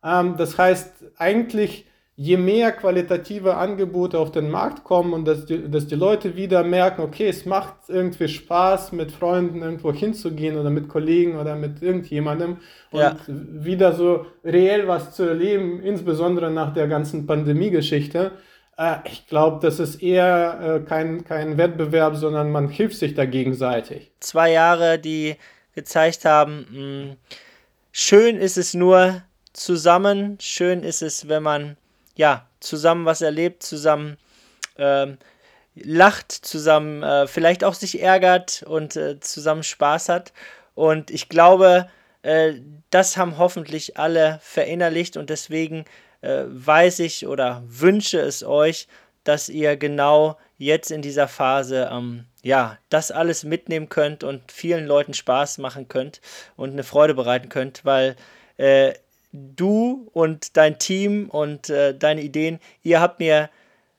Ähm, 0.05 0.35
das 0.37 0.59
heißt, 0.59 1.07
eigentlich, 1.17 1.87
je 2.17 2.37
mehr 2.37 2.71
qualitative 2.73 3.57
Angebote 3.57 4.19
auf 4.19 4.31
den 4.31 4.49
Markt 4.49 4.85
kommen 4.85 5.13
und 5.13 5.25
dass 5.27 5.47
die, 5.47 5.69
dass 5.69 5.89
die 5.89 5.97
Leute 5.97 6.37
wieder 6.37 6.63
merken, 6.63 7.03
okay, 7.03 7.29
es 7.29 7.45
macht 7.45 7.75
irgendwie 7.89 8.29
Spaß, 8.29 8.93
mit 8.93 9.11
Freunden 9.11 9.63
irgendwo 9.63 9.93
hinzugehen 9.93 10.57
oder 10.57 10.71
mit 10.71 10.89
Kollegen 10.89 11.37
oder 11.37 11.57
mit 11.57 11.83
irgendjemandem 11.83 12.59
und 12.93 13.01
Ja. 13.01 13.17
wieder 13.27 13.93
so 13.95 14.27
reell 14.45 14.87
was 14.87 15.15
zu 15.17 15.25
erleben, 15.25 15.83
insbesondere 15.83 16.51
nach 16.53 16.73
der 16.73 16.87
ganzen 16.87 17.27
Pandemie-Geschichte. 17.27 18.31
Äh, 18.79 18.97
ich 19.07 19.27
glaube, 19.27 19.59
das 19.61 19.81
ist 19.81 20.01
eher 20.01 20.81
äh, 20.85 20.89
kein, 20.89 21.25
kein 21.25 21.59
Wettbewerb, 21.59 22.15
sondern 22.15 22.53
man 22.53 22.69
hilft 22.69 22.97
sich 22.97 23.15
da 23.15 23.25
gegenseitig. 23.25 24.13
Zwei 24.21 24.53
Jahre, 24.53 25.01
die 25.01 25.35
gezeigt 25.75 26.25
haben, 26.25 26.67
mh, 26.71 27.17
schön 27.91 28.37
ist 28.37 28.57
es 28.57 28.73
nur 28.75 29.23
zusammen, 29.53 30.39
schön 30.41 30.85
ist 30.85 31.03
es, 31.03 31.29
wenn 31.29 31.43
man 31.43 31.77
ja 32.15 32.47
zusammen 32.61 33.05
was 33.05 33.21
erlebt, 33.21 33.63
zusammen 33.63 34.17
ähm, 34.79 35.19
lacht, 35.75 36.33
zusammen 36.33 37.03
äh, 37.03 37.27
vielleicht 37.27 37.65
auch 37.65 37.75
sich 37.75 38.01
ärgert 38.01 38.63
und 38.67 38.97
äh, 38.97 39.21
zusammen 39.21 39.63
Spaß 39.63 40.09
hat. 40.09 40.33
Und 40.75 41.11
ich 41.11 41.29
glaube, 41.29 41.89
äh, 42.23 42.55
das 42.91 43.17
haben 43.17 43.39
hoffentlich 43.39 43.97
alle 43.99 44.39
verinnerlicht 44.43 45.17
und 45.17 45.31
deswegen 45.31 45.85
äh, 46.21 46.45
weiß 46.47 47.01
ich 47.01 47.27
oder 47.27 47.63
wünsche 47.67 48.21
es 48.21 48.45
euch, 48.45 48.89
dass 49.25 49.49
ihr 49.49 49.77
genau 49.77 50.39
jetzt 50.59 50.91
in 50.91 51.03
dieser 51.03 51.29
Phase 51.29 51.89
ähm, 51.91 52.27
ja 52.43 52.79
das 52.89 53.11
alles 53.11 53.45
mitnehmen 53.45 53.89
könnt 53.89 54.23
und 54.23 54.53
vielen 54.53 54.87
Leuten 54.87 55.15
Spaß 55.15 55.59
machen 55.59 55.89
könnt 55.89 56.21
und 56.57 56.73
eine 56.73 56.85
Freude 56.85 57.15
bereiten 57.15 57.49
könnt, 57.49 57.85
weil 57.85 58.17
äh, 58.57 58.95
du 59.35 60.09
und 60.13 60.57
dein 60.57 60.79
Team 60.79 61.29
und 61.29 61.69
äh, 61.69 61.97
deine 61.97 62.23
Ideen, 62.23 62.61
ihr 62.83 63.01
habt 63.01 63.19
mir 63.19 63.51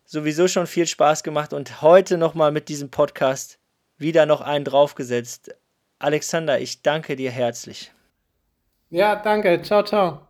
sowieso 0.06 0.48
schon 0.48 0.66
viel 0.66 0.88
Spaß 0.88 1.24
gemacht 1.24 1.52
und 1.52 1.82
heute 1.82 2.18
nochmal 2.18 2.52
mit 2.52 2.70
diesem 2.70 2.90
Podcast 2.90 3.60
wieder 3.98 4.26
noch 4.26 4.42
einen 4.42 4.66
draufgesetzt. 4.66 5.54
Alexander, 6.00 6.60
ich 6.60 6.82
danke 6.82 7.16
dir 7.16 7.32
herzlich. 7.32 7.92
Ja, 8.90 9.16
danke. 9.16 9.62
Ciao, 9.62 9.84
ciao. 9.84 10.22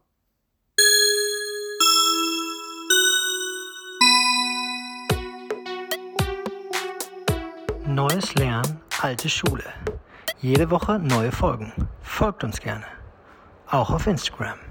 Neues 7.85 8.33
Lernen, 8.35 8.81
alte 9.01 9.29
Schule. 9.29 9.63
Jede 10.41 10.69
Woche 10.71 10.99
neue 10.99 11.31
Folgen. 11.31 11.71
Folgt 12.01 12.43
uns 12.43 12.59
gerne. 12.59 12.85
Auch 13.67 13.89
auf 13.89 14.07
Instagram. 14.07 14.64